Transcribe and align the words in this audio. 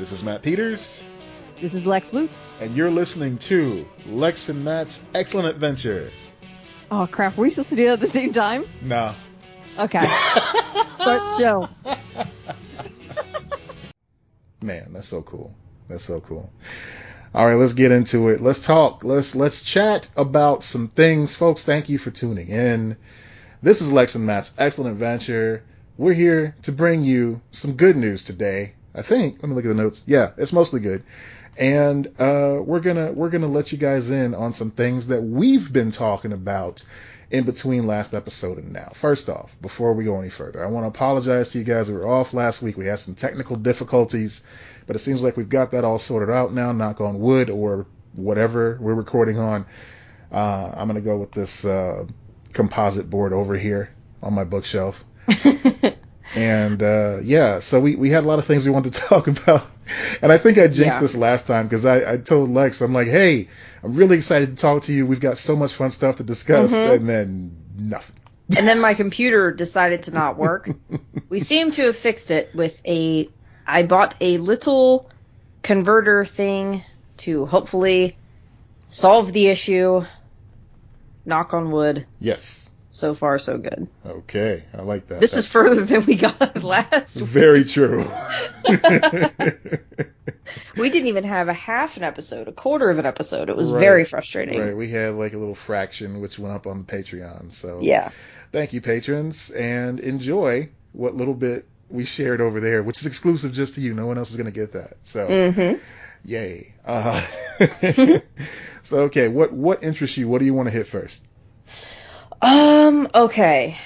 This 0.00 0.12
is 0.12 0.22
Matt 0.22 0.40
Peters. 0.40 1.06
This 1.60 1.74
is 1.74 1.84
Lex 1.84 2.14
Lutz. 2.14 2.54
And 2.58 2.74
you're 2.74 2.90
listening 2.90 3.36
to 3.36 3.86
Lex 4.06 4.48
and 4.48 4.64
Matt's 4.64 4.98
Excellent 5.14 5.48
Adventure. 5.48 6.10
Oh 6.90 7.06
crap, 7.06 7.36
are 7.36 7.40
we 7.42 7.50
supposed 7.50 7.68
to 7.68 7.76
do 7.76 7.84
that 7.84 7.92
at 7.92 8.00
the 8.00 8.08
same 8.08 8.32
time? 8.32 8.64
No. 8.80 9.14
Okay. 9.78 9.98
Start 9.98 10.96
the 11.04 11.36
show. 11.38 11.68
Man, 14.62 14.90
that's 14.94 15.06
so 15.06 15.20
cool. 15.20 15.54
That's 15.86 16.04
so 16.04 16.22
cool. 16.22 16.50
All 17.34 17.44
right, 17.44 17.56
let's 17.56 17.74
get 17.74 17.92
into 17.92 18.30
it. 18.30 18.40
Let's 18.40 18.64
talk. 18.64 19.04
Let's 19.04 19.34
let's 19.34 19.60
chat 19.60 20.08
about 20.16 20.64
some 20.64 20.88
things, 20.88 21.34
folks. 21.34 21.62
Thank 21.62 21.90
you 21.90 21.98
for 21.98 22.10
tuning 22.10 22.48
in. 22.48 22.96
This 23.60 23.82
is 23.82 23.92
Lex 23.92 24.14
and 24.14 24.24
Matt's 24.24 24.54
Excellent 24.56 24.92
Adventure. 24.92 25.62
We're 25.98 26.14
here 26.14 26.56
to 26.62 26.72
bring 26.72 27.04
you 27.04 27.42
some 27.50 27.74
good 27.74 27.98
news 27.98 28.24
today. 28.24 28.72
I 28.94 29.02
think. 29.02 29.42
Let 29.42 29.48
me 29.48 29.54
look 29.54 29.64
at 29.64 29.68
the 29.68 29.74
notes. 29.74 30.02
Yeah, 30.06 30.30
it's 30.36 30.52
mostly 30.52 30.80
good. 30.80 31.02
And 31.56 32.06
uh, 32.18 32.60
we're 32.64 32.80
gonna 32.80 33.12
we're 33.12 33.28
gonna 33.28 33.46
let 33.46 33.72
you 33.72 33.78
guys 33.78 34.10
in 34.10 34.34
on 34.34 34.52
some 34.52 34.70
things 34.70 35.08
that 35.08 35.22
we've 35.22 35.72
been 35.72 35.90
talking 35.90 36.32
about 36.32 36.82
in 37.30 37.44
between 37.44 37.86
last 37.86 38.14
episode 38.14 38.58
and 38.58 38.72
now. 38.72 38.90
First 38.94 39.28
off, 39.28 39.54
before 39.60 39.92
we 39.92 40.04
go 40.04 40.18
any 40.18 40.30
further, 40.30 40.64
I 40.64 40.68
want 40.68 40.84
to 40.84 40.88
apologize 40.88 41.50
to 41.50 41.58
you 41.58 41.64
guys. 41.64 41.88
We 41.88 41.96
were 41.96 42.08
off 42.08 42.34
last 42.34 42.62
week. 42.62 42.76
We 42.76 42.86
had 42.86 42.98
some 42.98 43.14
technical 43.14 43.56
difficulties, 43.56 44.42
but 44.86 44.96
it 44.96 45.00
seems 45.00 45.22
like 45.22 45.36
we've 45.36 45.48
got 45.48 45.72
that 45.72 45.84
all 45.84 45.98
sorted 45.98 46.34
out 46.34 46.52
now. 46.52 46.72
Knock 46.72 47.00
on 47.00 47.20
wood 47.20 47.50
or 47.50 47.86
whatever 48.14 48.76
we're 48.80 48.94
recording 48.94 49.38
on. 49.38 49.66
Uh, 50.32 50.72
I'm 50.76 50.86
gonna 50.86 51.00
go 51.00 51.18
with 51.18 51.32
this 51.32 51.64
uh, 51.64 52.06
composite 52.52 53.10
board 53.10 53.32
over 53.32 53.56
here 53.56 53.90
on 54.22 54.34
my 54.34 54.44
bookshelf. 54.44 55.04
and 56.34 56.82
uh, 56.82 57.18
yeah, 57.22 57.58
so 57.58 57.80
we, 57.80 57.96
we 57.96 58.10
had 58.10 58.24
a 58.24 58.26
lot 58.26 58.38
of 58.38 58.46
things 58.46 58.64
we 58.64 58.70
wanted 58.70 58.94
to 58.94 59.00
talk 59.08 59.26
about. 59.26 59.66
And 60.22 60.30
I 60.30 60.38
think 60.38 60.58
I 60.58 60.68
jinxed 60.68 60.98
yeah. 60.98 61.00
this 61.00 61.16
last 61.16 61.46
time 61.46 61.66
because 61.66 61.84
I, 61.84 62.12
I 62.12 62.16
told 62.16 62.50
Lex, 62.50 62.80
I'm 62.80 62.92
like, 62.92 63.08
hey, 63.08 63.48
I'm 63.82 63.94
really 63.94 64.16
excited 64.16 64.50
to 64.50 64.56
talk 64.56 64.82
to 64.82 64.92
you. 64.92 65.06
We've 65.06 65.20
got 65.20 65.38
so 65.38 65.56
much 65.56 65.74
fun 65.74 65.90
stuff 65.90 66.16
to 66.16 66.22
discuss. 66.22 66.72
Mm-hmm. 66.72 66.92
And 66.92 67.08
then 67.08 67.56
nothing. 67.76 68.16
And 68.58 68.66
then 68.66 68.80
my 68.80 68.94
computer 68.94 69.52
decided 69.52 70.04
to 70.04 70.10
not 70.10 70.36
work. 70.36 70.68
we 71.28 71.38
seem 71.38 71.70
to 71.70 71.82
have 71.82 71.96
fixed 71.96 72.32
it 72.32 72.52
with 72.52 72.82
a. 72.84 73.28
I 73.64 73.84
bought 73.84 74.16
a 74.20 74.38
little 74.38 75.08
converter 75.62 76.24
thing 76.24 76.82
to 77.18 77.46
hopefully 77.46 78.16
solve 78.88 79.32
the 79.32 79.46
issue. 79.46 80.04
Knock 81.24 81.54
on 81.54 81.70
wood. 81.70 82.06
Yes. 82.18 82.69
So 82.92 83.14
far, 83.14 83.38
so 83.38 83.56
good. 83.56 83.86
Okay, 84.04 84.64
I 84.76 84.82
like 84.82 85.06
that. 85.08 85.20
This 85.20 85.32
That's 85.32 85.46
is 85.46 85.52
further 85.52 85.84
than 85.84 86.04
we 86.06 86.16
got 86.16 86.60
last. 86.64 87.14
Very 87.14 87.62
true. 87.62 88.00
we 90.76 90.90
didn't 90.90 91.06
even 91.06 91.22
have 91.22 91.46
a 91.46 91.54
half 91.54 91.96
an 91.96 92.02
episode, 92.02 92.48
a 92.48 92.52
quarter 92.52 92.90
of 92.90 92.98
an 92.98 93.06
episode. 93.06 93.48
It 93.48 93.56
was 93.56 93.72
right, 93.72 93.78
very 93.78 94.04
frustrating. 94.04 94.60
Right, 94.60 94.76
we 94.76 94.90
had 94.90 95.14
like 95.14 95.34
a 95.34 95.38
little 95.38 95.54
fraction 95.54 96.20
which 96.20 96.36
went 96.36 96.52
up 96.52 96.66
on 96.66 96.84
the 96.84 96.92
Patreon. 96.92 97.52
So 97.52 97.78
yeah, 97.80 98.10
thank 98.50 98.72
you, 98.72 98.80
patrons, 98.80 99.50
and 99.50 100.00
enjoy 100.00 100.70
what 100.92 101.14
little 101.14 101.34
bit 101.34 101.68
we 101.90 102.04
shared 102.04 102.40
over 102.40 102.58
there, 102.58 102.82
which 102.82 102.98
is 102.98 103.06
exclusive 103.06 103.52
just 103.52 103.76
to 103.76 103.80
you. 103.80 103.94
No 103.94 104.06
one 104.06 104.18
else 104.18 104.30
is 104.30 104.36
gonna 104.36 104.50
get 104.50 104.72
that. 104.72 104.96
So, 105.04 105.28
mm-hmm. 105.28 105.78
yay. 106.24 106.74
Uh, 106.84 107.24
so 108.82 109.02
okay, 109.02 109.28
what 109.28 109.52
what 109.52 109.84
interests 109.84 110.16
you? 110.16 110.28
What 110.28 110.40
do 110.40 110.44
you 110.44 110.54
want 110.54 110.66
to 110.66 110.72
hit 110.72 110.88
first? 110.88 111.22
Um, 112.42 113.08
okay. 113.14 113.78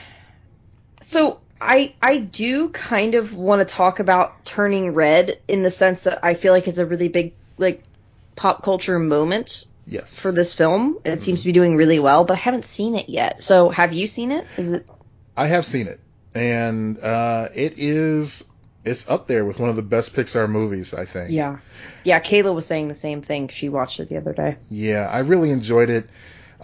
So 1.03 1.41
I 1.61 1.95
I 2.01 2.19
do 2.19 2.69
kind 2.69 3.15
of 3.15 3.35
want 3.35 3.67
to 3.67 3.75
talk 3.75 3.99
about 4.01 4.45
turning 4.45 4.95
red 4.95 5.41
in 5.49 5.63
the 5.63 5.71
sense 5.71 6.03
that 6.03 6.25
I 6.25 6.35
feel 6.35 6.53
like 6.53 6.69
it's 6.69 6.79
a 6.79 6.87
really 6.87 7.09
big 7.09 7.35
like 7.59 7.83
pop 8.37 8.63
culture 8.63 8.99
moment 8.99 9.67
yes. 9.87 10.19
for 10.19 10.33
this 10.33 10.55
film. 10.55 10.99
It 11.05 11.09
mm-hmm. 11.09 11.19
seems 11.19 11.41
to 11.41 11.47
be 11.47 11.53
doing 11.53 11.77
really 11.77 11.99
well, 11.99 12.25
but 12.25 12.35
I 12.35 12.41
haven't 12.41 12.65
seen 12.65 12.97
it 12.97 13.09
yet. 13.09 13.43
So 13.43 13.69
have 13.70 13.93
you 13.93 14.07
seen 14.07 14.31
it? 14.31 14.47
Is 14.57 14.73
it 14.73 14.89
I 15.37 15.47
have 15.47 15.64
seen 15.64 15.87
it. 15.87 16.01
And 16.35 16.98
uh 16.98 17.48
it 17.55 17.75
is 17.79 18.45
it's 18.85 19.09
up 19.09 19.27
there 19.27 19.45
with 19.45 19.59
one 19.59 19.70
of 19.70 19.77
the 19.77 19.83
best 19.83 20.14
Pixar 20.14 20.48
movies, 20.48 20.93
I 20.93 21.07
think. 21.07 21.31
Yeah. 21.31 21.59
Yeah, 22.05 22.20
Kayla 22.20 22.55
was 22.55 22.67
saying 22.67 22.89
the 22.89 22.95
same 22.95 23.23
thing. 23.23 23.48
She 23.48 23.70
watched 23.70 23.98
it 24.01 24.11
the 24.11 24.19
other 24.19 24.35
day. 24.35 24.57
Yeah, 24.70 25.09
I 25.09 25.20
really 25.20 25.51
enjoyed 25.51 25.89
it. 25.89 26.09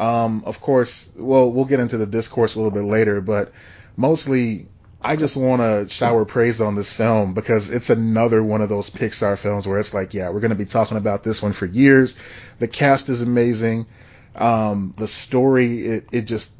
Um, 0.00 0.44
of 0.46 0.62
course, 0.62 1.10
well, 1.14 1.52
we'll 1.52 1.66
get 1.66 1.78
into 1.78 1.98
the 1.98 2.06
discourse 2.06 2.54
a 2.54 2.58
little 2.58 2.70
bit 2.70 2.84
later, 2.84 3.20
but 3.20 3.52
mostly 3.98 4.66
I 5.02 5.16
just 5.16 5.36
want 5.36 5.60
to 5.60 5.94
shower 5.94 6.24
praise 6.24 6.62
on 6.62 6.74
this 6.74 6.90
film 6.90 7.34
because 7.34 7.68
it's 7.68 7.90
another 7.90 8.42
one 8.42 8.62
of 8.62 8.70
those 8.70 8.88
Pixar 8.88 9.36
films 9.36 9.68
where 9.68 9.78
it's 9.78 9.92
like, 9.92 10.14
yeah, 10.14 10.30
we're 10.30 10.40
going 10.40 10.52
to 10.52 10.56
be 10.56 10.64
talking 10.64 10.96
about 10.96 11.22
this 11.22 11.42
one 11.42 11.52
for 11.52 11.66
years. 11.66 12.16
The 12.58 12.66
cast 12.66 13.10
is 13.10 13.20
amazing. 13.20 13.86
Um, 14.34 14.94
the 14.96 15.06
story, 15.06 15.86
it, 15.86 16.08
it 16.12 16.22
just 16.22 16.50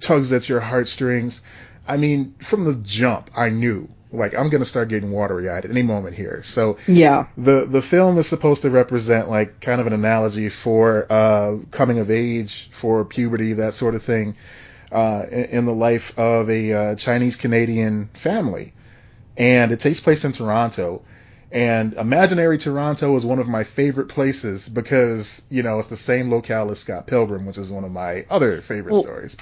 tugs 0.00 0.30
at 0.34 0.50
your 0.50 0.60
heartstrings. 0.60 1.40
I 1.88 1.96
mean, 1.96 2.34
from 2.42 2.64
the 2.64 2.74
jump, 2.74 3.30
I 3.34 3.48
knew 3.48 3.88
like 4.12 4.34
I'm 4.34 4.48
gonna 4.48 4.64
start 4.64 4.88
getting 4.88 5.10
watery 5.12 5.48
eyed 5.48 5.64
at 5.64 5.70
any 5.70 5.82
moment 5.82 6.16
here. 6.16 6.42
So 6.42 6.78
yeah, 6.86 7.26
the 7.36 7.66
the 7.66 7.82
film 7.82 8.18
is 8.18 8.26
supposed 8.28 8.62
to 8.62 8.70
represent 8.70 9.28
like 9.28 9.60
kind 9.60 9.80
of 9.80 9.86
an 9.86 9.92
analogy 9.92 10.48
for 10.48 11.06
uh, 11.10 11.58
coming 11.70 11.98
of 11.98 12.10
age, 12.10 12.70
for 12.72 13.04
puberty, 13.04 13.54
that 13.54 13.74
sort 13.74 13.94
of 13.94 14.02
thing, 14.02 14.36
uh, 14.90 15.24
in, 15.30 15.44
in, 15.44 15.64
the 15.66 15.74
life 15.74 16.18
of 16.18 16.50
a 16.50 16.72
uh, 16.72 16.94
Chinese 16.96 17.36
Canadian 17.36 18.08
family, 18.14 18.72
and 19.36 19.70
it 19.70 19.80
takes 19.80 20.00
place 20.00 20.24
in 20.24 20.32
Toronto. 20.32 21.02
And 21.52 21.94
imaginary 21.94 22.58
Toronto 22.58 23.16
is 23.16 23.26
one 23.26 23.40
of 23.40 23.48
my 23.48 23.64
favorite 23.64 24.08
places 24.08 24.68
because 24.68 25.42
you 25.50 25.62
know 25.62 25.78
it's 25.78 25.88
the 25.88 25.96
same 25.96 26.30
locale 26.30 26.70
as 26.70 26.80
Scott 26.80 27.06
Pilgrim, 27.06 27.46
which 27.46 27.58
is 27.58 27.70
one 27.70 27.84
of 27.84 27.92
my 27.92 28.26
other 28.30 28.60
favorite 28.60 28.92
well, 28.92 29.02
stories. 29.02 29.36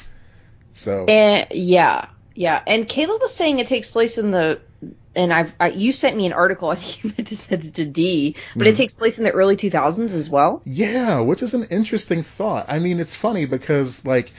So 0.72 1.06
uh, 1.06 1.46
yeah, 1.50 2.08
yeah, 2.38 2.62
and 2.69 2.88
Caleb 2.88 3.21
was 3.21 3.34
saying 3.34 3.59
it 3.59 3.66
takes 3.66 3.91
place 3.91 4.16
in 4.16 4.31
the, 4.31 4.60
and 5.16 5.32
I've 5.32 5.53
I, 5.59 5.71
you 5.71 5.93
sent 5.93 6.16
me 6.16 6.25
an 6.25 6.32
article. 6.32 6.71
I 6.71 6.76
think 6.76 7.03
you 7.03 7.12
meant 7.16 7.26
to 7.26 7.37
send 7.37 7.65
it 7.65 7.75
to 7.75 7.84
D, 7.84 8.37
but 8.54 8.69
mm. 8.69 8.71
it 8.71 8.76
takes 8.76 8.94
place 8.94 9.19
in 9.19 9.25
the 9.25 9.32
early 9.32 9.56
2000s 9.56 10.15
as 10.15 10.31
well. 10.31 10.62
Yeah, 10.65 11.19
which 11.19 11.43
is 11.43 11.54
an 11.54 11.65
interesting 11.65 12.22
thought. 12.22 12.66
I 12.69 12.78
mean, 12.78 13.00
it's 13.00 13.16
funny 13.16 13.47
because 13.47 14.04
like 14.04 14.32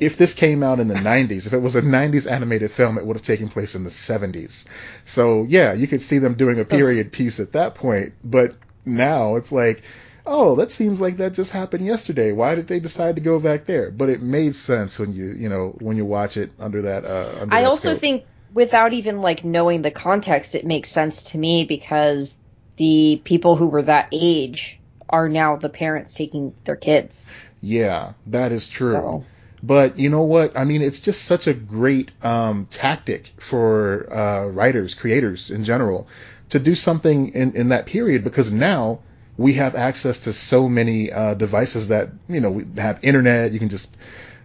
if 0.00 0.16
this 0.16 0.32
came 0.32 0.62
out 0.62 0.80
in 0.80 0.88
the 0.88 0.94
90s, 1.12 1.46
if 1.46 1.52
it 1.52 1.58
was 1.58 1.76
a 1.76 1.82
90s 1.82 2.30
animated 2.30 2.72
film, 2.72 2.96
it 2.96 3.04
would 3.04 3.16
have 3.16 3.26
taken 3.26 3.50
place 3.50 3.74
in 3.74 3.84
the 3.84 3.90
70s. 3.90 4.64
So 5.04 5.44
yeah, 5.46 5.74
you 5.74 5.86
could 5.86 6.00
see 6.00 6.16
them 6.16 6.36
doing 6.36 6.60
a 6.60 6.64
period 6.64 7.12
piece 7.12 7.40
at 7.40 7.52
that 7.52 7.74
point. 7.74 8.14
But 8.24 8.56
now 8.86 9.34
it's 9.34 9.52
like 9.52 9.82
oh, 10.26 10.56
that 10.56 10.70
seems 10.70 11.00
like 11.00 11.18
that 11.18 11.34
just 11.34 11.52
happened 11.52 11.86
yesterday. 11.86 12.32
Why 12.32 12.54
did 12.54 12.66
they 12.66 12.80
decide 12.80 13.16
to 13.16 13.20
go 13.22 13.38
back 13.38 13.66
there? 13.66 13.90
But 13.90 14.08
it 14.08 14.22
made 14.22 14.54
sense 14.56 14.98
when 14.98 15.12
you, 15.12 15.26
you 15.26 15.48
know, 15.48 15.76
when 15.80 15.96
you 15.96 16.04
watch 16.04 16.36
it 16.36 16.50
under 16.58 16.82
that. 16.82 17.04
Uh, 17.04 17.38
under 17.42 17.54
I 17.54 17.62
that 17.62 17.68
also 17.68 17.90
scope. 17.90 18.00
think 18.00 18.24
without 18.52 18.92
even 18.92 19.20
like 19.20 19.44
knowing 19.44 19.82
the 19.82 19.90
context, 19.90 20.54
it 20.54 20.64
makes 20.64 20.88
sense 20.88 21.24
to 21.24 21.38
me 21.38 21.64
because 21.64 22.36
the 22.76 23.20
people 23.24 23.56
who 23.56 23.68
were 23.68 23.82
that 23.82 24.08
age 24.12 24.78
are 25.08 25.28
now 25.28 25.56
the 25.56 25.68
parents 25.68 26.14
taking 26.14 26.54
their 26.64 26.76
kids. 26.76 27.30
Yeah, 27.60 28.12
that 28.26 28.52
is 28.52 28.68
true. 28.70 28.92
So. 28.92 29.24
But 29.62 29.98
you 29.98 30.10
know 30.10 30.24
what? 30.24 30.58
I 30.58 30.64
mean, 30.64 30.82
it's 30.82 31.00
just 31.00 31.24
such 31.24 31.46
a 31.46 31.54
great 31.54 32.10
um, 32.22 32.66
tactic 32.70 33.32
for 33.38 34.12
uh, 34.12 34.46
writers, 34.46 34.94
creators 34.94 35.50
in 35.50 35.64
general, 35.64 36.06
to 36.50 36.58
do 36.58 36.74
something 36.74 37.32
in, 37.32 37.56
in 37.56 37.70
that 37.70 37.86
period 37.86 38.24
because 38.24 38.52
now 38.52 39.00
we 39.36 39.54
have 39.54 39.74
access 39.74 40.20
to 40.20 40.32
so 40.32 40.68
many 40.68 41.12
uh, 41.12 41.34
devices 41.34 41.88
that 41.88 42.10
you 42.28 42.40
know 42.40 42.50
we 42.50 42.64
have 42.76 43.02
internet. 43.02 43.52
You 43.52 43.58
can 43.58 43.68
just 43.68 43.94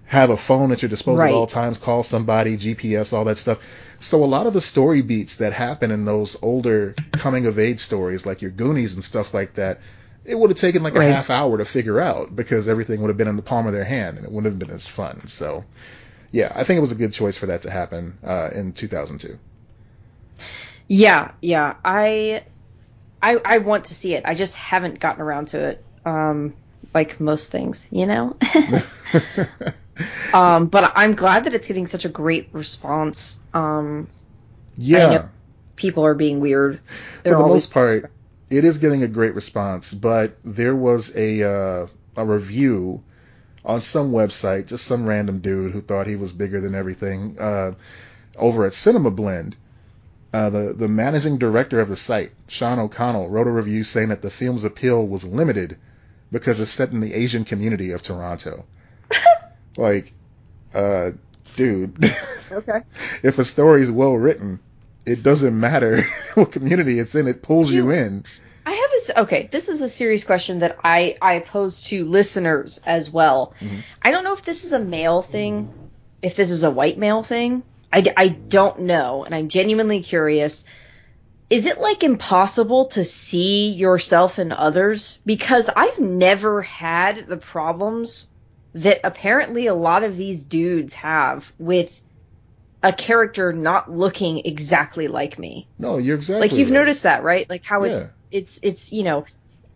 have 0.06 0.32
a 0.32 0.38
phone 0.38 0.72
at 0.72 0.82
your 0.82 0.90
disposal 0.90 1.18
right. 1.18 1.30
at 1.30 1.36
all 1.36 1.46
times, 1.46 1.78
call 1.78 2.02
somebody, 2.02 2.58
GPS, 2.58 3.14
all 3.14 3.26
that 3.26 3.38
stuff. 3.38 3.60
So 4.00 4.24
a 4.24 4.26
lot 4.26 4.48
of 4.48 4.54
the 4.54 4.62
story 4.62 5.04
beats 5.04 5.36
that 5.36 5.54
happen 5.54 5.92
in 5.92 6.04
those 6.06 6.36
older 6.42 6.96
coming 7.12 7.46
of 7.46 7.60
age 7.60 7.80
stories, 7.80 8.26
like 8.26 8.42
your 8.42 8.50
Goonies 8.50 8.96
and 8.96 9.04
stuff 9.04 9.36
like 9.36 9.56
that, 9.56 9.82
it 10.26 10.34
would 10.34 10.50
have 10.50 10.58
taken 10.58 10.82
like 10.82 10.96
right. 10.96 11.10
a 11.10 11.14
half 11.14 11.30
hour 11.30 11.60
to 11.60 11.66
figure 11.66 12.00
out 12.00 12.36
because 12.36 12.68
everything 12.68 13.02
would 13.02 13.10
have 13.10 13.18
been 13.18 13.28
in 13.28 13.36
the 13.36 13.44
palm 13.44 13.68
of 13.68 13.74
their 13.74 13.84
hand 13.84 14.18
and 14.18 14.26
it 14.26 14.32
wouldn't 14.32 14.52
have 14.52 14.60
been 14.60 14.76
as 14.76 14.88
fun. 14.88 15.28
So 15.28 15.64
yeah, 16.32 16.52
I 16.56 16.64
think 16.64 16.80
it 16.80 16.82
was 16.82 16.92
a 16.92 16.96
good 16.96 17.14
choice 17.14 17.38
for 17.38 17.46
that 17.48 17.62
to 17.64 17.70
happen 17.70 18.18
uh, 18.24 18.50
in 18.54 18.74
2002. 18.74 19.38
Yeah, 20.88 21.32
yeah, 21.42 21.76
I 21.86 22.44
I, 23.22 23.38
I 23.44 23.58
want 23.60 23.86
to 23.86 23.96
see 23.96 24.16
it. 24.16 24.24
I 24.26 24.36
just 24.36 24.56
haven't 24.56 25.00
gotten 25.00 25.22
around 25.22 25.50
to 25.50 25.60
it. 25.60 25.84
Um, 26.06 26.54
like 26.94 27.20
most 27.20 27.52
things, 27.52 27.88
you 27.92 28.06
know. 28.06 28.36
um, 30.34 30.68
but 30.68 30.92
I'm 30.96 31.16
glad 31.16 31.46
that 31.46 31.54
it's 31.54 31.68
getting 31.68 31.88
such 31.88 32.06
a 32.06 32.10
great 32.10 32.50
response. 32.52 33.40
Um, 33.54 34.08
yeah. 34.78 35.28
people 35.76 36.06
are 36.06 36.16
being 36.16 36.40
weird. 36.40 36.80
They're 37.24 37.34
For 37.34 37.44
the 37.44 37.48
most 37.48 37.72
part, 37.72 38.12
it 38.50 38.66
is 38.66 38.78
getting 38.78 39.04
a 39.04 39.08
great 39.08 39.36
response. 39.36 39.94
But 39.94 40.38
there 40.44 40.76
was 40.76 41.16
a 41.16 41.44
uh, 41.44 41.88
a 42.16 42.26
review 42.26 43.04
on 43.66 43.82
some 43.82 44.12
website, 44.12 44.68
just 44.68 44.86
some 44.86 45.06
random 45.06 45.40
dude 45.40 45.72
who 45.72 45.82
thought 45.82 46.08
he 46.08 46.16
was 46.16 46.32
bigger 46.32 46.62
than 46.62 46.74
everything, 46.74 47.38
uh, 47.40 47.74
over 48.38 48.66
at 48.66 48.74
Cinema 48.74 49.12
Blend 49.12 49.56
Uh, 50.32 50.50
the 50.52 50.74
the 50.78 50.88
managing 50.88 51.38
director 51.40 51.80
of 51.80 51.88
the 51.90 51.96
site, 51.96 52.32
Sean 52.48 52.78
O'Connell, 52.80 53.30
wrote 53.30 53.48
a 53.48 53.52
review 53.52 53.84
saying 53.84 54.10
that 54.10 54.22
the 54.22 54.30
film's 54.30 54.64
appeal 54.64 55.04
was 55.06 55.24
limited 55.24 55.78
because 56.32 56.60
it's 56.60 56.70
set 56.70 56.92
in 56.92 57.00
the 57.00 57.14
Asian 57.16 57.46
community 57.46 57.92
of 57.92 58.04
Toronto. 58.04 58.66
like, 59.78 60.14
uh, 60.74 61.12
dude, 61.56 61.98
Okay. 62.52 62.82
if 63.24 63.40
a 63.40 63.46
story 63.46 63.82
is 63.82 63.90
well 63.92 64.14
written, 64.14 64.60
it 65.06 65.24
doesn't 65.24 65.60
matter 65.60 66.04
what 66.36 66.52
community 66.52 67.00
it's 67.00 67.16
in; 67.16 67.28
it 67.28 67.42
pulls 67.42 67.72
you 67.72 67.86
You- 67.86 67.92
in. 67.92 68.26
I 68.66 68.74
have 68.74 68.92
this. 68.92 69.10
Okay, 69.18 69.50
this 69.52 69.68
is 69.68 69.82
a 69.82 69.90
serious 69.90 70.24
question 70.24 70.60
that 70.60 70.78
I 70.84 71.18
I 71.20 71.40
pose 71.40 71.82
to 71.86 72.06
listeners 72.06 72.80
as 72.86 73.10
well. 73.10 73.56
Mhm. 73.60 73.82
I 74.00 74.12
don't 74.12 74.24
know 74.24 74.34
if 74.34 74.44
this 74.44 74.64
is 74.64 74.74
a 74.74 74.80
male 74.80 75.24
thing, 75.24 75.74
if 76.22 76.36
this 76.36 76.52
is 76.52 76.62
a 76.64 76.70
white 76.70 77.00
male 77.00 77.24
thing. 77.24 77.64
I, 77.92 78.04
I 78.16 78.28
don't 78.30 78.82
know, 78.82 79.24
and 79.24 79.34
I'm 79.34 79.50
genuinely 79.50 80.04
curious. 80.04 80.64
Is 81.50 81.66
it 81.66 81.82
like 81.82 82.04
impossible 82.04 82.86
to 82.90 83.04
see 83.04 83.72
yourself 83.72 84.38
in 84.38 84.52
others? 84.52 85.20
Because 85.26 85.70
I've 85.76 86.00
never 86.00 86.62
had 86.62 87.28
the 87.28 87.38
problems 87.38 88.28
that 88.76 89.00
apparently 89.04 89.66
a 89.66 89.74
lot 89.74 90.04
of 90.04 90.16
these 90.16 90.44
dudes 90.44 90.94
have 90.94 91.52
with 91.58 92.02
a 92.84 92.94
character 92.94 93.52
not 93.52 93.92
looking 93.92 94.46
exactly 94.46 95.08
like 95.08 95.38
me 95.38 95.68
No, 95.78 95.98
you're 95.98 96.16
exactly 96.16 96.48
like 96.48 96.58
you've 96.58 96.70
right. 96.70 96.80
noticed 96.80 97.04
that 97.04 97.24
right 97.24 97.50
like 97.50 97.64
how 97.64 97.84
it's 97.84 98.12
it's 98.32 98.60
it's 98.64 98.94
you 98.94 99.04
know 99.04 99.26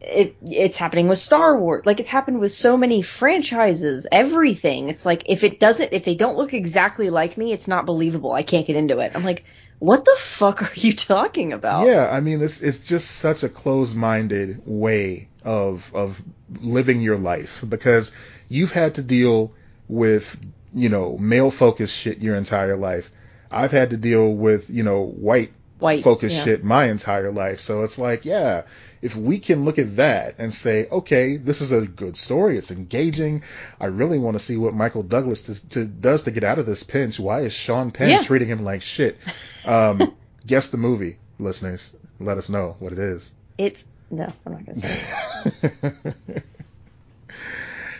it 0.04 0.36
it's 0.44 0.78
happening 0.78 1.08
with 1.08 1.20
Star 1.20 1.58
Wars 1.58 1.86
like 1.86 2.00
it's 2.00 2.10
happened 2.10 2.40
with 2.40 2.52
so 2.52 2.78
many 2.78 3.02
franchises 3.02 4.06
everything 4.12 4.90
it's 4.90 5.06
like 5.06 5.24
if 5.28 5.44
it 5.44 5.60
doesn't 5.60 5.94
if 5.94 6.04
they 6.04 6.16
don't 6.16 6.38
look 6.38 6.54
exactly 6.54 7.10
like 7.10 7.38
me 7.38 7.54
it's 7.54 7.68
not 7.68 7.86
believable 7.86 8.32
I 8.32 8.44
can't 8.44 8.68
get 8.68 8.76
into 8.76 9.00
it 9.00 9.14
I'm 9.16 9.24
like 9.24 9.46
what 9.84 10.06
the 10.06 10.16
fuck 10.18 10.62
are 10.62 10.72
you 10.76 10.94
talking 10.94 11.52
about 11.52 11.88
Yeah, 11.88 12.08
I 12.10 12.22
mean, 12.22 12.42
it's 12.42 12.62
it's 12.62 12.88
just 12.88 13.12
such 13.12 13.44
a 13.44 13.50
closed-minded 13.50 14.62
way 14.66 15.28
of 15.44 15.92
of 15.94 16.22
living 16.62 17.02
your 17.02 17.18
life 17.18 17.62
because 17.68 18.14
you've 18.48 18.72
had 18.72 18.96
to 18.96 19.04
deal 19.04 19.52
with 19.90 20.40
you 20.74 20.88
know 20.88 21.18
male-focused 21.18 21.94
shit 21.94 22.20
your 22.20 22.36
entire 22.36 22.78
life. 22.78 23.12
I've 23.52 23.72
had 23.72 23.90
to 23.90 23.98
deal 23.98 24.34
with 24.34 24.70
you 24.70 24.84
know 24.84 25.04
white 25.04 25.52
white 25.80 26.02
focused 26.02 26.36
yeah. 26.36 26.44
shit 26.46 26.64
my 26.64 26.86
entire 26.86 27.34
life. 27.34 27.60
So 27.60 27.84
it's 27.84 28.00
like, 28.00 28.24
yeah, 28.24 28.62
if 29.04 29.16
we 29.18 29.38
can 29.38 29.66
look 29.66 29.78
at 29.80 29.98
that 29.98 30.36
and 30.40 30.54
say, 30.54 30.88
okay, 30.90 31.36
this 31.36 31.60
is 31.60 31.74
a 31.74 31.82
good 31.82 32.16
story, 32.16 32.58
it's 32.58 32.72
engaging. 32.72 33.44
I 33.80 33.88
really 33.88 34.18
want 34.18 34.36
to 34.36 34.40
see 34.40 34.56
what 34.56 34.74
Michael 34.74 35.04
Douglas 35.04 35.42
to, 35.44 35.70
to, 35.70 35.86
does 35.86 36.24
to 36.24 36.32
get 36.32 36.46
out 36.46 36.58
of 36.58 36.66
this 36.66 36.84
pinch. 36.84 37.20
Why 37.20 37.42
is 37.42 37.52
Sean 37.54 37.92
Penn 37.92 38.10
Yeah. 38.10 38.22
treating 38.22 38.48
him 38.48 38.64
like 38.64 38.82
shit? 38.82 39.18
Um, 39.66 40.16
guess 40.48 40.70
the 40.70 40.78
movie, 40.78 41.18
listeners. 41.38 41.94
Let 42.20 42.38
us 42.38 42.48
know 42.48 42.78
what 42.80 42.94
it 42.94 43.00
is. 43.00 43.32
it's 43.58 43.86
no 44.10 44.32
I'm 44.46 44.52
not 44.54 44.66
gonna 44.66 44.76
say 44.80 46.04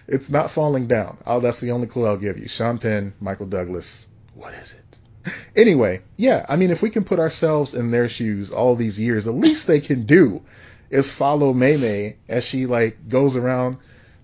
it's 0.08 0.30
not 0.30 0.52
falling 0.52 0.88
down. 0.88 1.18
Oh, 1.26 1.40
that's 1.42 1.60
the 1.60 1.72
only 1.72 1.88
clue 1.88 2.06
I'll 2.06 2.18
give 2.18 2.38
you. 2.38 2.48
Sean 2.48 2.78
Penn, 2.78 3.14
Michael 3.20 3.48
Douglas. 3.48 4.06
What 4.36 4.54
is 4.54 4.74
it? 4.74 5.34
Anyway, 5.56 6.02
yeah, 6.18 6.46
I 6.48 6.56
mean, 6.58 6.72
if 6.72 6.82
we 6.82 6.90
can 6.90 7.04
put 7.04 7.20
ourselves 7.20 7.74
in 7.74 7.92
their 7.92 8.10
shoes 8.10 8.52
all 8.52 8.76
these 8.76 9.00
years, 9.00 9.26
the 9.26 9.32
least 9.32 9.68
they 9.68 9.80
can 9.80 10.06
do 10.06 10.44
is 10.94 11.12
follow 11.12 11.54
Mei 11.54 12.18
as 12.30 12.45
she 12.45 12.68
like 12.68 13.10
goes 13.10 13.36
around 13.36 13.78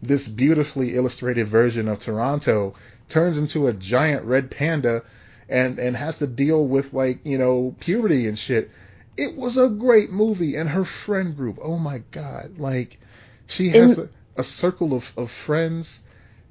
this 0.04 0.27
beautifully 0.27 0.95
illustrated 0.95 1.48
version 1.48 1.88
of 1.88 2.00
Toronto, 2.00 2.75
turns 3.10 3.38
into 3.39 3.68
a 3.68 3.74
giant 3.74 4.24
red 4.25 4.51
panda, 4.51 5.04
and 5.50 5.80
and 5.80 5.95
has 5.95 6.19
to 6.19 6.27
deal 6.27 6.63
with 6.63 6.94
like 6.94 7.25
you 7.25 7.39
know 7.39 7.75
puberty 7.80 8.27
and 8.27 8.38
shit. 8.38 8.69
It 9.18 9.36
was 9.36 9.57
a 9.57 9.68
great 9.68 10.12
movie, 10.12 10.56
and 10.56 10.69
her 10.69 10.86
friend 10.86 11.36
group. 11.36 11.57
Oh 11.62 11.77
my 11.77 12.04
god, 12.12 12.60
like 12.60 13.00
she 13.48 13.69
has 13.69 13.98
In- 13.98 14.10
a, 14.38 14.42
a 14.42 14.44
circle 14.44 14.94
of, 14.94 15.12
of 15.18 15.31
friends 15.31 16.01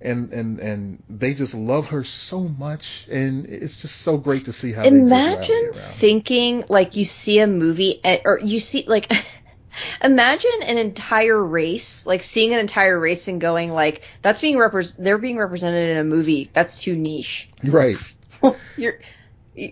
and 0.01 0.33
and 0.33 0.59
and 0.61 1.03
they 1.09 1.35
just 1.35 1.55
love 1.55 1.87
her 1.87 2.05
so 2.05 2.41
much 2.41 3.05
and 3.11 3.47
it's 3.47 3.83
just 3.83 3.97
so 3.97 4.17
great 4.17 4.45
to 4.45 4.53
see 4.53 4.71
how 4.71 4.85
imagine 4.85 5.73
thinking 5.73 6.65
like 6.69 6.95
you 6.95 7.05
see 7.05 7.41
a 7.41 7.49
movie 7.49 8.01
eh, 8.05 8.21
or 8.25 8.39
you 8.39 8.61
see 8.61 8.85
like 8.87 9.11
imagine 10.03 10.63
an 10.63 10.79
entire 10.79 11.43
race 11.43 12.07
like 12.07 12.23
seeing 12.23 12.53
an 12.53 12.61
entire 12.61 12.99
race 12.99 13.29
and 13.29 13.41
going 13.41 13.73
like 13.73 14.03
that's 14.23 14.41
being 14.41 14.57
repres 14.57 14.97
they're 14.97 15.19
being 15.19 15.39
represented 15.39 15.89
in 15.89 15.97
a 15.99 16.05
movie 16.05 16.51
that's 16.53 16.81
too 16.83 16.95
niche. 16.97 17.49
Right. 17.65 17.97
You're 18.77 19.01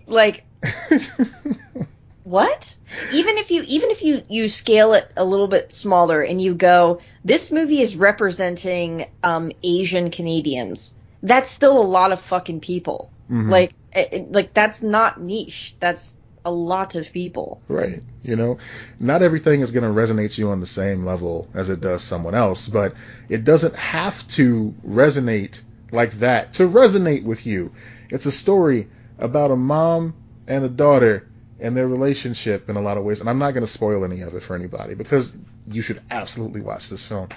like 0.07 0.43
what? 2.23 2.75
Even 3.13 3.37
if 3.37 3.51
you 3.51 3.63
even 3.67 3.89
if 3.91 4.01
you 4.03 4.21
you 4.29 4.49
scale 4.49 4.93
it 4.93 5.09
a 5.15 5.23
little 5.23 5.47
bit 5.47 5.71
smaller 5.71 6.21
and 6.21 6.41
you 6.41 6.53
go 6.55 7.01
this 7.23 7.51
movie 7.51 7.81
is 7.81 7.95
representing 7.95 9.07
um 9.23 9.51
asian 9.63 10.11
canadians 10.11 10.93
that's 11.23 11.49
still 11.49 11.77
a 11.79 11.83
lot 11.83 12.11
of 12.11 12.19
fucking 12.19 12.59
people. 12.59 13.11
Mhm. 13.29 13.49
like 13.49 13.73
it- 13.93 14.31
like 14.31 14.53
that's 14.53 14.83
not 14.83 15.19
niche. 15.19 15.75
That's 15.79 16.13
a 16.47 16.51
lot 16.51 16.95
of 16.95 17.11
people. 17.11 17.61
Right. 17.67 18.01
You 18.23 18.35
know 18.35 18.57
not 18.99 19.21
everything 19.21 19.61
is 19.61 19.71
going 19.71 19.83
to 19.83 20.01
resonate 20.01 20.37
you 20.37 20.49
on 20.49 20.59
the 20.61 20.67
same 20.67 21.05
level 21.05 21.47
as 21.53 21.69
it 21.69 21.81
does 21.81 22.01
someone 22.01 22.35
else 22.35 22.67
but 22.67 22.95
it 23.29 23.43
doesn't 23.43 23.75
have 23.75 24.27
to 24.29 24.73
resonate 24.85 25.61
like 25.91 26.13
that 26.19 26.53
to 26.53 26.67
resonate 26.67 27.23
with 27.23 27.45
you. 27.45 27.71
It's 28.09 28.25
a 28.25 28.31
story 28.31 28.87
about 29.19 29.51
a 29.51 29.55
mom 29.55 30.15
and 30.47 30.63
a 30.63 30.69
daughter 30.69 31.27
and 31.59 31.75
their 31.75 31.87
relationship 31.87 32.69
in 32.69 32.75
a 32.75 32.81
lot 32.81 32.97
of 32.97 33.03
ways 33.03 33.19
and 33.19 33.29
i'm 33.29 33.39
not 33.39 33.51
going 33.51 33.65
to 33.65 33.71
spoil 33.71 34.05
any 34.05 34.21
of 34.21 34.35
it 34.35 34.43
for 34.43 34.55
anybody 34.55 34.93
because 34.93 35.35
you 35.69 35.81
should 35.81 35.99
absolutely 36.11 36.61
watch 36.61 36.89
this 36.89 37.05
film. 37.05 37.27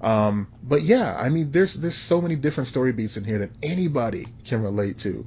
Um, 0.00 0.48
but 0.62 0.82
yeah 0.82 1.14
i 1.16 1.28
mean 1.28 1.50
there's 1.50 1.74
there's 1.74 1.96
so 1.96 2.20
many 2.20 2.36
different 2.36 2.68
story 2.68 2.92
beats 2.92 3.16
in 3.16 3.24
here 3.24 3.40
that 3.40 3.50
anybody 3.62 4.26
can 4.44 4.62
relate 4.62 4.98
to 5.00 5.26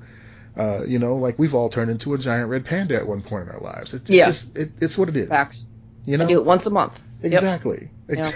uh, 0.57 0.83
you 0.85 0.99
know 0.99 1.15
like 1.15 1.39
we've 1.39 1.55
all 1.55 1.69
turned 1.69 1.89
into 1.91 2.13
a 2.13 2.17
giant 2.17 2.49
red 2.49 2.65
panda 2.65 2.95
at 2.95 3.07
one 3.07 3.21
point 3.21 3.47
in 3.47 3.55
our 3.55 3.61
lives. 3.61 3.93
It's, 3.93 4.03
it's 4.03 4.09
Yeah. 4.09 4.25
just 4.25 4.57
it, 4.57 4.71
it's 4.79 4.97
what 4.97 5.09
it 5.09 5.15
is. 5.15 5.29
Facts. 5.29 5.65
You 6.05 6.17
know? 6.17 6.25
I 6.25 6.27
do 6.27 6.39
it 6.39 6.45
once 6.45 6.65
a 6.65 6.71
month. 6.71 7.01
Yep. 7.21 7.33
exactly. 7.33 7.89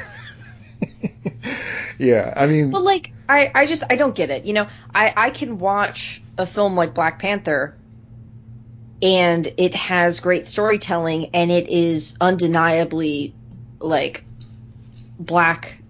Yeah 1.98 2.34
i 2.36 2.46
mean 2.46 2.72
But 2.72 2.84
like 2.84 3.12
I, 3.28 3.52
I 3.56 3.66
just 3.66 3.84
I 3.90 3.96
don't 3.96 4.14
get 4.14 4.30
it. 4.30 4.46
You 4.46 4.54
know, 4.54 4.68
I, 4.94 5.12
I 5.16 5.30
can 5.32 5.58
watch 5.58 6.22
a 6.38 6.46
film 6.46 6.76
like 6.76 6.94
Black 6.94 7.18
Panther 7.18 7.76
and 9.02 9.52
it 9.58 9.74
has 9.74 10.20
great 10.20 10.46
storytelling 10.46 11.32
and 11.34 11.52
it 11.52 11.68
is 11.68 12.18
undeniably 12.22 13.34
like 13.80 14.24
black 15.18 15.82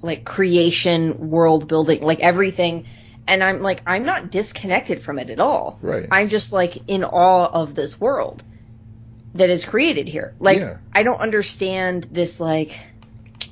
like 0.00 0.24
creation 0.24 1.30
world 1.30 1.68
building 1.68 2.02
like 2.02 2.20
everything 2.20 2.86
and 3.28 3.42
I'm 3.42 3.62
like 3.62 3.82
I'm 3.86 4.04
not 4.04 4.30
disconnected 4.30 5.02
from 5.02 5.18
it 5.18 5.30
at 5.30 5.40
all. 5.40 5.78
right 5.82 6.06
I'm 6.10 6.28
just 6.28 6.52
like 6.52 6.88
in 6.88 7.04
awe 7.04 7.46
of 7.52 7.74
this 7.74 8.00
world 8.00 8.42
that 9.34 9.50
is 9.50 9.64
created 9.64 10.08
here. 10.08 10.34
Like 10.40 10.58
Yeah. 10.58 10.78
I 10.94 11.02
don't 11.02 11.20
understand 11.20 12.04
this 12.10 12.40
like 12.40 12.78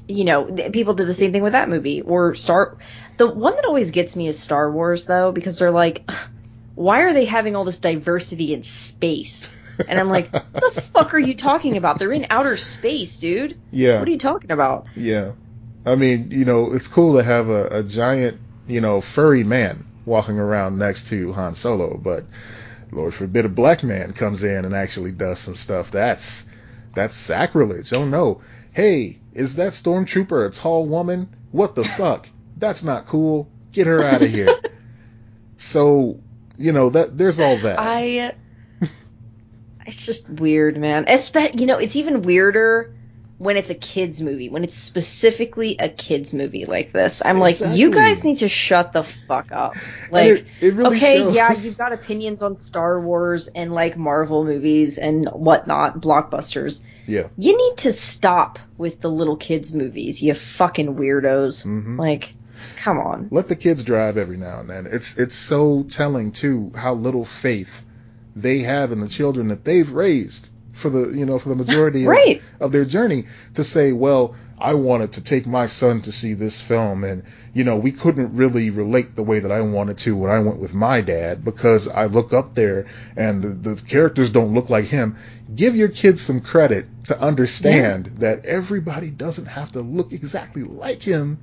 you 0.07 0.25
know, 0.25 0.45
th- 0.55 0.73
people 0.73 0.93
did 0.95 1.07
the 1.07 1.15
same 1.15 1.33
thing 1.33 1.43
with 1.43 1.53
that 1.53 1.69
movie 1.69 2.03
or 2.03 2.35
Star 2.35 2.77
The 3.17 3.27
one 3.29 3.57
that 3.57 3.65
always 3.65 3.91
gets 3.91 4.15
me 4.17 4.29
is 4.29 4.39
Star 4.39 4.71
Wars 4.71 5.05
though 5.07 5.33
because 5.33 5.59
they're 5.59 5.71
like 5.71 6.09
why 6.75 7.03
are 7.03 7.13
they 7.13 7.25
having 7.25 7.55
all 7.55 7.65
this 7.65 7.79
diversity 7.79 8.53
in 8.53 8.63
space? 8.65 9.49
And 9.89 9.99
I'm 9.99 10.09
like, 10.09 10.33
what 10.33 10.75
the 10.75 10.81
fuck 10.95 11.15
are 11.15 11.19
you 11.19 11.35
talking 11.35 11.77
about? 11.77 11.99
They're 11.99 12.13
in 12.13 12.27
outer 12.31 12.57
space, 12.57 13.19
dude. 13.19 13.57
yeah 13.71 13.99
What 13.99 14.09
are 14.09 14.11
you 14.11 14.19
talking 14.19 14.51
about? 14.51 14.87
Yeah. 14.97 15.33
I 15.87 15.97
mean, 15.97 16.31
you 16.31 16.45
know, 16.45 16.73
it's 16.73 16.89
cool 16.89 17.17
to 17.19 17.23
have 17.23 17.49
a, 17.49 17.67
a 17.81 17.83
giant, 17.83 18.41
you 18.67 18.81
know, 18.81 19.01
furry 19.01 19.45
man 19.45 19.85
walking 20.07 20.39
around 20.39 20.79
next 20.79 21.09
to 21.09 21.33
Han 21.33 21.55
Solo, 21.55 21.97
but 21.97 22.25
Lord 22.93 23.15
forbid 23.15 23.45
a 23.45 23.49
black 23.49 23.83
man 23.83 24.13
comes 24.13 24.43
in 24.43 24.65
and 24.65 24.75
actually 24.75 25.13
does 25.13 25.39
some 25.39 25.57
stuff. 25.57 25.91
That's 25.91 26.45
that's 26.95 27.15
sacrilege. 27.15 27.93
Oh 27.93 28.05
no. 28.05 28.41
Hey, 28.73 29.19
is 29.33 29.57
that 29.57 29.73
stormtrooper 29.73 30.47
a 30.47 30.51
tall 30.51 30.87
woman? 30.87 31.35
What 31.53 31.75
the 31.75 31.85
fuck? 31.97 32.29
That's 32.57 32.83
not 32.85 33.07
cool. 33.07 33.49
Get 33.73 33.87
her 33.87 34.03
out 34.03 34.23
of 34.23 34.31
here. 34.31 34.61
so, 35.59 36.21
you 36.57 36.73
know, 36.73 36.91
that 36.91 37.19
there's 37.19 37.41
all 37.41 37.59
that. 37.59 37.79
I 37.79 38.35
it's 39.87 40.07
just 40.07 40.31
weird, 40.31 40.79
man. 40.79 41.05
Espe- 41.05 41.61
you 41.61 41.67
know, 41.67 41.79
it's 41.79 41.97
even 41.97 42.23
weirder 42.23 42.95
when 43.39 43.57
it's 43.57 43.71
a 43.71 43.75
kids 43.75 44.21
movie, 44.21 44.49
when 44.49 44.63
it's 44.63 44.77
specifically 44.77 45.77
a 45.79 45.89
kids 45.89 46.33
movie 46.33 46.67
like 46.67 46.93
this. 46.93 47.23
I'm 47.25 47.39
like, 47.39 47.61
you 47.61 47.91
guys 47.91 48.23
need 48.23 48.39
to 48.39 48.49
shut 48.49 48.93
the 48.93 49.03
fuck 49.03 49.51
up. 49.51 49.75
Like 50.11 50.27
it, 50.27 50.47
it 50.61 50.75
really 50.75 50.97
okay, 50.97 51.19
shows. 51.19 51.35
yeah, 51.35 51.53
you've 51.53 51.79
got 51.79 51.93
opinions 51.93 52.43
on 52.43 52.57
Star 52.57 53.01
Wars 53.01 53.49
and 53.49 53.73
like 53.73 53.97
Marvel 53.97 54.45
movies 54.45 54.99
and 54.99 55.29
whatnot, 55.29 56.01
blockbusters. 56.01 56.81
Yeah. 57.07 57.29
You 57.37 57.57
need 57.57 57.79
to 57.79 57.93
stop 57.93 58.59
with 58.79 59.01
the 59.01 59.11
little 59.11 59.37
kids 59.37 59.75
movies, 59.75 60.23
you 60.23 60.35
fucking 60.35 60.95
weirdos. 60.95 61.67
Mhm. 61.67 61.99
Like, 61.99 62.33
come 62.77 62.99
on. 62.99 63.29
let 63.31 63.49
the 63.49 63.57
kids 63.57 63.85
drive 63.85 64.17
every 64.17 64.37
now 64.37 64.61
and 64.61 64.71
then. 64.71 64.87
It's 64.89 65.17
it's 65.19 65.35
so 65.35 65.83
telling 65.83 66.33
too 66.33 66.73
how 66.75 66.95
little 66.95 67.25
faith 67.25 67.83
they 68.37 68.61
have 68.61 68.93
in 68.93 69.01
the 69.01 69.09
children 69.09 69.49
that 69.49 69.65
they've 69.65 69.91
raised 69.91 70.49
for 70.85 70.91
the 70.91 71.09
you 71.19 71.25
know 71.25 71.39
for 71.39 71.49
the 71.49 71.55
majority 71.55 72.05
Right. 72.05 72.43
of, 72.61 72.67
of 72.67 72.73
their 72.73 72.85
journey 72.85 73.25
to 73.55 73.65
say, 73.65 73.93
well, 73.93 74.35
I 74.59 74.75
wanted 74.75 75.13
to 75.15 75.23
take 75.23 75.47
my 75.47 75.67
son 75.67 76.03
to 76.03 76.13
see 76.13 76.35
this 76.35 76.61
film 76.61 77.05
and 77.05 77.23
you 77.55 77.65
know 77.65 77.77
we 77.77 77.91
couldn't 77.91 78.37
really 78.37 78.69
relate 78.69 79.17
the 79.17 79.23
way 79.23 79.41
that 79.41 79.51
I 79.51 79.63
wanted 79.63 79.97
to 80.05 80.15
when 80.15 80.31
I 80.31 80.41
went 80.41 80.59
with 80.61 80.75
my 80.75 81.01
dad 81.01 81.43
because 81.43 81.89
I 81.89 82.05
look 82.05 82.35
up 82.35 82.55
there 82.55 82.87
and 83.17 83.43
the, 83.43 83.75
the 83.75 83.83
characters 83.83 84.29
don't 84.29 84.53
look 84.53 84.69
like 84.69 84.85
him. 84.85 85.17
Give 85.55 85.75
your 85.75 85.89
kids 85.89 86.21
some 86.21 86.43
credit 86.43 86.85
to 87.05 87.19
understand 87.19 88.17
that 88.19 88.45
everybody 88.45 89.09
doesn't 89.09 89.47
have 89.47 89.73
to 89.73 89.81
look 89.81 90.13
exactly 90.13 90.65
like 90.65 91.03
him 91.03 91.39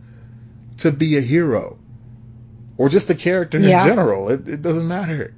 to 0.78 0.92
be 0.92 1.18
a 1.18 1.22
hero 1.22 1.80
or 2.78 2.90
just 2.90 3.10
a 3.10 3.16
character 3.16 3.60
Yeah. 3.60 3.82
in 3.82 3.88
general. 3.88 4.30
It, 4.30 4.48
it 4.48 4.62
doesn't 4.62 4.88
matter. 4.88 5.34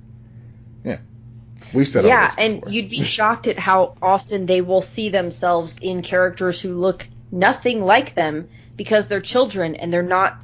Yeah. 1.73 1.77
We've 1.77 1.87
said 1.87 2.05
yeah, 2.05 2.31
and 2.37 2.63
you'd 2.67 2.89
be 2.89 3.03
shocked 3.15 3.47
at 3.47 3.59
how 3.59 3.95
often 4.01 4.45
they 4.45 4.61
will 4.61 4.81
see 4.81 5.09
themselves 5.09 5.77
in 5.81 6.01
characters 6.01 6.59
who 6.59 6.75
look 6.75 7.07
nothing 7.31 7.81
like 7.81 8.15
them 8.15 8.47
because 8.75 9.07
they're 9.07 9.21
children 9.21 9.75
and 9.75 9.91
they're 9.91 10.03
not 10.03 10.37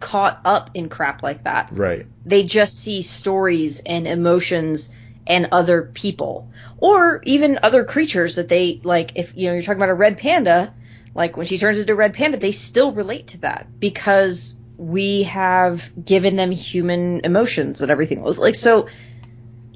caught 0.00 0.40
up 0.44 0.70
in 0.74 0.88
crap 0.88 1.22
like 1.22 1.44
that. 1.44 1.70
Right. 1.72 2.06
They 2.24 2.44
just 2.44 2.78
see 2.78 3.02
stories 3.02 3.80
and 3.84 4.06
emotions 4.06 4.90
and 5.26 5.48
other 5.52 5.82
people 5.82 6.48
or 6.78 7.20
even 7.24 7.58
other 7.62 7.84
creatures 7.84 8.36
that 8.36 8.48
they 8.48 8.80
like 8.84 9.12
if 9.16 9.36
you 9.36 9.46
know 9.46 9.54
you're 9.54 9.62
talking 9.62 9.78
about 9.78 9.88
a 9.88 9.94
red 9.94 10.18
panda 10.18 10.72
like 11.14 11.36
when 11.36 11.46
she 11.46 11.58
turns 11.58 11.78
into 11.78 11.92
a 11.92 11.96
red 11.96 12.14
panda 12.14 12.36
they 12.36 12.52
still 12.52 12.92
relate 12.92 13.28
to 13.28 13.38
that 13.38 13.66
because 13.80 14.58
we 14.76 15.24
have 15.24 15.90
given 16.04 16.36
them 16.36 16.50
human 16.50 17.22
emotions 17.24 17.80
and 17.80 17.90
everything 17.90 18.22
like 18.22 18.54
so 18.54 18.88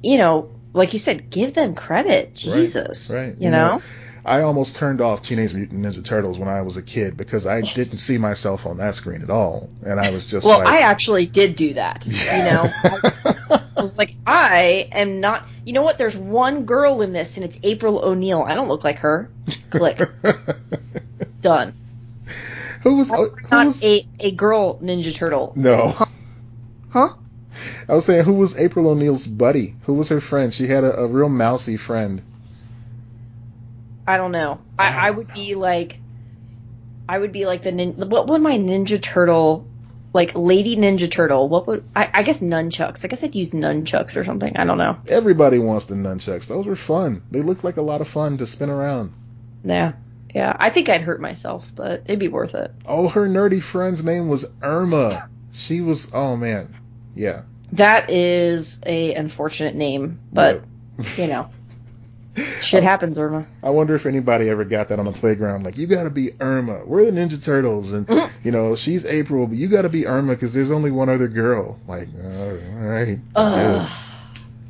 you 0.01 0.17
know 0.17 0.49
like 0.73 0.93
you 0.93 0.99
said 0.99 1.29
give 1.29 1.53
them 1.53 1.75
credit. 1.75 2.35
Jesus 2.35 3.13
Right. 3.15 3.35
you, 3.37 3.49
know, 3.49 3.81
I 4.23 4.41
almost 4.41 4.75
turned 4.75 5.01
off 5.01 5.21
Teenage 5.21 5.53
Mutant 5.53 5.83
Ninja 5.83 6.03
Turtles 6.03 6.37
when 6.37 6.47
I 6.47 6.61
was 6.61 6.77
a 6.77 6.81
kid 6.81 7.17
because 7.17 7.45
I 7.45 7.61
didn't 7.61 7.97
see 7.97 8.17
myself 8.17 8.65
on 8.65 8.77
that 8.77 8.95
screen 8.95 9.21
at 9.21 9.29
all, 9.29 9.69
and 9.85 9.99
I 9.99 10.11
was 10.11 10.27
just 10.27 10.45
well 10.45 10.59
like, 10.59 10.67
i 10.67 10.79
actually 10.81 11.25
did 11.25 11.55
do 11.55 11.73
that 11.73 12.05
you 12.05 12.13
know? 12.13 12.69
I 13.77 13.81
was 13.81 13.97
like 13.97 14.15
i 14.27 14.89
am 14.91 15.21
not 15.21 15.47
you 15.65 15.73
know 15.73 15.81
what? 15.83 15.97
There's 15.97 16.15
one 16.17 16.65
girl 16.65 17.01
in 17.01 17.13
this 17.13 17.37
and 17.37 17.45
it's 17.45 17.59
april 17.63 17.99
o'neil. 18.03 18.41
I 18.41 18.55
don't 18.55 18.67
look 18.67 18.83
like 18.83 18.99
her. 18.99 19.29
Click. 19.69 19.99
Done. 21.41 21.75
Who 22.83 22.95
was 22.95 23.11
who 23.11 23.35
not 23.51 23.65
was 23.65 23.83
a, 23.83 24.07
a 24.19 24.31
girl 24.31 24.79
ninja 24.79 25.13
turtle. 25.13 25.53
No? 25.55 26.07
huh 26.89 27.13
I 27.91 27.93
was 27.93 28.05
saying 28.05 28.23
who 28.23 28.33
was 28.35 28.57
April 28.57 28.87
O'Neil's 28.87 29.27
buddy? 29.27 29.75
Who 29.83 29.95
was 29.95 30.07
her 30.09 30.21
friend? 30.21 30.53
She 30.53 30.65
had 30.65 30.85
a, 30.85 31.01
a 31.01 31.07
real 31.07 31.27
mousy 31.29 31.75
friend. 31.77 32.21
i 34.07 34.17
don't 34.17 34.31
know 34.31 34.59
i, 34.79 35.07
I 35.07 35.11
would 35.11 35.31
be 35.33 35.55
like 35.55 35.99
i 37.07 37.17
would 37.17 37.31
be 37.31 37.45
like 37.45 37.61
the 37.63 37.71
nin- 37.71 38.09
what 38.09 38.27
would 38.27 38.41
my 38.41 38.57
ninja 38.57 38.99
turtle 39.01 39.67
like 40.13 40.31
lady 40.35 40.75
ninja 40.75 41.09
turtle 41.09 41.47
what 41.49 41.67
would 41.67 41.83
I, 41.95 42.09
I 42.13 42.23
guess 42.23 42.39
nunchucks 42.39 43.05
i 43.05 43.07
guess 43.09 43.23
i'd 43.23 43.35
use 43.35 43.51
nunchucks 43.51 44.15
or 44.17 44.25
something 44.25 44.57
i 44.57 44.65
don't 44.65 44.79
know 44.79 44.97
Everybody 45.07 45.59
wants 45.59 45.85
the 45.85 45.95
nunchucks. 45.95 46.47
Those 46.47 46.65
were 46.65 46.75
fun. 46.75 47.21
They 47.31 47.41
looked 47.41 47.63
like 47.63 47.77
a 47.77 47.81
lot 47.83 48.01
of 48.01 48.07
fun 48.07 48.37
to 48.39 48.47
spin 48.47 48.69
around. 48.69 49.13
yeah 49.63 49.93
yeah 50.33 50.55
i 50.59 50.69
think 50.71 50.89
i'd 50.89 51.01
hurt 51.01 51.21
myself 51.21 51.69
but 51.75 52.01
it'd 52.05 52.19
be 52.19 52.27
worth 52.27 52.55
it 52.55 52.71
Oh, 52.85 53.07
her 53.07 53.27
nerdy 53.27 53.61
friend's 53.61 54.03
name 54.03 54.27
was 54.29 54.45
Irma. 54.63 55.29
She 55.53 55.81
was 55.81 56.07
oh 56.13 56.35
man, 56.35 56.75
yeah. 57.15 57.41
That 57.73 58.09
is 58.09 58.79
a 58.85 59.13
unfortunate 59.13 59.75
name, 59.75 60.19
but 60.33 60.63
you 61.17 61.27
know, 61.27 61.49
shit 62.61 62.83
happens, 62.83 63.17
Irma. 63.17 63.45
I 63.63 63.69
wonder 63.69 63.95
if 63.95 64.05
anybody 64.05 64.49
ever 64.49 64.65
got 64.65 64.89
that 64.89 64.99
on 64.99 65.05
the 65.05 65.11
playground. 65.13 65.63
Like, 65.63 65.77
you 65.77 65.87
got 65.87 66.03
to 66.03 66.09
be 66.09 66.31
Irma. 66.39 66.83
We're 66.85 67.05
the 67.05 67.11
Ninja 67.11 67.41
Turtles, 67.43 67.93
and 67.93 68.07
Mhm. 68.07 68.29
you 68.43 68.51
know 68.51 68.75
she's 68.75 69.05
April, 69.05 69.47
but 69.47 69.57
you 69.57 69.67
got 69.69 69.83
to 69.83 69.89
be 69.89 70.05
Irma 70.05 70.33
because 70.33 70.53
there's 70.53 70.71
only 70.71 70.91
one 70.91 71.09
other 71.09 71.27
girl. 71.27 71.79
Like, 71.87 72.09
all 72.23 72.51
right, 72.79 73.19
Ugh. 73.35 73.89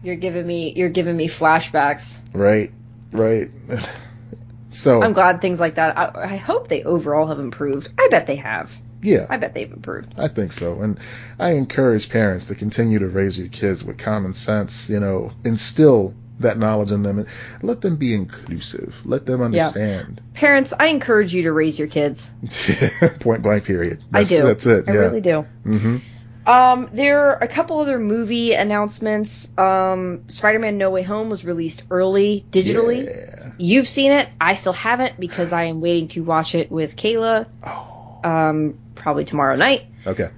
You're 0.03 0.15
giving 0.15 0.45
me 0.47 0.73
you're 0.75 0.89
giving 0.89 1.15
me 1.15 1.27
flashbacks. 1.27 2.19
right, 2.33 2.71
right. 3.11 3.49
so 4.69 5.03
I'm 5.03 5.13
glad 5.13 5.41
things 5.41 5.59
like 5.59 5.75
that. 5.75 5.97
I, 5.97 6.33
I 6.33 6.35
hope 6.37 6.67
they 6.67 6.83
overall 6.83 7.27
have 7.27 7.39
improved. 7.39 7.89
I 7.99 8.07
bet 8.09 8.25
they 8.27 8.37
have. 8.37 8.71
Yeah, 9.01 9.25
I 9.29 9.37
bet 9.37 9.53
they've 9.53 9.71
improved. 9.71 10.13
I 10.17 10.27
think 10.27 10.51
so, 10.51 10.81
and 10.81 10.99
I 11.39 11.51
encourage 11.51 12.09
parents 12.09 12.45
to 12.45 12.55
continue 12.55 12.99
to 12.99 13.07
raise 13.07 13.37
your 13.37 13.49
kids 13.49 13.83
with 13.83 13.97
common 13.97 14.33
sense. 14.33 14.89
You 14.89 14.99
know, 14.99 15.31
instill 15.43 16.13
that 16.41 16.57
knowledge 16.57 16.91
in 16.91 17.03
them, 17.03 17.19
and 17.19 17.27
let 17.61 17.81
them 17.81 17.95
be 17.95 18.13
inclusive. 18.13 18.99
Let 19.05 19.25
them 19.25 19.41
understand. 19.41 20.21
Yeah. 20.23 20.39
Parents, 20.39 20.73
I 20.77 20.87
encourage 20.87 21.33
you 21.33 21.43
to 21.43 21.51
raise 21.51 21.79
your 21.79 21.87
kids. 21.87 22.31
Point 23.19 23.41
blank. 23.41 23.63
Period. 23.63 24.03
I 24.13 24.19
That's, 24.19 24.29
do. 24.29 24.43
That's 24.43 24.65
it. 24.65 24.89
I 24.89 24.93
yeah. 24.93 24.99
really 24.99 25.21
do. 25.21 25.41
hmm 25.63 25.97
Um, 26.45 26.89
there 26.93 27.29
are 27.29 27.43
a 27.43 27.47
couple 27.47 27.79
other 27.79 27.99
movie 27.99 28.53
announcements. 28.53 29.55
Um, 29.57 30.23
Spider-Man: 30.27 30.77
No 30.77 30.89
Way 30.89 31.03
Home 31.03 31.29
was 31.29 31.45
released 31.45 31.83
early 31.89 32.45
digitally. 32.51 33.05
Yeah. 33.05 33.51
You've 33.57 33.87
seen 33.87 34.11
it. 34.11 34.27
I 34.39 34.55
still 34.55 34.73
haven't 34.73 35.19
because 35.19 35.53
I 35.53 35.65
am 35.65 35.81
waiting 35.81 36.07
to 36.09 36.23
watch 36.23 36.55
it 36.55 36.71
with 36.71 36.95
Kayla. 36.95 37.47
Oh. 37.63 38.19
Um, 38.23 38.77
probably 39.01 39.25
tomorrow 39.25 39.55
night. 39.55 39.87
Okay. 40.05 40.29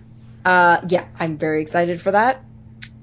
Uh, 0.46 0.82
yeah, 0.90 1.06
I'm 1.20 1.38
very 1.38 1.62
excited 1.62 2.02
for 2.02 2.12
that. 2.12 2.44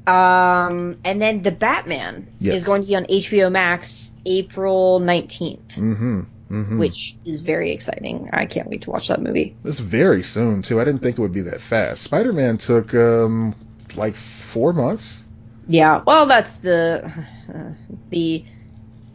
Um, 0.07 0.99
and 1.05 1.21
then 1.21 1.43
The 1.43 1.51
Batman 1.53 2.27
Yes. 2.41 2.57
is 2.57 2.65
going 2.65 2.83
to 2.83 2.89
be 2.89 2.97
on 2.97 3.05
HBO 3.05 3.51
Max 3.53 4.13
April 4.27 5.01
19th, 5.01 5.59
Mm-hmm. 5.77 6.21
Mm-hmm. 6.51 6.79
which 6.81 7.17
is 7.25 7.43
very 7.43 7.71
exciting. 7.73 8.29
I 8.33 8.47
can't 8.47 8.69
wait 8.69 8.83
to 8.83 8.91
watch 8.91 9.07
that 9.09 9.23
movie. 9.23 9.57
It's 9.65 9.79
very 9.79 10.25
soon 10.25 10.63
too. 10.63 10.81
I 10.81 10.85
didn't 10.85 11.01
think 11.01 11.19
it 11.19 11.23
would 11.23 11.33
be 11.33 11.43
that 11.43 11.61
fast. 11.61 12.03
Spider-Man 12.03 12.57
took 12.59 12.93
um 12.95 13.55
like 13.95 14.17
four 14.17 14.73
months. 14.73 15.23
Yeah, 15.69 16.03
well, 16.05 16.27
that's 16.27 16.53
the 16.55 17.13
the 18.11 18.45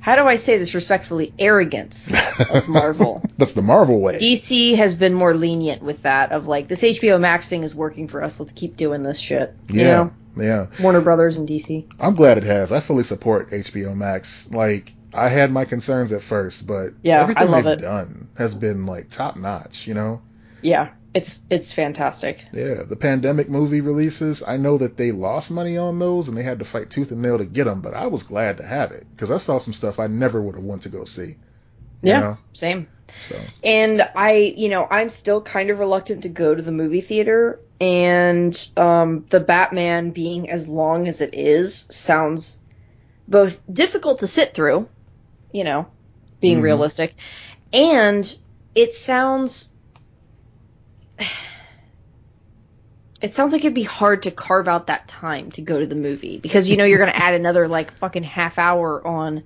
how 0.05 0.15
do 0.15 0.27
I 0.27 0.35
say 0.35 0.59
this 0.59 0.75
respectfully? 0.75 1.33
Arrogance 1.39 2.13
of 2.51 2.67
Marvel. 2.69 3.24
That's 3.39 3.53
the 3.53 3.63
Marvel 3.63 4.00
way. 4.00 4.19
DC 4.19 4.75
has 4.75 4.93
been 4.93 5.15
more 5.15 5.33
lenient 5.33 5.81
with 5.81 6.03
that 6.03 6.31
of 6.31 6.45
like 6.45 6.67
this 6.67 6.83
HBO 6.83 7.19
Max 7.19 7.50
thing 7.50 7.63
is 7.63 7.74
working 7.74 8.07
for 8.07 8.21
us. 8.24 8.39
Let's 8.39 8.51
keep 8.53 8.77
doing 8.77 9.01
this 9.01 9.17
shit. 9.19 9.55
You 9.67 9.79
yeah. 9.81 9.88
know, 9.88 10.13
Yeah. 10.38 10.67
Warner 10.79 11.01
Brothers 11.01 11.38
and 11.38 11.50
DC. 11.50 11.88
I'm 12.00 12.13
glad 12.13 12.38
it 12.38 12.43
has. 12.43 12.71
I 12.71 12.81
fully 12.81 13.01
support 13.01 13.50
HBO 13.50 13.95
Max. 13.95 14.47
Like 14.51 14.93
I 15.12 15.27
had 15.27 15.51
my 15.51 15.65
concerns 15.65 16.12
at 16.12 16.21
first, 16.21 16.67
but 16.67 16.89
Yeah, 17.01 17.21
everything 17.21 17.41
I 17.47 17.50
love 17.50 17.63
they've 17.63 17.79
it. 17.79 17.81
done 17.81 18.27
has 18.38 18.53
been 18.53 18.85
like 18.85 19.09
top 19.09 19.38
notch, 19.38 19.88
you 19.88 19.95
know? 19.95 20.21
Yeah, 20.62 20.89
it's 21.15 21.43
it's 21.50 21.74
fantastic. 21.74 22.45
Yeah, 22.53 22.84
the 22.88 22.95
pandemic 22.95 23.50
movie 23.50 23.81
releases, 23.81 24.43
I 24.43 24.57
know 24.57 24.77
that 24.77 24.98
they 24.98 25.12
lost 25.12 25.50
money 25.50 25.77
on 25.77 25.98
those 25.98 26.27
and 26.27 26.38
they 26.38 26.43
had 26.43 26.60
to 26.60 26.65
fight 26.65 26.91
tooth 26.91 27.12
and 27.12 27.22
nail 27.22 27.38
to 27.39 27.45
get 27.45 27.63
them, 27.63 27.81
but 27.81 27.95
I 27.95 28.07
was 28.07 28.24
glad 28.24 28.57
to 28.57 28.63
have 28.65 28.91
it 28.91 29.07
because 29.15 29.31
I 29.31 29.38
saw 29.38 29.57
some 29.57 29.74
stuff 29.74 30.00
I 30.00 30.07
never 30.07 30.41
would 30.41 30.55
have 30.55 30.63
wanted 30.63 30.84
to 30.91 30.98
go 30.98 31.05
see. 31.05 31.38
Yeah, 32.03 32.19
know? 32.19 32.38
same. 32.53 32.88
So, 33.19 33.36
And 33.63 34.01
I, 34.15 34.53
you 34.57 34.69
know, 34.69 34.88
I'm 34.89 35.10
still 35.10 35.41
kind 35.41 35.69
of 35.69 35.79
reluctant 35.79 36.24
to 36.24 36.29
go 36.29 36.53
to 36.53 36.62
the 36.62 36.72
movie 36.72 37.01
theater. 37.01 37.60
And 37.79 38.55
um, 38.77 39.25
the 39.29 39.39
Batman 39.39 40.12
being 40.12 40.50
as 40.50 40.67
long 40.67 41.07
as 41.07 41.22
it 41.22 41.34
is 41.34 41.86
sounds 41.89 42.57
both 43.27 43.62
difficult 43.72 44.19
to 44.19 44.27
sit 44.27 44.53
through, 44.53 44.88
you 45.51 45.63
know, 45.63 45.88
being 46.39 46.60
Mhm. 46.60 46.63
realistic, 46.63 47.15
and 47.74 48.38
it 48.75 48.93
sounds. 48.93 49.72
It 53.25 53.34
sounds 53.34 53.53
like 53.53 53.62
it'd 53.62 53.74
be 53.74 53.82
hard 53.82 54.22
to 54.24 54.32
carve 54.32 54.67
out 54.67 54.86
that 54.86 55.08
time 55.08 55.50
to 55.53 55.63
go 55.63 55.79
to 55.79 55.88
the 55.88 55.96
movie 55.96 56.38
because 56.38 56.70
you 56.70 56.77
know 56.77 56.86
you're 56.86 57.00
gonna 57.00 57.12
add 57.15 57.34
another 57.34 57.67
like 57.67 57.91
fucking 57.98 58.22
half 58.22 58.60
hour 58.60 59.05
on 59.05 59.41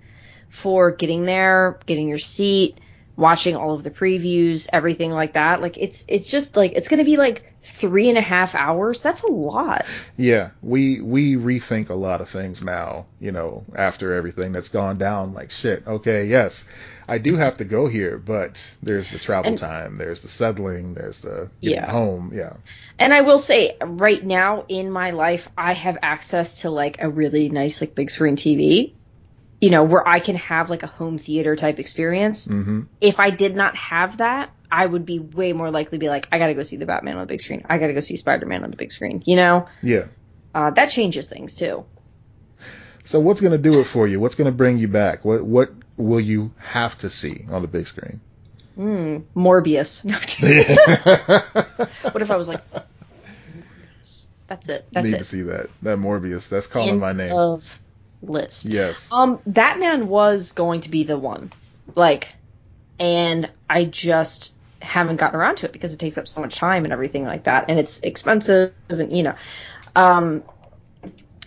for 0.50 0.92
getting 0.92 1.24
there, 1.24 1.80
getting 1.86 2.10
your 2.10 2.18
seat, 2.18 2.78
watching 3.16 3.56
all 3.56 3.74
of 3.74 3.84
the 3.84 3.90
previews, 3.90 4.68
everything 4.74 5.12
like 5.12 5.34
that. 5.34 5.62
Like 5.62 5.78
it's 5.78 6.04
it's 6.10 6.30
just 6.30 6.58
like 6.58 6.74
it's 6.74 6.90
gonna 6.90 7.06
be 7.06 7.16
like 7.16 7.49
three 7.70 8.10
and 8.10 8.18
a 8.18 8.22
half 8.22 8.56
hours. 8.56 9.02
That's 9.02 9.24
a 9.24 9.28
lot. 9.32 9.86
Yeah, 10.18 10.52
we 10.62 11.00
we 11.02 11.36
rethink 11.36 11.90
a 11.90 11.94
lot 11.96 12.22
of 12.22 12.30
things 12.30 12.64
now, 12.64 13.06
you 13.20 13.32
know, 13.32 13.64
after 13.76 14.14
everything 14.14 14.52
that's 14.52 14.70
gone 14.70 14.98
down. 14.98 15.34
Like 15.34 15.52
shit, 15.52 15.86
okay, 15.88 16.26
yes, 16.26 16.66
I 17.08 17.18
do 17.18 17.36
have 17.36 17.58
to 17.58 17.66
go 17.66 17.88
here, 17.88 18.18
but 18.18 18.76
there's 18.84 19.10
the 19.10 19.20
travel 19.20 19.50
And- 19.50 19.58
time, 19.58 19.98
there's 19.98 20.22
the 20.22 20.28
settling, 20.28 20.94
there's 20.94 21.20
the 21.20 21.50
Yeah. 21.60 21.90
home. 21.90 22.32
Yeah, 22.34 22.54
And 23.00 23.14
I 23.14 23.22
will 23.22 23.40
say, 23.40 23.78
right 23.82 24.24
now 24.24 24.66
in 24.68 24.92
my 24.92 25.12
life, 25.12 25.50
I 25.58 25.74
have 25.74 25.98
access 26.02 26.62
to 26.62 26.70
like 26.70 26.98
a 27.02 27.10
really 27.10 27.50
nice 27.50 27.82
like 27.82 27.96
big 27.96 28.10
screen 28.12 28.36
TV. 28.36 28.94
You 29.62 29.70
know, 29.72 29.84
where 29.84 30.08
I 30.08 30.20
can 30.20 30.36
have 30.36 30.70
like 30.70 30.84
a 30.84 30.88
home 30.88 31.18
theater 31.18 31.56
type 31.56 31.80
experience. 31.80 32.46
hmm 32.46 32.82
If 33.02 33.20
I 33.20 33.30
did 33.30 33.56
not 33.56 33.76
have 33.76 34.18
that, 34.18 34.52
I 34.72 34.86
would 34.86 35.06
be 35.06 35.20
way 35.20 35.54
more 35.54 35.70
likely 35.72 35.98
to 35.98 36.00
be 36.00 36.10
like, 36.10 36.28
I 36.32 36.40
gotta 36.40 36.54
go 36.54 36.64
see 36.64 36.78
the 36.78 36.86
Batman 36.86 37.16
on 37.16 37.22
the 37.22 37.28
big 37.28 37.42
screen. 37.42 37.64
I 37.70 37.78
gotta 37.78 37.94
go 37.94 38.00
see 38.00 38.16
Spider 38.16 38.46
Man 38.46 38.64
on 38.64 38.72
the 38.72 38.78
big 38.78 38.92
screen. 38.92 39.22
You 39.26 39.36
know, 39.36 39.68
yeah. 39.82 40.06
uh, 40.54 40.72
that 40.72 40.92
changes 40.92 41.28
things 41.28 41.56
too. 41.56 41.86
So 43.06 43.20
what's 43.20 43.42
going 43.42 43.54
to 43.54 43.58
do 43.58 43.80
it 43.80 43.86
for 43.86 44.08
you? 44.08 44.20
What's 44.20 44.36
going 44.36 44.46
to 44.46 44.56
bring 44.56 44.78
you 44.78 44.88
back? 44.88 45.26
What 45.26 45.44
what 45.44 45.72
will 45.98 46.20
you 46.20 46.52
have 46.60 46.96
to 47.00 47.10
see 47.10 47.44
on 47.50 47.64
the 47.64 47.68
big 47.68 47.88
screen? 47.88 48.22
Mm, 48.78 49.24
Morbius. 49.36 50.06
What 52.12 52.22
if 52.22 52.30
I 52.30 52.36
was 52.36 52.48
like, 52.48 52.62
that's 54.48 54.70
it. 54.70 54.88
That's 54.92 55.06
Need 55.06 55.16
it. 55.16 55.18
to 55.20 55.24
see 55.24 55.42
that. 55.44 55.70
That 55.82 55.98
Morbius. 55.98 56.50
That's 56.50 56.68
calling 56.68 56.90
End 56.90 57.00
my 57.00 57.14
name. 57.14 57.32
Of 57.32 57.80
list. 58.22 58.66
yes. 58.66 59.12
Um, 59.12 59.40
Batman 59.46 60.08
was 60.08 60.52
going 60.52 60.82
to 60.82 60.90
be 60.90 61.04
the 61.04 61.18
one, 61.18 61.52
like, 61.96 62.34
and 63.00 63.50
I 63.70 63.86
just 63.86 64.54
haven't 64.82 65.18
gotten 65.18 65.40
around 65.40 65.58
to 65.58 65.66
it 65.66 65.74
because 65.74 65.94
it 65.94 66.00
takes 66.00 66.18
up 66.18 66.28
so 66.28 66.42
much 66.42 66.56
time 66.56 66.84
and 66.86 66.94
everything 66.94 67.26
like 67.26 67.44
that, 67.44 67.66
and 67.70 67.80
it's 67.80 68.00
expensive, 68.02 68.74
and 68.90 69.16
you 69.16 69.24
know, 69.24 69.36
um, 69.96 70.44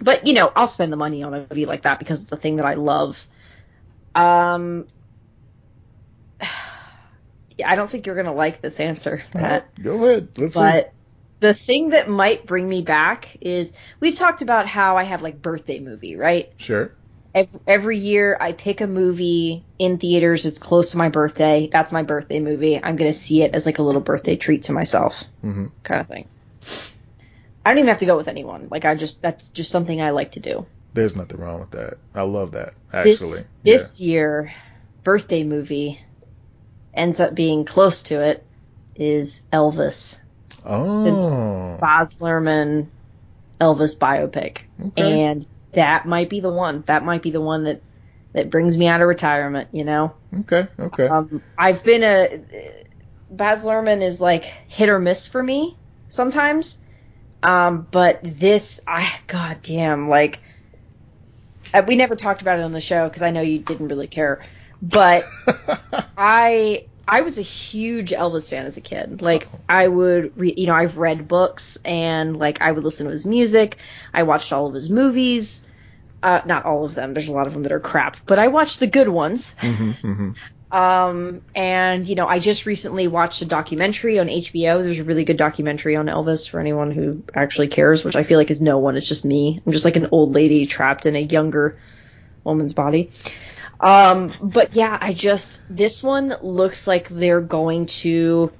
but 0.00 0.26
you 0.26 0.34
know, 0.34 0.52
I'll 0.54 0.66
spend 0.66 0.92
the 0.92 0.96
money 0.96 1.22
on 1.22 1.34
a 1.34 1.46
movie 1.48 1.66
like 1.66 1.82
that 1.82 1.98
because 1.98 2.22
it's 2.22 2.32
a 2.32 2.36
thing 2.36 2.56
that 2.56 2.66
I 2.66 2.74
love. 2.74 3.26
Um, 4.14 4.86
yeah, 7.58 7.70
I 7.70 7.76
don't 7.76 7.90
think 7.90 8.06
you're 8.06 8.16
gonna 8.16 8.34
like 8.34 8.60
this 8.60 8.80
answer, 8.80 9.22
Matt. 9.34 9.72
Go 9.80 10.04
ahead. 10.04 10.28
Let's 10.36 10.54
see. 10.54 10.60
But 10.60 10.92
the 11.42 11.54
thing 11.54 11.90
that 11.90 12.08
might 12.08 12.46
bring 12.46 12.68
me 12.68 12.82
back 12.82 13.36
is 13.40 13.72
we've 14.00 14.16
talked 14.16 14.42
about 14.42 14.66
how 14.66 14.96
I 14.96 15.02
have 15.02 15.22
like 15.22 15.42
birthday 15.42 15.80
movie, 15.80 16.16
right? 16.16 16.50
Sure. 16.56 16.92
Ev- 17.34 17.60
Every 17.66 17.98
year 17.98 18.36
I 18.40 18.52
pick 18.52 18.80
a 18.80 18.86
movie 18.86 19.64
in 19.78 19.98
theaters. 19.98 20.46
It's 20.46 20.58
close 20.58 20.92
to 20.92 20.98
my 20.98 21.08
birthday. 21.08 21.68
That's 21.70 21.92
my 21.92 22.02
birthday 22.04 22.40
movie. 22.40 22.80
I'm 22.82 22.96
gonna 22.96 23.12
see 23.12 23.42
it 23.42 23.54
as 23.54 23.66
like 23.66 23.78
a 23.78 23.82
little 23.82 24.00
birthday 24.00 24.36
treat 24.36 24.64
to 24.64 24.72
myself, 24.72 25.24
hmm 25.40 25.66
kind 25.82 26.00
of 26.00 26.06
thing. 26.08 26.28
I 27.64 27.70
don't 27.70 27.78
even 27.78 27.88
have 27.88 27.98
to 27.98 28.06
go 28.06 28.16
with 28.16 28.28
anyone. 28.28 28.68
Like 28.70 28.84
I 28.84 28.94
just 28.94 29.20
that's 29.20 29.50
just 29.50 29.70
something 29.70 30.00
I 30.00 30.10
like 30.10 30.32
to 30.32 30.40
do. 30.40 30.66
There's 30.94 31.16
nothing 31.16 31.40
wrong 31.40 31.60
with 31.60 31.72
that. 31.72 31.94
I 32.14 32.22
love 32.22 32.52
that. 32.52 32.74
Actually. 32.92 33.14
This 33.14 33.48
this 33.64 34.00
year 34.00 34.52
birthday 35.02 35.42
movie 35.42 36.00
ends 36.94 37.18
up 37.18 37.34
being 37.34 37.64
close 37.64 38.02
to 38.04 38.20
it 38.20 38.46
is 38.94 39.42
Elvis. 39.52 40.18
Oh. 40.64 41.78
Baz 41.80 42.16
Luhrmann 42.20 42.88
Elvis 43.60 43.96
biopic, 43.98 44.58
Okay. 44.80 45.22
and 45.24 45.46
that 45.72 46.06
might 46.06 46.28
be 46.30 46.40
the 46.40 46.52
one. 46.52 46.82
That 46.86 47.04
might 47.04 47.22
be 47.22 47.30
the 47.30 47.40
one 47.40 47.64
that 47.64 47.82
that 48.34 48.50
brings 48.50 48.76
me 48.76 48.86
out 48.88 49.00
of 49.00 49.08
retirement. 49.08 49.68
You 49.72 49.84
know, 49.84 50.14
Okay. 50.40 50.68
Okay. 50.78 51.06
um, 51.08 51.42
I've 51.58 51.82
been 51.82 52.04
a 52.04 52.44
Baz 53.30 53.64
Luhrmann 53.64 54.02
is 54.02 54.20
like 54.20 54.44
hit 54.44 54.88
or 54.88 54.98
miss 54.98 55.26
for 55.26 55.42
me 55.42 55.78
sometimes, 56.08 56.78
um, 57.42 57.86
but 57.90 58.20
this, 58.22 58.80
I 58.86 59.12
goddamn 59.26 60.08
like. 60.08 60.40
uh, 61.74 61.82
We 61.86 61.96
never 61.96 62.16
talked 62.16 62.42
about 62.42 62.58
it 62.58 62.62
on 62.62 62.72
the 62.72 62.80
show 62.80 63.08
because 63.08 63.22
I 63.22 63.30
know 63.30 63.40
you 63.40 63.58
didn't 63.60 63.88
really 63.88 64.08
care, 64.08 64.42
but 64.80 65.24
I 66.16 66.86
I 67.06 67.22
was 67.22 67.38
a 67.38 67.42
huge 67.42 68.10
Elvis 68.10 68.48
fan 68.48 68.66
as 68.66 68.76
a 68.76 68.80
kid. 68.80 69.22
Like 69.22 69.48
I 69.68 69.86
would, 69.88 70.32
re- 70.36 70.54
you 70.56 70.66
know, 70.66 70.74
I've 70.74 70.98
read 70.98 71.28
books 71.28 71.76
and 71.84 72.36
like 72.36 72.60
I 72.60 72.72
would 72.72 72.84
listen 72.84 73.06
to 73.06 73.12
his 73.12 73.26
music. 73.26 73.76
I 74.14 74.22
watched 74.22 74.52
all 74.52 74.66
of 74.66 74.74
his 74.74 74.88
movies. 74.90 75.66
Uh, 76.22 76.40
not 76.46 76.64
all 76.64 76.84
of 76.84 76.94
them. 76.94 77.14
There's 77.14 77.28
a 77.28 77.32
lot 77.32 77.48
of 77.48 77.52
them 77.52 77.64
that 77.64 77.72
are 77.72 77.80
crap, 77.80 78.16
but 78.26 78.38
I 78.38 78.48
watched 78.48 78.78
the 78.78 78.86
good 78.86 79.08
ones. 79.08 79.54
hmm 79.60 79.90
hmm 79.90 80.30
Um, 80.72 81.42
and 81.54 82.08
you 82.08 82.14
know, 82.14 82.26
I 82.26 82.38
just 82.38 82.64
recently 82.64 83.06
watched 83.06 83.42
a 83.42 83.44
documentary 83.44 84.18
on 84.18 84.28
HBO. 84.28 84.82
There's 84.82 85.00
a 85.00 85.04
really 85.04 85.24
good 85.24 85.36
documentary 85.36 85.96
on 85.96 86.06
Elvis 86.06 86.48
for 86.48 86.60
anyone 86.60 86.90
who 86.90 87.24
actually 87.34 87.68
cares, 87.68 88.04
which 88.04 88.16
I 88.16 88.22
feel 88.22 88.38
like 88.38 88.50
is 88.50 88.62
no 88.62 88.78
one. 88.78 88.96
It's 88.96 89.06
just 89.06 89.26
me. 89.26 89.60
I'm 89.66 89.72
just 89.72 89.84
like 89.84 89.96
an 89.96 90.08
old 90.12 90.32
lady 90.32 90.64
trapped 90.64 91.04
in 91.04 91.14
a 91.14 91.20
younger 91.20 91.78
woman's 92.42 92.72
body. 92.72 93.10
Um, 93.82 94.32
but 94.40 94.74
yeah, 94.76 94.96
I 95.00 95.12
just 95.12 95.62
this 95.68 96.02
one 96.02 96.34
looks 96.40 96.86
like 96.86 97.08
they're 97.08 97.40
going 97.40 97.86
to 97.86 98.52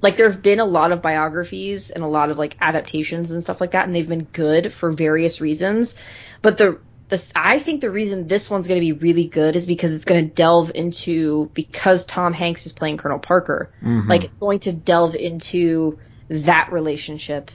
like 0.00 0.16
there 0.16 0.30
have 0.30 0.42
been 0.42 0.60
a 0.60 0.64
lot 0.64 0.92
of 0.92 1.02
biographies 1.02 1.90
and 1.90 2.02
a 2.02 2.06
lot 2.06 2.30
of 2.30 2.38
like 2.38 2.56
adaptations 2.60 3.30
and 3.30 3.42
stuff 3.42 3.60
like 3.60 3.72
that, 3.72 3.86
and 3.86 3.94
they've 3.94 4.08
been 4.08 4.24
good 4.24 4.72
for 4.72 4.90
various 4.92 5.40
reasons. 5.40 5.96
But 6.40 6.56
the 6.56 6.78
the 7.08 7.22
I 7.34 7.58
think 7.58 7.80
the 7.80 7.90
reason 7.90 8.26
this 8.28 8.48
one's 8.48 8.68
going 8.68 8.80
to 8.80 8.86
be 8.86 8.92
really 8.92 9.26
good 9.26 9.54
is 9.56 9.66
because 9.66 9.92
it's 9.92 10.04
going 10.04 10.28
to 10.28 10.34
delve 10.34 10.72
into 10.74 11.50
because 11.52 12.04
Tom 12.04 12.32
Hanks 12.32 12.64
is 12.66 12.72
playing 12.72 12.96
Colonel 12.98 13.18
Parker, 13.18 13.70
Mhm. 13.82 14.08
like 14.08 14.24
it's 14.24 14.36
going 14.38 14.60
to 14.60 14.72
delve 14.72 15.14
into 15.14 15.98
that 16.28 16.72
relationship, 16.72 17.50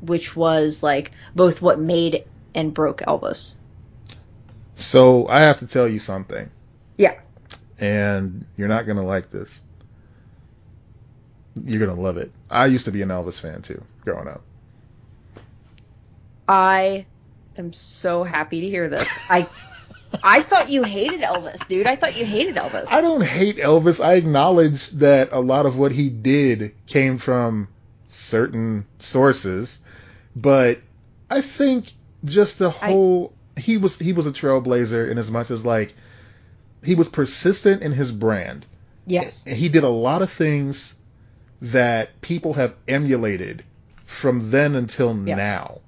which 0.00 0.34
was 0.36 0.82
like 0.82 1.12
both 1.34 1.62
what 1.62 1.78
made 1.78 2.24
and 2.54 2.74
broke 2.74 3.00
Elvis. 3.00 3.54
So 4.84 5.26
I 5.28 5.40
have 5.42 5.60
to 5.60 5.66
tell 5.66 5.88
you 5.88 5.98
something, 5.98 6.50
Yeah. 6.96 7.14
and 7.78 8.44
you're 8.56 8.68
not 8.68 8.86
gonna 8.86 9.04
like 9.04 9.30
this. 9.30 9.60
You're 11.64 11.80
gonna 11.80 12.00
love 12.00 12.16
it. 12.16 12.32
I 12.50 12.66
used 12.66 12.84
to 12.84 12.92
be 12.92 13.02
an 13.02 13.08
Elvis 13.08 13.40
fan 13.40 13.62
too, 13.62 13.82
growing 14.04 14.28
up. 14.28 14.42
I 16.48 17.06
am 17.56 17.72
so 17.72 18.24
happy 18.24 18.60
to 18.62 18.68
hear 18.68 18.88
this. 18.88 19.08
I 19.28 19.48
I 20.22 20.42
thought 20.42 20.68
you 20.68 20.82
hated 20.84 21.22
Elvis, 21.22 21.66
dude. 21.66 21.86
I 21.86 21.96
thought 21.96 22.16
you 22.16 22.24
hated 22.24 22.54
Elvis. 22.56 22.86
I 22.88 23.00
don't 23.00 23.22
hate 23.24 23.56
Elvis. 23.56 24.04
I 24.04 24.14
acknowledge 24.14 24.90
that 24.90 25.32
a 25.32 25.40
lot 25.40 25.66
of 25.66 25.76
what 25.76 25.90
he 25.92 26.08
did 26.08 26.74
came 26.86 27.18
from 27.18 27.68
certain 28.08 28.86
sources, 28.98 29.80
but 30.36 30.78
I 31.28 31.40
think 31.40 31.92
just 32.24 32.58
the 32.58 32.70
whole 32.70 33.32
he 33.56 33.76
was 33.76 33.98
he 33.98 34.12
was 34.12 34.26
a 34.26 34.32
trailblazer 34.32 35.10
in 35.10 35.18
as 35.18 35.30
much 35.30 35.50
as 35.50 35.64
like 35.64 35.94
he 36.82 36.94
was 36.94 37.08
persistent 37.08 37.82
in 37.82 37.92
his 37.92 38.12
brand. 38.12 38.66
yes. 39.06 39.44
He 39.44 39.68
did 39.68 39.84
a 39.84 39.88
lot 39.88 40.22
of 40.22 40.30
things 40.30 40.94
that 41.62 42.20
people 42.20 42.54
have 42.54 42.74
emulated 42.86 43.64
from 44.06 44.50
then 44.50 44.74
until 44.74 45.16
Yeah. 45.26 45.34
now. 45.36 45.80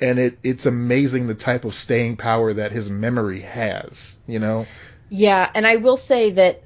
And 0.00 0.18
it, 0.20 0.38
it's 0.44 0.64
amazing 0.66 1.26
the 1.26 1.34
type 1.34 1.64
of 1.64 1.74
staying 1.74 2.18
power 2.18 2.54
that 2.54 2.70
his 2.70 2.88
memory 2.88 3.40
has, 3.40 4.16
you 4.28 4.38
know? 4.38 4.66
Yeah, 5.08 5.50
and 5.52 5.66
I 5.66 5.76
will 5.76 5.96
say 5.96 6.30
that 6.30 6.62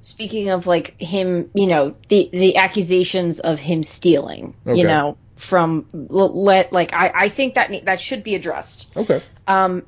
speaking 0.00 0.48
of 0.48 0.66
like 0.66 1.00
him, 1.00 1.50
you 1.54 1.68
know, 1.68 1.94
the 2.08 2.28
the 2.32 2.56
accusations 2.56 3.38
of 3.38 3.60
him 3.60 3.84
stealing, 3.84 4.54
Okay. 4.66 4.78
you 4.80 4.84
know, 4.88 5.16
from 5.38 5.86
let 5.92 6.72
like 6.72 6.92
I 6.92 7.12
I 7.14 7.28
think 7.28 7.54
that 7.54 7.70
that 7.84 8.00
should 8.00 8.22
be 8.22 8.34
addressed. 8.34 8.90
Okay. 8.96 9.22
Um 9.46 9.84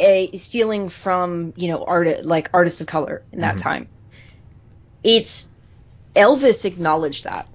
a 0.00 0.36
stealing 0.38 0.88
from, 0.88 1.52
you 1.56 1.68
know, 1.68 1.84
art 1.84 2.24
like 2.24 2.50
artists 2.52 2.80
of 2.80 2.86
color 2.86 3.22
in 3.32 3.40
that 3.40 3.56
Mhm. 3.56 3.60
time. 3.62 3.88
It's 5.04 5.48
Elvis 6.14 6.64
acknowledged 6.64 7.24
that. 7.24 7.46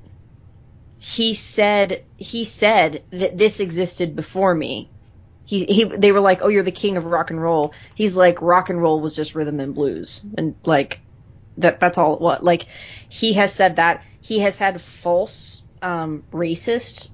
He 0.99 1.33
said 1.33 2.03
he 2.17 2.43
said 2.43 3.03
that 3.11 3.37
this 3.37 3.59
existed 3.59 4.15
before 4.15 4.53
me. 4.53 4.89
He, 5.45 5.63
he 5.65 5.83
they 5.85 6.11
were 6.11 6.19
like, 6.19 6.41
"Oh, 6.41 6.49
you're 6.49 6.63
the 6.63 6.71
king 6.71 6.97
of 6.97 7.05
rock 7.05 7.29
and 7.29 7.41
roll." 7.41 7.73
He's 7.95 8.15
like, 8.15 8.41
"Rock 8.41 8.69
and 8.69 8.81
roll 8.81 8.99
was 8.99 9.15
just 9.15 9.35
rhythm 9.35 9.59
and 9.59 9.73
blues." 9.73 10.21
And 10.37 10.55
like 10.65 10.99
that 11.57 11.79
that's 11.79 11.97
all 11.97 12.15
it 12.15 12.21
was. 12.21 12.41
Like 12.41 12.67
he 13.09 13.33
has 13.33 13.53
said 13.53 13.77
that. 13.77 14.03
He 14.21 14.39
has 14.39 14.59
had 14.59 14.81
false 14.81 15.61
um 15.81 16.23
racist 16.31 17.09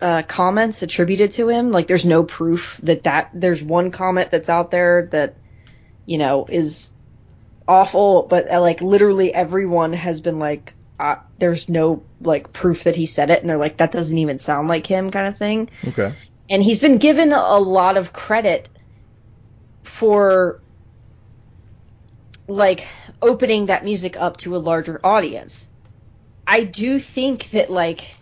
uh, 0.00 0.22
comments 0.22 0.82
attributed 0.82 1.32
to 1.32 1.48
him. 1.48 1.72
Like, 1.72 1.88
there's 1.88 2.04
no 2.04 2.24
proof 2.24 2.78
that 2.82 3.04
that 3.04 3.30
there's 3.34 3.62
one 3.62 3.90
comment 3.90 4.30
that's 4.30 4.48
out 4.48 4.70
there 4.70 5.08
that 5.12 5.34
you 6.06 6.18
know 6.18 6.46
is 6.48 6.92
awful, 7.66 8.22
but 8.22 8.50
uh, 8.50 8.60
like 8.60 8.80
literally 8.80 9.32
everyone 9.32 9.92
has 9.92 10.20
been 10.20 10.38
like, 10.38 10.72
uh, 10.98 11.16
there's 11.38 11.68
no 11.68 12.02
like 12.20 12.52
proof 12.52 12.84
that 12.84 12.96
he 12.96 13.06
said 13.06 13.30
it, 13.30 13.40
and 13.40 13.50
they're 13.50 13.58
like, 13.58 13.78
that 13.78 13.92
doesn't 13.92 14.18
even 14.18 14.38
sound 14.38 14.68
like 14.68 14.86
him, 14.86 15.10
kind 15.10 15.28
of 15.28 15.38
thing. 15.38 15.68
Okay. 15.86 16.14
And 16.50 16.62
he's 16.62 16.78
been 16.78 16.96
given 16.96 17.32
a 17.32 17.58
lot 17.58 17.98
of 17.98 18.12
credit 18.12 18.68
for 19.82 20.60
like 22.46 22.86
opening 23.20 23.66
that 23.66 23.84
music 23.84 24.16
up 24.16 24.38
to 24.38 24.56
a 24.56 24.58
larger 24.58 24.98
audience. 25.04 25.68
I 26.48 26.64
do 26.64 26.98
think 26.98 27.50
that 27.50 27.70
like 27.70 28.16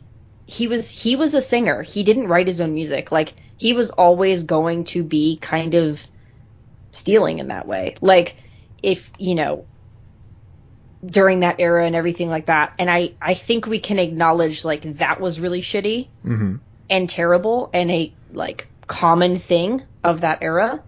he 0.46 0.66
was 0.66 0.90
he 0.90 1.14
was 1.14 1.32
a 1.34 1.40
singer. 1.40 1.82
He 1.82 2.02
didn't 2.02 2.26
write 2.26 2.48
his 2.48 2.60
own 2.60 2.74
music. 2.74 3.12
Like 3.12 3.34
he 3.56 3.72
was 3.72 3.90
always 3.90 4.42
going 4.42 4.84
to 4.84 5.04
be 5.04 5.38
kind 5.38 5.74
of 5.74 6.04
stealing 6.92 7.38
in 7.38 7.48
that 7.48 7.68
way. 7.68 7.94
Like 8.00 8.36
if, 8.82 9.12
you 9.18 9.36
know, 9.36 9.64
during 11.04 11.40
that 11.40 11.56
era 11.60 11.86
and 11.86 11.94
everything 11.94 12.28
like 12.28 12.46
that. 12.46 12.72
And 12.80 12.90
I 12.90 13.12
I 13.22 13.34
think 13.34 13.66
we 13.66 13.78
can 13.78 14.00
acknowledge 14.00 14.64
like 14.64 14.98
that 14.98 15.20
was 15.20 15.40
really 15.40 15.62
shitty 15.62 16.08
hmm 16.22 16.56
and 16.88 17.08
terrible 17.08 17.70
and 17.72 17.90
a 17.90 18.12
like 18.32 18.68
common 18.86 19.36
thing 19.36 19.82
of 20.04 20.22
that 20.22 20.38
era. 20.42 20.82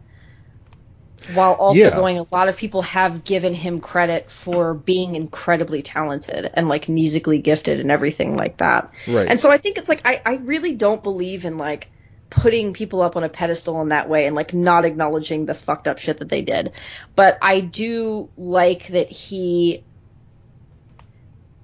While 1.35 1.52
also 1.54 1.81
Yeah. 1.81 1.90
going, 1.90 2.18
a 2.18 2.26
lot 2.31 2.48
of 2.48 2.57
people 2.57 2.83
have 2.83 3.24
given 3.24 3.52
him 3.52 3.81
credit 3.81 4.31
for 4.31 4.72
being 4.74 5.14
incredibly 5.14 5.83
talented 5.83 6.50
and 6.54 6.68
like 6.68 6.88
musically 6.88 7.38
gifted 7.38 7.81
and 7.81 7.90
everything 7.90 8.37
like 8.37 8.59
that. 8.59 8.90
Right. 9.07 9.26
And 9.28 9.38
so 9.38 9.50
I 9.50 9.59
think 9.59 9.78
it's 9.78 9.88
like 9.88 10.02
I, 10.04 10.22
I 10.24 10.35
really 10.37 10.74
don't 10.74 11.02
believe 11.02 11.44
in 11.44 11.59
like 11.59 11.88
putting 12.31 12.72
people 12.72 13.02
up 13.02 13.16
on 13.16 13.24
a 13.24 13.28
pedestal 13.28 13.81
in 13.83 13.88
that 13.88 14.09
way 14.09 14.26
and 14.26 14.37
like 14.37 14.54
not 14.54 14.85
acknowledging 14.85 15.46
the 15.46 15.54
fucked 15.54 15.88
up 15.88 15.98
shit 15.98 16.18
that 16.18 16.28
they 16.28 16.42
did. 16.42 16.72
But 17.16 17.38
I 17.42 17.61
do 17.61 18.28
like 18.37 18.88
that 18.88 19.11
he 19.11 19.83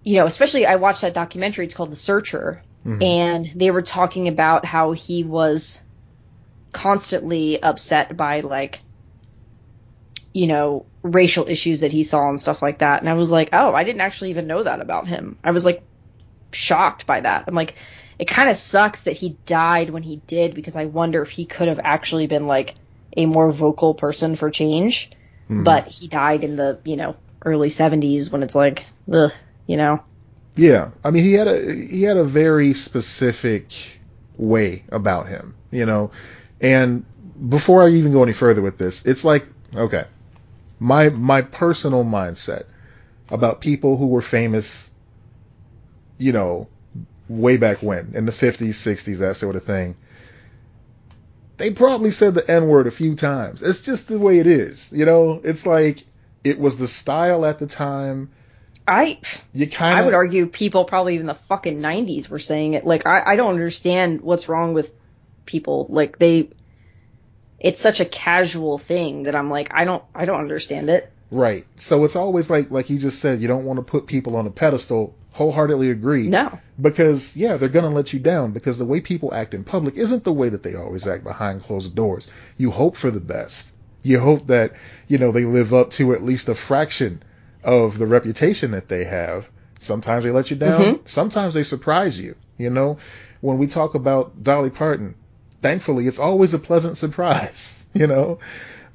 you 0.02 0.16
know, 0.18 0.26
especially 0.26 0.66
I 0.66 0.76
watched 0.76 1.00
that 1.00 1.14
documentary, 1.14 1.64
it's 1.64 1.74
called 1.74 1.90
The 1.90 1.96
Searcher, 1.96 2.62
Mhm. 2.84 3.02
and 3.02 3.50
they 3.54 3.70
were 3.70 3.80
talking 3.80 4.28
about 4.28 4.66
how 4.66 4.92
he 4.92 5.24
was 5.24 5.80
constantly 6.72 7.62
upset 7.62 8.14
by 8.16 8.40
like 8.40 8.80
you 10.34 10.46
know, 10.46 10.84
racial 11.02 11.48
issues 11.48 11.80
that 11.80 11.92
he 11.92 12.04
saw 12.04 12.28
and 12.28 12.38
stuff 12.38 12.60
like 12.60 12.80
that. 12.80 13.00
And 13.00 13.08
I 13.08 13.14
was 13.14 13.30
like, 13.30 13.50
"Oh, 13.54 13.72
I 13.72 13.84
didn't 13.84 14.02
actually 14.02 14.30
even 14.30 14.46
know 14.46 14.62
that 14.62 14.80
about 14.80 15.06
him." 15.06 15.38
I 15.42 15.52
was 15.52 15.64
like 15.64 15.82
shocked 16.52 17.06
by 17.06 17.20
that. 17.20 17.44
I'm 17.46 17.54
like 17.54 17.76
it 18.18 18.26
kind 18.26 18.48
of 18.48 18.56
sucks 18.56 19.04
that 19.04 19.16
he 19.16 19.36
died 19.46 19.90
when 19.90 20.02
he 20.02 20.20
did 20.26 20.54
because 20.54 20.76
I 20.76 20.84
wonder 20.84 21.22
if 21.22 21.30
he 21.30 21.46
could 21.46 21.68
have 21.68 21.80
actually 21.82 22.26
been 22.26 22.46
like 22.46 22.74
a 23.16 23.26
more 23.26 23.50
vocal 23.52 23.94
person 23.94 24.36
for 24.36 24.50
change. 24.50 25.10
Mhm. 25.48 25.64
But 25.64 25.88
he 25.88 26.08
died 26.08 26.44
in 26.44 26.56
the, 26.56 26.78
you 26.84 26.96
know, 26.96 27.16
early 27.44 27.70
70s 27.70 28.30
when 28.30 28.42
it's 28.42 28.54
like, 28.54 28.84
ugh, 29.12 29.32
you 29.66 29.76
know. 29.76 30.00
Yeah, 30.56 30.90
I 31.02 31.10
mean 31.10 31.24
he 31.24 31.32
had 31.32 31.48
a 31.48 31.74
he 31.74 32.02
had 32.02 32.16
a 32.16 32.24
very 32.24 32.74
specific 32.74 33.72
way 34.36 34.84
about 34.90 35.28
him, 35.28 35.54
you 35.70 35.86
know. 35.86 36.12
And 36.60 37.04
before 37.48 37.82
I 37.82 37.88
even 37.90 38.12
go 38.12 38.22
any 38.22 38.32
further 38.32 38.62
with 38.62 38.78
this, 38.78 39.04
it's 39.04 39.24
like 39.24 39.48
okay, 39.74 40.04
my 40.78 41.08
my 41.08 41.42
personal 41.42 42.04
mindset 42.04 42.64
about 43.30 43.60
people 43.60 43.96
who 43.96 44.08
were 44.08 44.22
famous, 44.22 44.90
you 46.18 46.32
know, 46.32 46.68
way 47.28 47.56
back 47.56 47.82
when 47.82 48.12
in 48.14 48.26
the 48.26 48.32
50s, 48.32 48.68
60s, 48.68 49.18
that 49.18 49.36
sort 49.36 49.56
of 49.56 49.64
thing. 49.64 49.96
They 51.56 51.70
probably 51.70 52.10
said 52.10 52.34
the 52.34 52.48
N 52.50 52.66
word 52.66 52.86
a 52.86 52.90
few 52.90 53.14
times. 53.14 53.62
It's 53.62 53.82
just 53.82 54.08
the 54.08 54.18
way 54.18 54.38
it 54.38 54.46
is, 54.46 54.92
you 54.92 55.06
know. 55.06 55.40
It's 55.42 55.66
like 55.66 56.02
it 56.42 56.58
was 56.58 56.76
the 56.76 56.88
style 56.88 57.46
at 57.46 57.58
the 57.58 57.66
time. 57.66 58.30
I 58.86 59.20
You 59.52 59.68
kind 59.68 59.98
I 59.98 60.04
would 60.04 60.14
argue 60.14 60.46
people 60.46 60.84
probably 60.84 61.14
even 61.14 61.26
the 61.26 61.34
fucking 61.34 61.80
90s 61.80 62.28
were 62.28 62.38
saying 62.40 62.74
it. 62.74 62.84
Like 62.84 63.06
I 63.06 63.22
I 63.32 63.36
don't 63.36 63.50
understand 63.50 64.20
what's 64.20 64.48
wrong 64.48 64.74
with 64.74 64.90
people. 65.46 65.86
Like 65.88 66.18
they 66.18 66.50
it's 67.64 67.80
such 67.80 67.98
a 67.98 68.04
casual 68.04 68.76
thing 68.76 69.22
that 69.22 69.34
I'm 69.34 69.50
like 69.50 69.70
I 69.72 69.84
don't 69.84 70.04
I 70.14 70.26
don't 70.26 70.38
understand 70.38 70.90
it. 70.90 71.10
Right. 71.30 71.66
So 71.76 72.04
it's 72.04 72.14
always 72.14 72.50
like 72.50 72.70
like 72.70 72.90
you 72.90 72.98
just 72.98 73.18
said, 73.18 73.40
you 73.40 73.48
don't 73.48 73.64
want 73.64 73.78
to 73.78 73.82
put 73.82 74.06
people 74.06 74.36
on 74.36 74.46
a 74.46 74.50
pedestal. 74.50 75.16
Wholeheartedly 75.32 75.90
agree. 75.90 76.28
No. 76.28 76.60
Because 76.80 77.36
yeah, 77.36 77.56
they're 77.56 77.70
gonna 77.70 77.88
let 77.88 78.12
you 78.12 78.20
down 78.20 78.52
because 78.52 78.76
the 78.76 78.84
way 78.84 79.00
people 79.00 79.32
act 79.34 79.54
in 79.54 79.64
public 79.64 79.96
isn't 79.96 80.24
the 80.24 80.32
way 80.32 80.50
that 80.50 80.62
they 80.62 80.74
always 80.74 81.08
act 81.08 81.24
behind 81.24 81.62
closed 81.62 81.94
doors. 81.94 82.28
You 82.58 82.70
hope 82.70 82.96
for 82.96 83.10
the 83.10 83.18
best. 83.18 83.72
You 84.02 84.20
hope 84.20 84.48
that, 84.48 84.74
you 85.08 85.16
know, 85.16 85.32
they 85.32 85.46
live 85.46 85.72
up 85.72 85.90
to 85.92 86.12
at 86.12 86.22
least 86.22 86.50
a 86.50 86.54
fraction 86.54 87.22
of 87.64 87.96
the 87.96 88.06
reputation 88.06 88.72
that 88.72 88.88
they 88.88 89.04
have. 89.04 89.48
Sometimes 89.80 90.24
they 90.24 90.30
let 90.30 90.50
you 90.50 90.56
down. 90.56 90.80
Mm-hmm. 90.82 91.06
Sometimes 91.06 91.54
they 91.54 91.62
surprise 91.62 92.20
you. 92.20 92.36
You 92.58 92.68
know, 92.68 92.98
when 93.40 93.56
we 93.56 93.66
talk 93.66 93.94
about 93.94 94.42
Dolly 94.42 94.68
Parton, 94.68 95.14
thankfully 95.64 96.06
it's 96.06 96.18
always 96.18 96.52
a 96.52 96.58
pleasant 96.58 96.94
surprise, 96.98 97.86
you 97.94 98.06
know, 98.06 98.38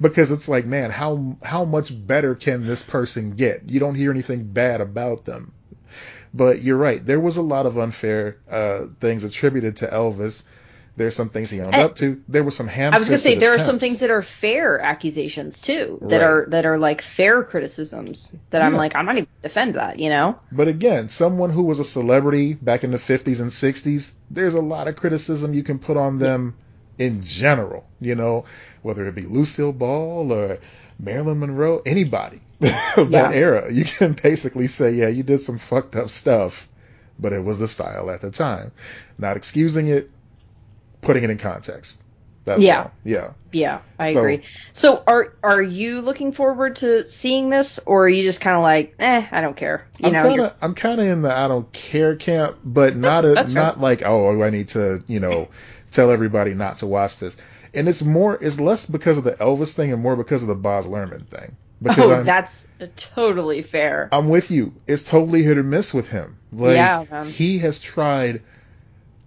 because 0.00 0.30
it's 0.30 0.48
like, 0.48 0.64
man, 0.64 0.90
how 0.90 1.36
how 1.42 1.64
much 1.64 1.90
better 2.06 2.36
can 2.36 2.64
this 2.64 2.82
person 2.82 3.32
get? 3.32 3.68
You 3.68 3.80
don't 3.80 3.96
hear 3.96 4.12
anything 4.12 4.44
bad 4.44 4.80
about 4.80 5.24
them. 5.24 5.52
But 6.32 6.62
you're 6.62 6.76
right. 6.76 7.04
There 7.04 7.18
was 7.18 7.36
a 7.36 7.42
lot 7.42 7.66
of 7.66 7.76
unfair 7.76 8.36
uh, 8.48 8.86
things 9.00 9.24
attributed 9.24 9.78
to 9.78 9.88
Elvis. 9.88 10.44
There's 11.00 11.16
some 11.16 11.30
things 11.30 11.48
he 11.48 11.60
owned 11.62 11.74
And- 11.74 11.82
up 11.84 11.96
to. 11.96 12.20
There 12.28 12.44
was 12.44 12.54
some 12.54 12.68
ham. 12.68 12.92
I 12.92 12.98
was 12.98 13.08
gonna 13.08 13.16
say 13.16 13.36
there 13.36 13.54
are 13.54 13.58
some 13.58 13.78
things 13.78 14.00
that 14.00 14.10
are 14.10 14.20
fair 14.20 14.78
accusations 14.78 15.60
too, 15.62 15.98
that 16.02 16.18
Right. 16.18 16.22
are 16.26 16.46
that 16.50 16.66
are 16.66 16.78
like 16.78 17.00
fair 17.00 17.42
criticisms 17.42 18.36
that 18.50 18.60
I'm 18.60 18.74
like 18.76 18.94
I'm 18.94 19.06
not 19.06 19.16
even 19.16 19.28
defend 19.42 19.76
that, 19.76 19.98
you 19.98 20.10
know. 20.10 20.38
But 20.52 20.68
again, 20.68 21.08
someone 21.08 21.48
who 21.48 21.62
was 21.62 21.78
a 21.80 21.84
celebrity 21.84 22.52
back 22.52 22.84
in 22.84 22.90
the 22.90 22.98
50s 22.98 23.40
and 23.40 23.50
60s, 23.50 24.12
there's 24.30 24.52
a 24.54 24.60
lot 24.60 24.88
of 24.88 24.96
criticism 24.96 25.54
you 25.54 25.62
can 25.62 25.78
put 25.78 25.96
on 25.96 26.18
them 26.18 26.54
in 26.98 27.22
general, 27.22 27.86
you 27.98 28.14
know, 28.14 28.44
whether 28.82 29.06
it 29.08 29.14
be 29.14 29.22
Lucille 29.22 29.72
Ball 29.72 30.30
or 30.32 30.58
Marilyn 30.98 31.38
Monroe, 31.40 31.80
anybody 31.86 32.42
of 32.98 33.10
that 33.12 33.32
era. 33.34 33.72
You 33.72 33.86
can 33.86 34.12
basically 34.22 34.66
say, 34.66 34.92
yeah, 34.92 35.08
you 35.08 35.22
did 35.22 35.40
some 35.40 35.56
fucked 35.56 35.96
up 35.96 36.10
stuff, 36.10 36.68
but 37.18 37.32
it 37.32 37.42
was 37.42 37.58
the 37.58 37.68
style 37.68 38.10
at 38.10 38.20
the 38.20 38.30
time. 38.30 38.72
Not 39.16 39.38
excusing 39.38 39.88
it, 39.88 40.10
putting 41.02 41.24
it 41.24 41.30
in 41.30 41.38
context. 41.38 42.00
That's 42.44 42.62
Yeah. 42.62 42.82
all. 42.84 42.90
Yeah. 43.04 43.30
Yeah, 43.52 43.78
I 43.98 44.12
So- 44.14 44.20
agree. 44.20 44.42
So 44.72 45.02
are 45.06 45.34
are 45.42 45.60
you 45.60 46.00
looking 46.00 46.32
forward 46.32 46.76
to 46.76 47.08
seeing 47.10 47.50
this, 47.50 47.78
or 47.84 48.04
are 48.06 48.08
you 48.08 48.22
just 48.22 48.40
kind 48.40 48.56
of 48.56 48.62
like, 48.62 48.94
eh, 48.98 49.26
I 49.30 49.40
don't 49.40 49.56
care? 49.56 49.84
You 49.98 50.06
I'm 50.08 50.12
know, 50.14 50.22
kinda, 50.22 50.54
I'm 50.62 50.74
kind 50.74 51.00
of 51.00 51.06
in 51.06 51.22
the 51.22 51.36
I 51.36 51.48
don't 51.48 51.70
care 51.72 52.16
camp, 52.16 52.56
but 52.64 52.96
not 52.96 53.24
a, 53.24 53.34
that's 53.34 53.52
not 53.52 53.80
like 53.80 54.02
oh 54.04 54.42
I 54.42 54.50
need 54.50 54.68
to 54.68 55.02
you 55.06 55.20
know 55.20 55.48
tell 55.90 56.10
everybody 56.10 56.54
not 56.54 56.78
to 56.78 56.86
watch 56.86 57.18
this. 57.18 57.36
And 57.74 57.88
it's 57.88 58.02
more 58.02 58.38
it's 58.40 58.58
less 58.58 58.86
because 58.86 59.18
of 59.18 59.24
the 59.24 59.32
Elvis 59.32 59.74
thing 59.74 59.92
and 59.92 60.02
more 60.02 60.16
because 60.16 60.42
of 60.42 60.48
the 60.48 60.54
Baz 60.54 60.86
Luhrmann 60.86 61.26
thing. 61.26 61.56
Because 61.82 62.10
oh, 62.10 62.14
I'm 62.14 62.24
that's 62.24 62.66
totally 62.96 63.62
fair. 63.62 64.08
I'm 64.12 64.28
with 64.28 64.50
you. 64.50 64.72
It's 64.86 65.02
totally 65.04 65.42
hit 65.42 65.56
or 65.58 65.62
miss 65.62 65.92
with 65.94 66.08
him. 66.08 66.36
Like 66.52 66.74
Yeah, 66.76 67.04
man. 67.10 67.28
he 67.30 67.58
has 67.60 67.78
tried 67.78 68.42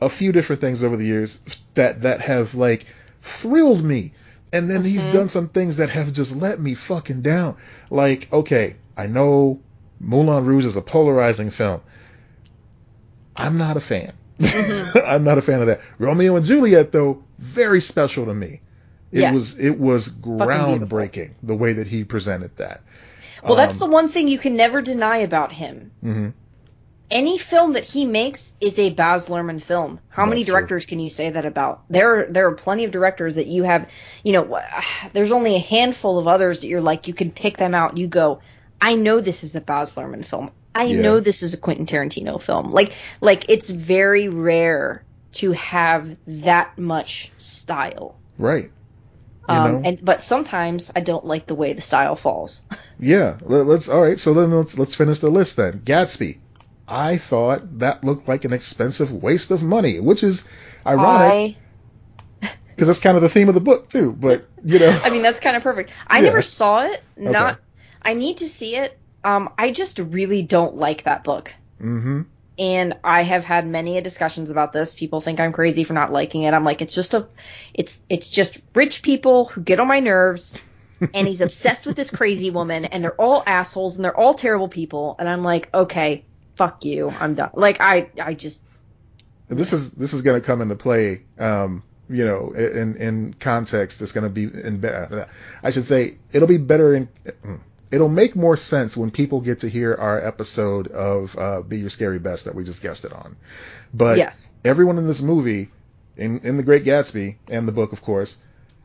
a 0.03 0.09
few 0.09 0.31
different 0.31 0.61
things 0.61 0.83
over 0.83 0.97
the 0.97 1.05
years 1.05 1.39
that 1.75 2.01
that 2.03 2.21
have 2.21 2.55
like 2.55 2.85
thrilled 3.21 3.83
me. 3.83 4.13
And 4.51 4.69
then 4.69 4.83
he's 4.83 5.07
Mhm. 5.07 5.11
done 5.11 5.29
some 5.29 5.49
things 5.49 5.77
that 5.77 5.89
have 5.89 6.13
just 6.13 6.35
let 6.35 6.59
me 6.59 6.75
fucking 6.75 7.21
down. 7.23 7.55
Like, 7.89 8.27
okay, 8.31 8.75
I 8.95 9.07
know 9.07 9.59
Moulin 9.99 10.45
Rouge 10.45 10.65
is 10.65 10.75
a 10.77 10.81
polarizing 10.81 11.49
film. 11.49 11.81
I'm 13.35 13.57
not 13.57 13.77
a 13.77 13.79
fan. 13.79 14.13
Mhm. 14.39 14.91
I'm 15.05 15.23
not 15.23 15.37
a 15.37 15.41
fan 15.41 15.61
of 15.61 15.67
that. 15.67 15.81
Romeo 15.97 16.35
and 16.35 16.45
Juliet 16.45 16.91
though, 16.91 17.23
very 17.39 17.81
special 17.81 18.25
to 18.25 18.33
me. 18.33 18.61
It 19.11 19.21
Yes. 19.21 19.33
was 19.33 19.59
it 19.59 19.79
was 19.79 20.07
groundbreaking 20.07 21.31
the 21.43 21.55
way 21.55 21.73
that 21.73 21.87
he 21.87 22.03
presented 22.03 22.55
that. 22.57 22.81
well, 23.43 23.55
that's 23.55 23.77
the 23.77 23.85
Um, 23.85 23.91
one 23.91 24.09
thing 24.09 24.27
you 24.27 24.37
can 24.39 24.55
never 24.55 24.81
deny 24.81 25.17
about 25.17 25.51
him. 25.51 25.91
mhm. 26.03 26.33
Any 27.13 27.37
film 27.37 27.73
that 27.73 27.83
he 27.83 28.05
makes 28.05 28.55
is 28.59 28.79
a 28.79 28.89
Baz 28.89 29.27
Luhrmann 29.29 29.61
film. 29.61 29.99
How 30.09 30.25
many 30.25 30.41
That's 30.41 30.47
true. 30.47 30.53
directors 30.55 30.85
can 30.87 30.99
you 30.99 31.09
say 31.11 31.29
that 31.29 31.45
about? 31.45 31.83
There, 31.89 32.25
there 32.29 32.47
are 32.47 32.55
plenty 32.55 32.85
of 32.85 32.91
directors 32.91 33.35
that 33.35 33.45
you 33.47 33.63
have. 33.63 33.87
You 34.23 34.33
know, 34.33 34.59
there's 35.13 35.31
only 35.31 35.55
a 35.55 35.59
handful 35.59 36.17
of 36.17 36.27
others 36.27 36.61
that 36.61 36.67
you're 36.67 36.81
like, 36.81 37.07
you 37.07 37.13
can 37.13 37.31
pick 37.31 37.57
them 37.57 37.75
out. 37.75 37.91
and 37.91 37.99
You 37.99 38.07
go, 38.07 38.41
I 38.81 38.95
know 38.95 39.19
this 39.19 39.43
is 39.43 39.55
a 39.55 39.61
Baz 39.61 39.95
Luhrmann 39.95 40.25
film. 40.25 40.51
I 40.73 40.85
Yeah. 40.85 41.01
know 41.01 41.19
this 41.19 41.43
is 41.43 41.53
a 41.53 41.57
Quentin 41.57 41.85
Tarantino 41.85 42.41
film. 42.41 42.71
Like, 42.71 42.93
like 43.21 43.45
it's 43.47 43.69
very 43.69 44.27
rare 44.27 45.03
to 45.33 45.51
have 45.51 46.17
that 46.25 46.77
much 46.79 47.31
style. 47.37 48.15
Right. 48.39 48.71
Um, 49.47 49.83
and 49.85 49.99
but 50.03 50.23
sometimes 50.23 50.89
I 50.95 51.01
don't 51.01 51.25
like 51.25 51.47
the 51.47 51.55
way 51.55 51.73
the 51.73 51.81
style 51.81 52.15
falls. 52.15 52.63
Yeah, 52.99 53.37
let, 53.41 53.67
us 53.67 53.89
all 53.89 54.01
right. 54.01 54.17
So 54.19 54.33
then 54.33 54.51
let's 54.51 54.77
let's 54.77 54.95
finish 54.95 55.19
the 55.19 55.29
list 55.29 55.57
then. 55.57 55.81
Gatsby. 55.83 56.37
I 56.87 57.17
thought 57.17 57.79
that 57.79 58.03
looked 58.03 58.27
like 58.27 58.45
an 58.45 58.53
expensive 58.53 59.11
waste 59.11 59.51
of 59.51 59.63
money, 59.63 59.99
which 59.99 60.23
is 60.23 60.45
ironic 60.85 61.57
I, 62.41 62.47
because 62.75 62.87
that's 62.87 62.99
kind 62.99 63.15
of 63.15 63.23
the 63.23 63.29
theme 63.29 63.47
of 63.47 63.55
the 63.55 63.61
book 63.61 63.89
too. 63.89 64.11
But 64.11 64.45
you 64.63 64.79
know, 64.79 64.99
I 65.03 65.09
mean, 65.09 65.21
that's 65.21 65.39
kind 65.39 65.55
of 65.55 65.63
perfect. 65.63 65.91
I 66.07 66.17
Yeah. 66.17 66.25
never 66.25 66.41
saw 66.41 66.85
it. 66.85 67.01
Not. 67.15 67.53
Okay. 67.53 67.61
I 68.01 68.13
need 68.15 68.37
to 68.37 68.49
see 68.49 68.75
it. 68.75 68.97
Um, 69.23 69.49
I 69.57 69.71
just 69.71 69.99
really 69.99 70.41
don't 70.43 70.75
like 70.75 71.03
that 71.03 71.23
book. 71.23 71.53
Mm-hmm. 71.81 72.23
And 72.59 72.97
I 73.03 73.23
have 73.23 73.45
had 73.45 73.65
many 73.65 73.97
a 73.97 74.01
discussions 74.01 74.51
about 74.51 74.73
this. 74.73 74.93
People 74.93 75.21
think 75.21 75.39
I'm 75.39 75.53
crazy 75.53 75.85
for 75.85 75.93
not 75.93 76.11
liking 76.11 76.43
it. 76.43 76.53
I'm 76.53 76.65
like, 76.65 76.81
it's 76.81 76.93
just 76.93 77.13
a, 77.13 77.27
it's 77.73 78.01
it's 78.09 78.27
just 78.29 78.59
rich 78.75 79.01
people 79.01 79.45
who 79.45 79.61
get 79.61 79.79
on 79.79 79.87
my 79.87 80.01
nerves, 80.01 80.53
and 81.13 81.27
he's 81.27 81.41
obsessed 81.41 81.85
with 81.87 81.95
this 81.95 82.11
crazy 82.11 82.51
woman, 82.51 82.85
and 82.85 83.03
they're 83.03 83.15
all 83.19 83.41
assholes, 83.47 83.95
and 83.95 84.05
they're 84.05 84.15
all 84.15 84.33
terrible 84.35 84.67
people, 84.67 85.15
and 85.17 85.27
I'm 85.27 85.43
like, 85.43 85.69
okay, 85.73 86.25
fuck 86.55 86.85
you, 86.85 87.09
I'm 87.09 87.35
done. 87.35 87.51
Like 87.53 87.79
I 87.81 88.09
I 88.21 88.33
just 88.33 88.63
this 89.49 89.73
is 89.73 89.91
this 89.91 90.13
is 90.13 90.21
going 90.21 90.39
to 90.39 90.45
come 90.45 90.61
into 90.61 90.75
play. 90.75 91.23
Um, 91.37 91.83
you 92.09 92.25
know, 92.25 92.51
in 92.51 92.97
in 92.97 93.33
context, 93.33 94.01
it's 94.01 94.11
going 94.11 94.23
to 94.25 94.29
be 94.29 94.43
in. 94.43 95.25
I 95.63 95.71
should 95.71 95.85
say 95.85 96.17
it'll 96.31 96.47
be 96.47 96.57
better 96.57 96.93
in. 96.93 97.09
It'll 97.91 98.09
make 98.09 98.35
more 98.35 98.57
sense 98.57 98.97
when 98.97 99.11
people 99.11 99.39
get 99.41 99.59
to 99.59 99.69
hear 99.69 99.93
our 99.93 100.19
episode 100.25 100.87
of 100.87 101.37
uh, 101.37 101.61
"Be 101.61 101.77
Your 101.77 101.89
Scary 101.89 102.19
Best" 102.19 102.45
that 102.45 102.55
we 102.55 102.63
just 102.63 102.81
guested 102.81 103.13
on. 103.13 103.35
But 103.93 104.17
yes. 104.17 104.51
everyone 104.65 104.97
in 104.97 105.05
this 105.07 105.21
movie, 105.21 105.69
in 106.17 106.39
in 106.39 106.57
The 106.57 106.63
Great 106.63 106.83
Gatsby 106.85 107.35
and 107.49 107.67
the 107.67 107.71
book, 107.71 107.93
of 107.93 108.01
course, 108.01 108.35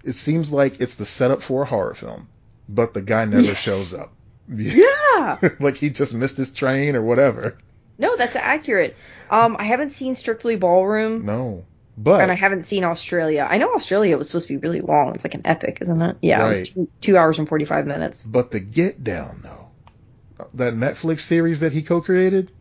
it 0.04 0.14
seems 0.14 0.52
like 0.52 0.80
it's 0.80 0.96
the 0.96 1.06
setup 1.06 1.42
for 1.42 1.62
a 1.62 1.66
horror 1.66 1.94
film, 1.94 2.28
but 2.68 2.92
the 2.94 3.00
guy 3.02 3.24
never 3.24 3.42
Yes. 3.42 3.56
shows 3.58 3.94
up. 3.94 4.12
Yeah. 4.50 5.38
like 5.60 5.76
he 5.76 5.90
just 5.90 6.14
missed 6.14 6.36
his 6.36 6.52
train 6.52 6.96
or 6.96 7.02
whatever. 7.02 7.58
No, 7.98 8.16
that's 8.16 8.36
accurate. 8.36 8.96
Um, 9.30 9.56
I 9.58 9.64
haven't 9.64 9.90
seen 9.90 10.14
Strictly 10.14 10.56
Ballroom. 10.56 11.26
No, 11.26 11.64
But 11.96 12.20
and 12.20 12.30
I 12.30 12.34
haven't 12.36 12.62
seen 12.62 12.84
Australia. 12.84 13.46
I 13.48 13.58
know 13.58 13.74
Australia 13.74 14.16
was 14.16 14.28
supposed 14.28 14.46
to 14.48 14.54
be 14.54 14.58
really 14.58 14.80
long. 14.80 15.14
It's 15.14 15.24
like 15.24 15.34
an 15.34 15.42
epic, 15.44 15.78
isn't 15.82 16.00
it? 16.00 16.16
Yeah, 16.22 16.44
it 16.46 16.48
was 16.48 16.70
two, 16.70 16.88
two 17.00 17.16
hours 17.16 17.38
and 17.40 17.48
45 17.48 17.86
minutes. 17.86 18.24
but 18.26 18.50
the 18.52 18.60
Get 18.60 19.02
Down 19.02 19.40
though, 19.42 20.46
that 20.54 20.74
Netflix 20.74 21.20
series 21.20 21.60
that 21.60 21.72
he 21.72 21.82
co-created, 21.82 22.52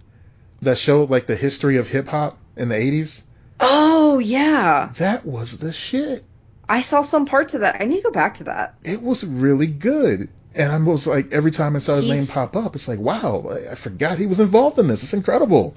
that 0.63 0.77
showed 0.79 1.09
like 1.11 1.27
the 1.27 1.35
history 1.35 1.77
of 1.77 1.87
hip 1.87 2.07
hop 2.07 2.39
in 2.55 2.69
the 2.69 2.75
80s, 2.75 3.21
Oh, 3.59 4.17
yeah. 4.19 4.89
that 4.97 5.25
was 5.25 5.57
the 5.59 5.71
shit. 5.71 6.23
I 6.69 6.81
saw 6.81 7.01
some 7.01 7.25
parts 7.27 7.53
of 7.53 7.61
that. 7.61 7.77
I 7.79 7.85
need 7.85 7.97
to 7.97 8.03
go 8.03 8.11
back 8.11 8.35
to 8.35 8.45
that. 8.45 8.75
It 8.83 9.01
was 9.01 9.23
really 9.23 9.67
good. 9.67 10.29
And 10.55 10.71
I 10.71 10.77
was 10.77 11.05
like, 11.05 11.33
every 11.33 11.51
time 11.51 11.75
I 11.75 11.79
saw 11.79 11.95
his 11.95 12.07
name 12.07 12.25
pop 12.25 12.55
up, 12.55 12.75
it's 12.75 12.87
like, 12.87 12.99
wow, 12.99 13.47
I 13.51 13.71
I 13.71 13.75
forgot 13.75 14.17
he 14.17 14.25
was 14.25 14.39
involved 14.39 14.79
in 14.79 14.87
this. 14.87 15.03
It's 15.03 15.13
incredible. 15.13 15.75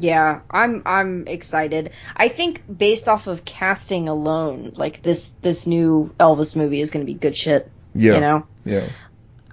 Yeah, 0.00 0.40
I'm 0.50 0.82
I'm 0.86 1.28
excited. 1.28 1.90
I 2.16 2.28
think 2.28 2.62
based 2.74 3.06
off 3.06 3.26
of 3.26 3.44
casting 3.44 4.08
alone, 4.08 4.72
like 4.74 5.02
this 5.02 5.30
this 5.42 5.66
new 5.66 6.14
Elvis 6.18 6.56
movie 6.56 6.80
is 6.80 6.90
going 6.90 7.04
to 7.04 7.12
be 7.12 7.18
good 7.18 7.36
shit. 7.36 7.70
Yeah. 7.94 8.14
You 8.14 8.20
know. 8.20 8.46
Yeah. 8.64 8.88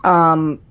Um. 0.04 0.62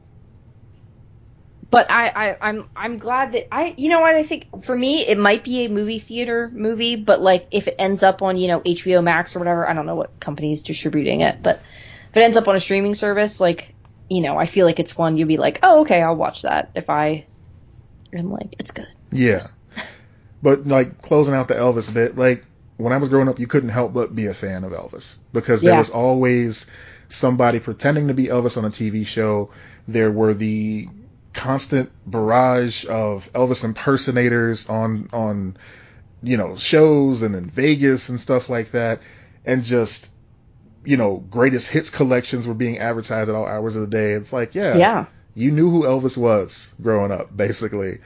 But 1.69 1.91
I, 1.91 2.09
I 2.09 2.37
I'm 2.41 2.71
I'm 2.75 2.97
glad 2.97 3.33
that 3.33 3.55
I 3.55 3.75
you 3.77 3.91
know 3.91 4.01
what 4.01 4.15
I 4.15 4.23
think 4.23 4.65
for 4.65 4.75
me 4.75 5.07
it 5.07 5.19
might 5.19 5.45
be 5.45 5.67
a 5.67 5.69
movie 5.69 5.99
theater 5.99 6.51
movie 6.55 6.97
but 6.97 7.21
like 7.21 7.49
if 7.51 7.69
it 7.69 7.75
ends 7.79 8.03
up 8.03 8.23
on 8.23 8.39
you 8.39 8.49
know 8.49 8.61
HBO 8.61 9.03
Max 9.03 9.37
or 9.37 9.41
whatever 9.41 9.69
I 9.69 9.75
don't 9.75 9.85
know 9.85 9.97
what 9.97 10.19
company's 10.21 10.63
distributing 10.63 11.21
it 11.21 11.43
but 11.43 11.61
if 12.17 12.23
it 12.23 12.25
ends 12.25 12.37
up 12.37 12.49
on 12.49 12.57
a 12.57 12.61
streaming 12.61 12.95
service 12.95 13.41
like 13.41 13.75
you 14.09 14.23
know 14.23 14.39
I 14.39 14.47
feel 14.47 14.67
like 14.67 14.81
it's 14.81 14.97
one 14.97 15.17
you'll 15.17 15.29
be 15.29 15.37
like 15.37 15.61
oh 15.63 15.83
okay 15.83 16.01
I'll 16.03 16.17
watch 16.17 16.43
that 16.43 16.71
if 16.75 16.89
I 16.91 17.27
am 18.13 18.31
like 18.33 18.55
it's 18.59 18.71
good 18.71 18.89
Yeah. 19.13 19.43
But 20.43 20.67
like 20.67 21.03
closing 21.03 21.35
out 21.35 21.49
the 21.49 21.55
Elvis 21.55 21.93
bit, 21.93 22.17
like 22.17 22.45
when 22.77 22.93
I 22.93 22.99
was 22.99 23.09
growing 23.09 23.29
up, 23.29 23.39
you 23.41 23.47
couldn't 23.47 23.71
help 23.71 23.95
but 23.95 24.15
be 24.15 24.27
a 24.27 24.35
fan 24.35 24.65
of 24.65 24.73
Elvis 24.73 25.17
because 25.33 25.63
there 25.63 25.73
Yeah. 25.73 25.79
was 25.79 25.91
always 25.91 26.67
somebody 27.09 27.59
pretending 27.59 28.09
to 28.09 28.15
be 28.15 28.27
Elvis 28.27 28.57
on 28.57 28.65
a 28.65 28.71
TV 28.71 29.07
show. 29.07 29.51
There 29.89 30.13
were 30.13 30.35
the 30.35 30.89
constant 31.33 31.91
barrage 32.07 32.85
of 32.87 33.33
Elvis 33.33 33.65
impersonators 33.65 34.69
on 34.69 35.09
on 35.13 35.57
you 36.23 36.37
know 36.37 36.57
shows 36.57 37.23
and 37.23 37.35
in 37.35 37.49
Vegas 37.51 38.11
and 38.11 38.21
stuff 38.21 38.49
like 38.49 38.73
that, 38.73 39.01
and 39.47 39.65
just 39.65 40.11
you 40.87 40.97
know 40.97 41.17
greatest 41.17 41.69
hits 41.69 41.91
collections 41.91 42.47
were 42.47 42.55
being 42.55 42.79
advertised 42.79 43.29
at 43.29 43.35
all 43.35 43.47
hours 43.47 43.77
of 43.77 43.83
the 43.83 43.89
day. 43.89 44.13
It's 44.13 44.33
like 44.33 44.55
yeah, 44.55 44.77
yeah 44.77 45.07
you 45.37 45.51
knew 45.51 45.71
who 45.71 45.83
Elvis 45.83 46.17
was 46.17 46.75
growing 46.81 47.13
up, 47.13 47.37
basically. 47.37 47.99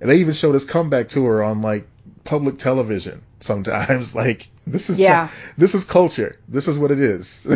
And 0.00 0.08
they 0.08 0.18
even 0.18 0.34
showed 0.34 0.52
his 0.52 0.64
comeback 0.64 1.08
tour 1.08 1.42
on 1.42 1.60
like 1.60 1.86
public 2.24 2.58
television 2.58 3.22
sometimes. 3.40 4.14
Like 4.14 4.48
this 4.66 4.88
is 4.88 5.00
Yeah. 5.00 5.28
this 5.58 5.74
is 5.74 5.84
culture. 5.84 6.38
This 6.48 6.68
is 6.68 6.78
what 6.78 6.92
it 6.92 7.00
is. 7.00 7.46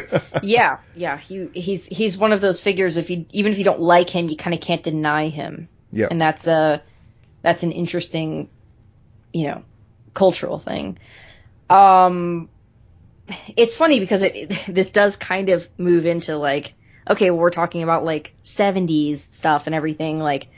yeah 0.42 0.78
yeah 0.94 1.18
he 1.18 1.48
he's 1.54 1.86
he's 1.86 2.16
one 2.16 2.32
of 2.32 2.40
those 2.40 2.60
figures 2.60 2.96
if 2.96 3.10
you 3.10 3.26
even 3.30 3.52
if 3.52 3.58
you 3.58 3.64
don't 3.64 3.80
like 3.80 4.10
him 4.10 4.28
you 4.28 4.36
kind 4.36 4.54
of 4.54 4.60
can't 4.60 4.82
deny 4.82 5.28
him 5.28 5.68
yeah. 5.92 6.08
and 6.10 6.20
that's 6.20 6.46
a 6.46 6.82
that's 7.40 7.62
an 7.62 7.72
interesting 7.72 8.50
you 9.32 9.46
know 9.46 9.64
cultural 10.12 10.58
thing 10.58 10.98
um 11.70 12.50
it's 13.56 13.76
funny 13.76 14.00
because 14.00 14.22
it, 14.22 14.50
this 14.68 14.90
does 14.90 15.16
kind 15.16 15.48
of 15.48 15.68
move 15.78 16.06
into 16.06 16.36
like 16.36 16.74
okay 17.08 17.30
well, 17.30 17.40
we're 17.40 17.50
talking 17.50 17.82
about 17.82 18.04
like 18.04 18.34
70s 18.42 19.16
stuff 19.16 19.66
and 19.66 19.74
everything 19.74 20.18
like 20.18 20.48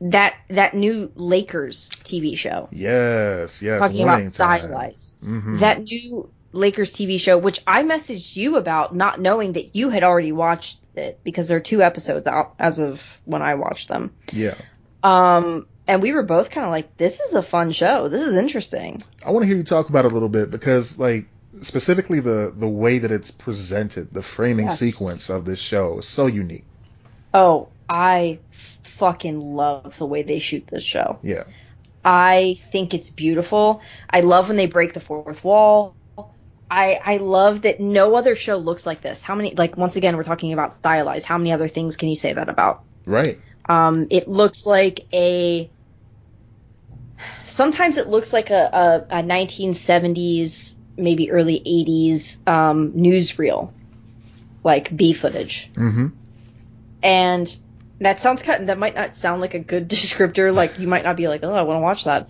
that 0.00 0.34
that 0.48 0.74
new 0.74 1.10
Lakers 1.14 1.90
TV 2.04 2.36
show 2.36 2.68
Yes, 2.70 3.62
yes. 3.62 3.80
talking 3.80 4.02
about 4.02 4.22
stylized 4.22 5.14
hmm 5.20 5.58
that 5.58 5.82
new 5.82 6.30
Lakers 6.56 6.92
TV 6.92 7.20
show, 7.20 7.38
which 7.38 7.60
I 7.66 7.82
messaged 7.82 8.34
you 8.34 8.56
about, 8.56 8.94
not 8.94 9.20
knowing 9.20 9.52
that 9.54 9.76
you 9.76 9.90
had 9.90 10.02
already 10.02 10.32
watched 10.32 10.78
it 10.94 11.20
because 11.22 11.48
there 11.48 11.58
are 11.58 11.60
two 11.60 11.82
episodes 11.82 12.26
out 12.26 12.54
as 12.58 12.78
of 12.78 13.20
when 13.24 13.42
I 13.42 13.54
watched 13.54 13.88
them. 13.88 14.14
Yeah. 14.32 14.54
Um, 15.02 15.66
and 15.86 16.02
we 16.02 16.12
were 16.12 16.22
both 16.22 16.50
kind 16.50 16.64
of 16.64 16.70
like, 16.70 16.96
"This 16.96 17.20
is 17.20 17.34
a 17.34 17.42
fun 17.42 17.72
show. 17.72 18.08
This 18.08 18.22
is 18.22 18.34
interesting." 18.34 19.02
I 19.24 19.30
want 19.30 19.42
to 19.42 19.46
hear 19.46 19.56
you 19.56 19.62
talk 19.62 19.88
about 19.88 20.04
it 20.04 20.10
a 20.10 20.14
little 20.14 20.28
bit 20.28 20.50
because 20.50 20.98
like 20.98 21.26
specifically 21.62 22.20
the 22.20 22.52
the 22.56 22.68
way 22.68 22.98
that 22.98 23.10
it's 23.10 23.30
presented, 23.30 24.12
the 24.12 24.22
framing 24.22 24.66
Yes. 24.66 24.78
sequence 24.78 25.30
of 25.30 25.44
this 25.44 25.58
show 25.58 25.98
is 25.98 26.06
so 26.08 26.26
unique. 26.26 26.64
Oh, 27.32 27.68
I 27.88 28.38
fucking 28.50 29.40
love 29.40 29.98
the 29.98 30.06
way 30.06 30.22
they 30.22 30.38
shoot 30.38 30.66
this 30.66 30.84
show. 30.84 31.18
Yeah. 31.22 31.44
I 32.04 32.58
think 32.70 32.94
it's 32.94 33.10
beautiful. 33.10 33.80
I 34.08 34.20
love 34.20 34.48
when 34.48 34.56
they 34.56 34.66
break 34.66 34.94
the 34.94 35.00
fourth 35.00 35.42
wall. 35.42 35.94
I 36.70 36.98
I 37.04 37.16
love 37.18 37.62
that 37.62 37.80
no 37.80 38.14
other 38.14 38.34
show 38.36 38.56
looks 38.56 38.86
like 38.86 39.00
this. 39.02 39.22
How 39.22 39.34
many 39.34 39.54
like 39.54 39.76
once 39.76 39.96
again 39.96 40.16
we're 40.16 40.24
talking 40.24 40.52
about 40.52 40.72
stylized. 40.72 41.26
How 41.26 41.38
many 41.38 41.52
other 41.52 41.68
things 41.68 41.96
can 41.96 42.08
you 42.08 42.16
say 42.16 42.32
that 42.32 42.48
about? 42.48 42.82
Right. 43.06 43.38
Um, 43.68 44.06
it 44.10 44.28
looks 44.28 44.66
like 44.66 45.00
a. 45.12 45.70
Sometimes 47.44 47.96
it 47.96 48.08
looks 48.08 48.32
like 48.32 48.50
a, 48.50 49.06
a, 49.10 49.18
a 49.18 49.22
1970s, 49.22 50.74
maybe 50.96 51.30
early 51.30 51.60
80s 51.60 52.46
um, 52.48 52.92
newsreel, 52.92 53.70
like 54.64 54.94
B 54.94 55.12
footage, 55.12 55.70
hmm 55.74 56.08
and 57.02 57.56
that 58.00 58.20
sounds 58.20 58.42
kind. 58.42 58.68
That 58.68 58.78
might 58.78 58.94
not 58.94 59.14
sound 59.14 59.40
like 59.40 59.54
a 59.54 59.58
good 59.58 59.88
descriptor. 59.90 60.54
Like 60.54 60.78
you 60.78 60.88
might 60.88 61.04
not 61.04 61.16
be 61.16 61.28
like, 61.28 61.42
oh, 61.42 61.54
I 61.54 61.62
want 61.62 61.78
to 61.78 61.82
watch 61.82 62.04
that, 62.04 62.28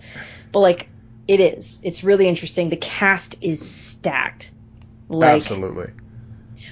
but 0.51 0.59
like 0.59 0.87
it 1.27 1.39
is. 1.39 1.81
It's 1.83 2.03
really 2.03 2.27
interesting. 2.27 2.69
The 2.69 2.77
cast 2.77 3.35
is 3.41 3.69
stacked. 3.69 4.51
Like 5.09 5.43
Absolutely. 5.43 5.91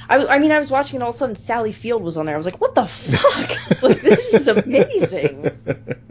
I, 0.10 0.26
I 0.26 0.40
mean, 0.40 0.52
I 0.52 0.60
was 0.60 0.70
watching 0.70 0.98
and 0.98 1.04
all 1.04 1.10
of 1.10 1.16
a 1.16 1.18
sudden 1.18 1.36
Sally 1.36 1.72
Field 1.72 2.04
was 2.04 2.18
on 2.18 2.26
there. 2.26 2.36
I 2.36 2.38
was 2.38 2.46
like, 2.46 2.62
what 2.62 2.76
the 2.76 2.86
fuck? 2.86 3.82
like, 3.82 4.02
this 4.02 4.34
is 4.34 4.48
amazing. 4.48 5.50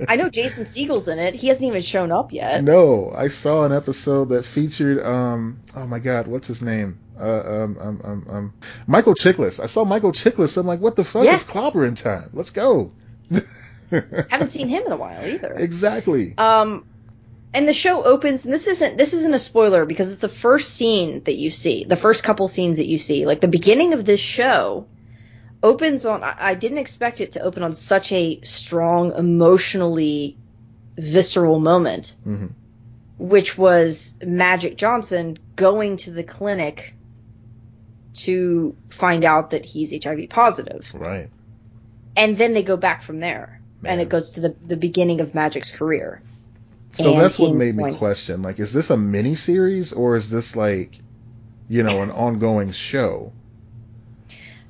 I 0.09 0.17
know 0.17 0.29
Jason 0.29 0.65
Segel's 0.65 1.09
in 1.09 1.19
it. 1.19 1.35
He 1.35 1.49
hasn't 1.49 1.67
even 1.67 1.83
shown 1.83 2.13
up 2.13 2.33
yet. 2.33 2.63
No, 2.65 3.13
I 3.17 3.29
saw 3.29 3.65
an 3.65 3.73
episode 3.73 4.31
that 4.31 4.45
featured 4.45 5.05
um 5.05 5.61
oh 5.75 5.87
my 5.87 5.99
god, 5.99 6.27
what's 6.27 6.47
his 6.47 6.63
name? 6.63 6.99
Uh 7.19 7.25
um 7.25 7.79
um 7.81 8.01
um, 8.05 8.27
um 8.29 8.55
Michael 8.87 9.15
Chiklis. 9.15 9.63
I 9.63 9.67
saw 9.67 9.85
Michael 9.85 10.13
Chiklis. 10.13 10.57
I'm 10.57 10.67
like, 10.67 10.81
what 10.81 10.97
the 10.97 11.05
fuck? 11.05 11.25
Yes. 11.25 11.49
It's 11.49 11.57
clobbering 11.57 11.97
time. 11.97 12.31
Let's 12.33 12.51
go. 12.51 12.93
Haven't 13.91 14.49
seen 14.49 14.69
him 14.69 14.85
in 14.87 14.93
a 14.93 14.97
while 14.97 15.25
either. 15.25 15.55
Exactly. 15.55 16.35
Um, 16.37 16.87
and 17.55 17.69
the 17.69 17.73
show 17.73 18.03
opens, 18.03 18.45
and 18.45 18.53
this 18.53 18.67
isn't 18.67 18.99
this 18.99 19.15
isn't 19.15 19.33
a 19.33 19.39
spoiler 19.39 19.87
because 19.87 20.13
it's 20.13 20.21
the 20.21 20.29
first 20.29 20.75
scene 20.75 21.23
that 21.25 21.37
you 21.37 21.51
see, 21.51 21.85
the 21.85 21.97
first 21.97 22.23
couple 22.23 22.49
scenes 22.49 22.77
that 22.79 22.87
you 22.87 22.99
see. 22.99 23.25
Like 23.25 23.41
the 23.41 23.49
beginning 23.49 23.95
of 23.95 24.05
this 24.05 24.21
show 24.21 24.87
opens 25.63 26.05
on. 26.05 26.23
I, 26.23 26.55
didn't 26.55 26.79
expect 26.79 27.21
it 27.21 27.33
to 27.33 27.41
open 27.41 27.63
on 27.63 27.73
such 27.73 28.13
a 28.13 28.41
strong, 28.43 29.13
emotionally 29.13 30.37
visceral 30.99 31.61
moment. 31.61 32.17
hmm 32.25 32.47
which 33.17 33.57
was 33.57 34.15
Magic 34.23 34.77
Johnson 34.77 35.39
going 35.55 35.99
to 35.99 36.11
the 36.11 36.25
clinic 36.25 36.95
to 38.15 38.77
find 38.91 39.25
out 39.25 39.51
that 39.51 39.65
he's 39.65 39.95
HIV 40.05 40.29
positive. 40.31 40.91
Right. 40.93 41.31
And 42.17 42.37
then 42.37 42.55
they 42.55 42.63
go 42.63 42.77
back 42.77 43.03
from 43.03 43.21
there. 43.21 43.61
And 43.85 44.01
it 44.01 44.09
goes 44.09 44.31
to 44.31 44.41
the, 44.41 44.57
the 44.67 44.77
beginning 44.77 45.21
of 45.21 45.35
Magic's 45.35 45.71
career. 45.71 46.23
So 46.95 47.19
that's 47.19 47.39
what 47.39 47.55
made 47.55 47.75
me 47.77 47.83
question. 47.99 48.43
Like, 48.43 48.59
is 48.59 48.73
this 48.73 48.91
a 48.91 48.97
mini 48.97 49.35
series 49.35 49.93
or 49.93 50.17
is 50.17 50.31
this 50.31 50.55
like, 50.57 50.99
you 51.69 51.83
know, 51.83 52.03
an 52.03 52.11
ongoing 52.11 52.73
show? 52.73 53.33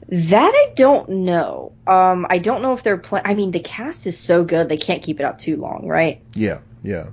That 0.08 0.52
I 0.54 0.72
don't 0.76 1.08
know. 1.08 1.72
Um, 1.86 2.26
I 2.28 2.38
don't 2.38 2.60
know 2.62 2.74
if 2.74 2.82
they're 2.82 2.98
playing. 2.98 3.26
I 3.26 3.34
mean, 3.34 3.50
the 3.52 3.60
cast 3.60 4.06
is 4.06 4.18
so 4.18 4.44
good 4.44 4.68
they 4.68 4.76
can't 4.76 5.02
keep 5.02 5.18
it 5.18 5.24
up 5.24 5.38
too 5.38 5.56
long, 5.56 5.86
right? 5.88 6.20
Yeah. 6.34 6.58
Yeah. 6.82 7.06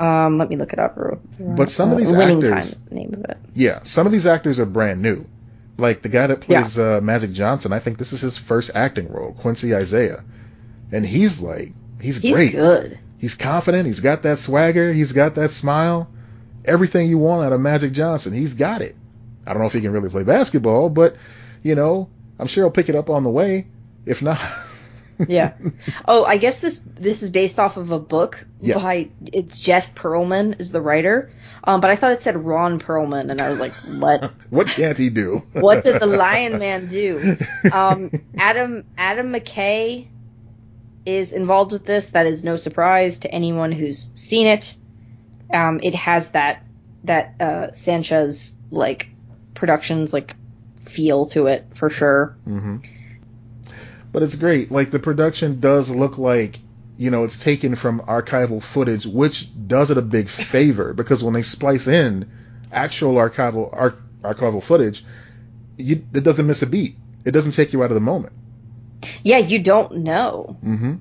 Um, 0.00 0.36
let 0.36 0.48
me 0.48 0.56
look 0.56 0.72
it 0.72 0.78
up. 0.78 0.94
real- 0.96 1.20
But 1.38 1.70
some 1.70 1.90
of 1.90 1.96
uh, 1.96 1.98
these 1.98 2.12
Winning 2.12 2.38
actors- 2.38 2.50
Time 2.50 2.76
is 2.76 2.86
the 2.86 2.94
name 2.96 3.14
of 3.14 3.24
it. 3.30 3.38
Yeah. 3.54 3.80
Some 3.84 4.06
of 4.06 4.12
these 4.12 4.26
actors 4.26 4.58
are 4.58 4.66
brand 4.66 5.02
new. 5.02 5.24
Like 5.78 6.02
the 6.02 6.08
guy 6.08 6.26
that 6.26 6.40
plays 6.40 6.78
uh, 6.78 7.00
Magic 7.02 7.32
Johnson, 7.32 7.72
I 7.72 7.78
think 7.80 7.98
this 7.98 8.12
is 8.12 8.20
his 8.22 8.38
first 8.38 8.70
acting 8.74 9.08
role, 9.12 9.32
Quincy 9.32 9.74
Isaiah, 9.74 10.24
and 10.90 11.04
he's 11.04 11.42
like, 11.42 11.72
he's, 12.00 12.18
He's 12.18 12.34
great. 12.34 12.44
He's 12.46 12.54
good. 12.54 12.98
He's 13.18 13.34
confident. 13.34 13.86
He's 13.86 14.00
got 14.00 14.22
that 14.22 14.38
swagger. 14.38 14.92
He's 14.92 15.12
got 15.12 15.34
that 15.36 15.50
smile. 15.50 16.08
Everything 16.64 17.08
you 17.08 17.18
want 17.18 17.44
out 17.44 17.52
of 17.52 17.60
Magic 17.60 17.92
Johnson, 17.92 18.32
he's 18.32 18.54
got 18.54 18.82
it. 18.82 18.96
I 19.46 19.52
don't 19.52 19.60
know 19.60 19.66
if 19.66 19.72
he 19.72 19.80
can 19.80 19.92
really 19.92 20.10
play 20.10 20.24
basketball, 20.24 20.88
but 20.88 21.16
you 21.62 21.74
know, 21.74 22.08
I'm 22.38 22.46
sure 22.48 22.64
he'll 22.64 22.70
pick 22.70 22.88
it 22.88 22.94
up 22.96 23.08
on 23.10 23.22
the 23.22 23.30
way. 23.30 23.66
If 24.04 24.22
not, 24.22 24.40
Yeah. 25.28 25.54
Oh, 26.06 26.24
I 26.24 26.36
guess 26.36 26.60
this 26.60 26.78
this 26.84 27.22
is 27.22 27.30
based 27.30 27.58
off 27.58 27.76
of 27.78 27.90
a 27.90 27.98
book 27.98 28.44
Yeah. 28.60 28.74
by 28.74 29.08
it's 29.32 29.58
Jeff 29.58 29.94
Pearlman 29.94 30.60
is 30.60 30.72
the 30.72 30.80
writer. 30.80 31.30
Um, 31.64 31.80
but 31.80 31.90
I 31.90 31.96
thought 31.96 32.12
it 32.12 32.20
said 32.20 32.36
Ron 32.36 32.78
Perlman, 32.78 33.30
and 33.30 33.40
I 33.40 33.48
was 33.48 33.58
like, 33.58 33.72
what? 33.72 34.32
what 34.50 34.66
can't 34.68 34.96
he 34.98 35.08
do? 35.10 35.42
what 35.52 35.82
did 35.82 36.00
the 36.00 36.06
Lion 36.06 36.58
Man 36.60 36.86
do? 36.86 37.38
Um, 37.72 38.10
Adam 38.36 38.84
Adam 38.98 39.32
McKay 39.32 40.08
is 41.06 41.32
involved 41.32 41.72
with 41.72 41.86
this. 41.86 42.10
That 42.10 42.26
is 42.26 42.44
no 42.44 42.56
surprise 42.56 43.20
to 43.20 43.30
anyone 43.32 43.72
who's 43.72 44.10
seen 44.14 44.48
it. 44.48 44.76
Um, 45.52 45.80
it 45.82 45.94
has 45.94 46.32
that 46.32 46.64
that 47.04 47.40
uh, 47.40 47.72
Sanchez 47.72 48.52
like 48.70 49.08
productions 49.54 50.12
like 50.12 50.34
feel 50.84 51.26
to 51.26 51.46
it 51.46 51.66
for 51.76 51.88
sure. 51.88 52.36
hmm 52.44 52.78
But 54.12 54.22
it's 54.24 54.34
great. 54.34 54.70
Like 54.70 54.90
the 54.90 54.98
production 54.98 55.60
does 55.60 55.88
look 55.90 56.18
like 56.18 56.58
you 56.98 57.10
know 57.10 57.24
it's 57.24 57.38
taken 57.38 57.76
from 57.76 58.00
archival 58.00 58.62
footage, 58.62 59.06
which 59.06 59.48
does 59.68 59.90
it 59.90 59.98
a 59.98 60.02
big 60.02 60.28
favor 60.28 60.92
because 60.92 61.22
when 61.22 61.34
they 61.34 61.42
splice 61.42 61.86
in 61.86 62.28
actual 62.72 63.14
archival 63.14 63.72
ar- 63.72 63.96
archival 64.22 64.62
footage, 64.62 65.04
you, 65.76 66.04
it 66.12 66.24
doesn't 66.24 66.46
miss 66.46 66.62
a 66.62 66.66
beat. 66.66 66.96
It 67.24 67.30
doesn't 67.30 67.52
take 67.52 67.72
you 67.72 67.82
out 67.84 67.90
of 67.90 67.94
the 67.94 68.00
moment. 68.00 68.32
Yeah, 69.22 69.38
you 69.38 69.58
don't 69.62 69.98
know. 69.98 70.56
hmm 70.62 70.94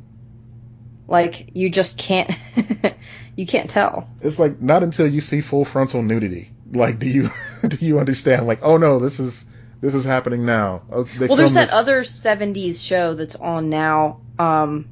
Like 1.08 1.49
you 1.53 1.69
just 1.69 1.97
can't 1.97 2.31
you 3.36 3.45
can't 3.45 3.69
tell. 3.69 4.10
It's 4.21 4.39
like 4.39 4.62
not 4.62 4.84
until 4.84 5.08
you 5.08 5.21
see 5.21 5.41
full 5.41 5.65
frontal 5.65 6.01
nudity, 6.01 6.51
like 6.71 6.99
do 6.99 7.08
you 7.08 7.29
do 7.67 7.77
you 7.79 7.99
understand? 7.99 8.47
Like 8.47 8.60
oh 8.63 8.77
no, 8.77 8.99
this 8.99 9.19
is 9.19 9.45
this 9.81 9.93
is 9.93 10.03
happening 10.03 10.45
now. 10.45 10.81
Oh, 10.91 11.05
Well, 11.19 11.36
there's 11.36 11.53
that 11.53 11.65
this- 11.65 11.73
other 11.73 12.01
70s 12.03 12.84
show 12.84 13.13
that's 13.13 13.36
on 13.36 13.69
now 13.69 14.21
um 14.39 14.88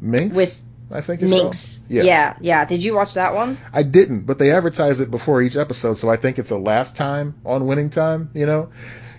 Minx 0.00 0.36
with 0.36 0.62
I 0.92 1.00
think 1.02 1.22
it's 1.22 1.30
Minx. 1.30 1.78
called. 1.78 1.90
Yeah. 1.90 2.02
yeah, 2.02 2.36
yeah. 2.40 2.64
Did 2.64 2.82
you 2.82 2.94
watch 2.96 3.14
that 3.14 3.34
one? 3.34 3.58
I 3.72 3.84
didn't, 3.84 4.22
but 4.26 4.38
they 4.40 4.50
advertise 4.50 4.98
it 5.00 5.08
before 5.10 5.40
each 5.40 5.56
episode, 5.56 5.94
so 5.94 6.10
I 6.10 6.16
think 6.16 6.38
it's 6.40 6.50
a 6.50 6.56
last 6.58 6.96
time 6.96 7.34
on 7.44 7.66
winning 7.66 7.90
time, 7.90 8.30
you 8.34 8.44
know? 8.46 8.70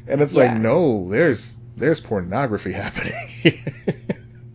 And 0.06 0.20
it's 0.22 0.34
Yeah. 0.34 0.52
like, 0.52 0.60
no, 0.60 1.10
there's 1.10 1.56
there's 1.82 2.00
pornography 2.00 2.72
happening. 2.84 3.14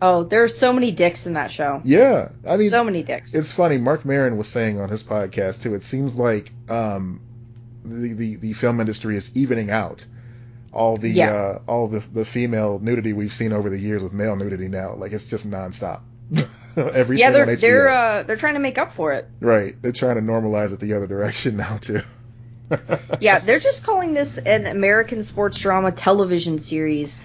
Oh, 0.01 0.23
there 0.23 0.43
are 0.43 0.47
so 0.47 0.73
many 0.73 0.91
dicks 0.91 1.25
in 1.27 1.33
that 1.33 1.51
show. 1.51 1.81
yeah. 1.83 2.29
I 2.47 2.57
mean 2.57 2.69
so 2.69 2.83
many 2.83 3.03
dicks. 3.03 3.33
it's 3.33 3.51
funny, 3.51 3.77
Marc 3.77 4.05
Maron 4.05 4.37
was 4.37 4.47
saying 4.47 4.79
on 4.79 4.89
his 4.89 5.03
podcast 5.03 5.61
too, 5.63 5.73
it 5.75 5.83
seems 5.83 6.15
like 6.15 6.51
um 6.69 7.21
the, 7.83 8.13
the, 8.13 8.35
the 8.35 8.53
film 8.53 8.79
industry 8.79 9.15
is 9.17 9.35
evening 9.35 9.71
out 9.71 10.05
all 10.73 10.95
the 10.97 11.09
Yeah. 11.09 11.31
uh 11.33 11.59
all 11.67 11.87
the 11.87 11.99
the 11.99 12.25
female 12.25 12.77
nudity 12.79 13.13
we've 13.13 13.33
seen 13.33 13.53
over 13.53 13.69
the 13.69 13.79
years 13.79 14.03
with 14.03 14.13
male 14.13 14.35
nudity 14.35 14.67
now. 14.67 14.93
Like 14.95 15.13
it's 15.13 15.25
just 15.25 15.49
nonstop. 15.49 16.01
Everything 16.77 17.17
yeah, 17.21 17.31
they're 17.31 17.55
they're 17.55 17.89
uh, 17.89 18.23
they're 18.23 18.35
trying 18.35 18.53
to 18.53 18.59
make 18.59 18.77
up 18.77 18.93
for 18.93 19.13
it. 19.13 19.27
right. 19.39 19.81
They're 19.81 19.91
trying 19.93 20.15
to 20.17 20.21
normalize 20.21 20.73
it 20.73 20.79
the 20.79 20.93
other 20.93 21.07
direction 21.07 21.57
now 21.57 21.77
too. 21.77 22.01
Yeah, 23.19 23.39
they're 23.39 23.59
just 23.59 23.83
calling 23.83 24.13
this 24.13 24.37
an 24.37 24.65
American 24.67 25.23
sports 25.23 25.59
drama 25.59 25.91
television 25.91 26.59
series. 26.59 27.21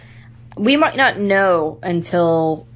We 0.57 0.77
might 0.77 0.97
not 0.97 1.19
know 1.19 1.79
until, 1.83 2.67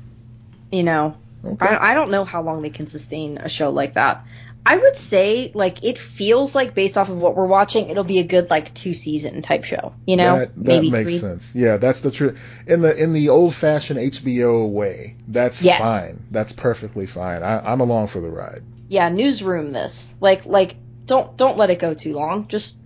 you 0.70 0.82
know, 0.82 1.16
Okay. 1.44 1.64
I, 1.66 1.92
I 1.92 1.94
don't 1.94 2.10
know 2.10 2.24
how 2.24 2.42
long 2.42 2.62
they 2.62 2.70
can 2.70 2.86
sustain 2.88 3.38
a 3.38 3.48
show 3.48 3.70
like 3.70 3.94
that. 3.94 4.24
I 4.68 4.76
would 4.76 4.96
say, 4.96 5.52
like, 5.54 5.84
it 5.84 5.96
feels 5.96 6.56
like 6.56 6.74
based 6.74 6.98
off 6.98 7.08
of 7.08 7.18
what 7.18 7.36
we're 7.36 7.46
watching, 7.46 7.88
it'll 7.88 8.02
be 8.02 8.18
a 8.18 8.24
good 8.24 8.50
like 8.50 8.74
two 8.74 8.94
season 8.94 9.40
type 9.42 9.62
show. 9.62 9.92
You 10.06 10.16
know, 10.16 10.40
that, 10.40 10.56
that 10.56 10.64
maybe 10.64 10.90
makes 10.90 11.10
three. 11.10 11.18
sense. 11.18 11.54
Yeah, 11.54 11.76
that's 11.76 12.00
the 12.00 12.10
truth. 12.10 12.40
In 12.66 12.80
the 12.80 13.00
in 13.00 13.12
the 13.12 13.28
old 13.28 13.54
fashioned 13.54 14.00
HBO 14.00 14.68
way, 14.68 15.14
that's 15.28 15.62
Yes. 15.62 15.80
fine. 15.80 16.24
That's 16.32 16.50
perfectly 16.52 17.06
fine. 17.06 17.44
I, 17.44 17.60
I'm 17.60 17.78
along 17.80 18.08
for 18.08 18.20
the 18.20 18.28
ride. 18.28 18.64
Yeah, 18.88 19.08
newsroom 19.08 19.70
this. 19.70 20.14
Like, 20.20 20.46
like 20.46 20.74
don't 21.06 21.36
don't 21.36 21.56
let 21.56 21.70
it 21.70 21.78
go 21.78 21.94
too 21.94 22.12
long. 22.14 22.48
Just, 22.48 22.76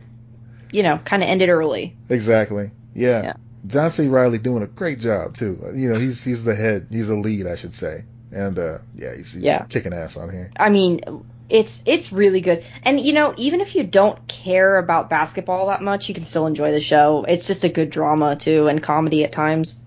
you 0.70 0.82
know, 0.82 0.98
kind 0.98 1.22
of 1.22 1.28
end 1.28 1.42
it 1.42 1.48
early. 1.50 1.96
Exactly. 2.08 2.70
Yeah. 2.94 3.22
Yeah. 3.22 3.32
John 3.66 3.90
C. 3.90 4.08
Reilly 4.08 4.38
doing 4.38 4.62
a 4.62 4.66
great 4.66 5.00
job 5.00 5.34
too. 5.34 5.72
You 5.74 5.90
know, 5.92 5.98
he's 5.98 6.22
he's 6.24 6.44
the 6.44 6.54
head. 6.54 6.86
He's 6.90 7.08
the 7.08 7.16
lead, 7.16 7.46
I 7.46 7.56
should 7.56 7.74
say. 7.74 8.04
And 8.32 8.58
uh, 8.58 8.78
yeah, 8.94 9.14
he's, 9.16 9.32
he's 9.32 9.42
Yeah. 9.42 9.64
kicking 9.64 9.92
ass 9.92 10.16
on 10.16 10.30
here. 10.30 10.50
I 10.56 10.70
mean, 10.70 11.00
it's 11.48 11.82
it's 11.84 12.12
really 12.12 12.40
good. 12.40 12.64
And 12.84 12.98
you 13.00 13.12
know, 13.12 13.34
even 13.36 13.60
if 13.60 13.74
you 13.74 13.82
don't 13.82 14.26
care 14.28 14.76
about 14.78 15.10
basketball 15.10 15.66
that 15.66 15.82
much, 15.82 16.08
you 16.08 16.14
can 16.14 16.24
still 16.24 16.46
enjoy 16.46 16.72
the 16.72 16.80
show. 16.80 17.24
It's 17.28 17.46
just 17.46 17.64
a 17.64 17.68
good 17.68 17.90
drama 17.90 18.36
too 18.36 18.68
and 18.68 18.82
comedy 18.82 19.24
at 19.24 19.32
times. 19.32 19.78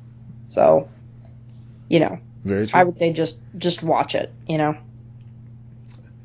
So, 0.49 0.89
you 1.89 1.99
know, 1.99 2.19
Very 2.43 2.67
true. 2.67 2.79
I 2.79 2.83
would 2.83 2.95
say 2.95 3.11
just 3.13 3.39
just 3.57 3.81
watch 3.81 4.13
it, 4.13 4.31
you 4.47 4.57
know. 4.59 4.75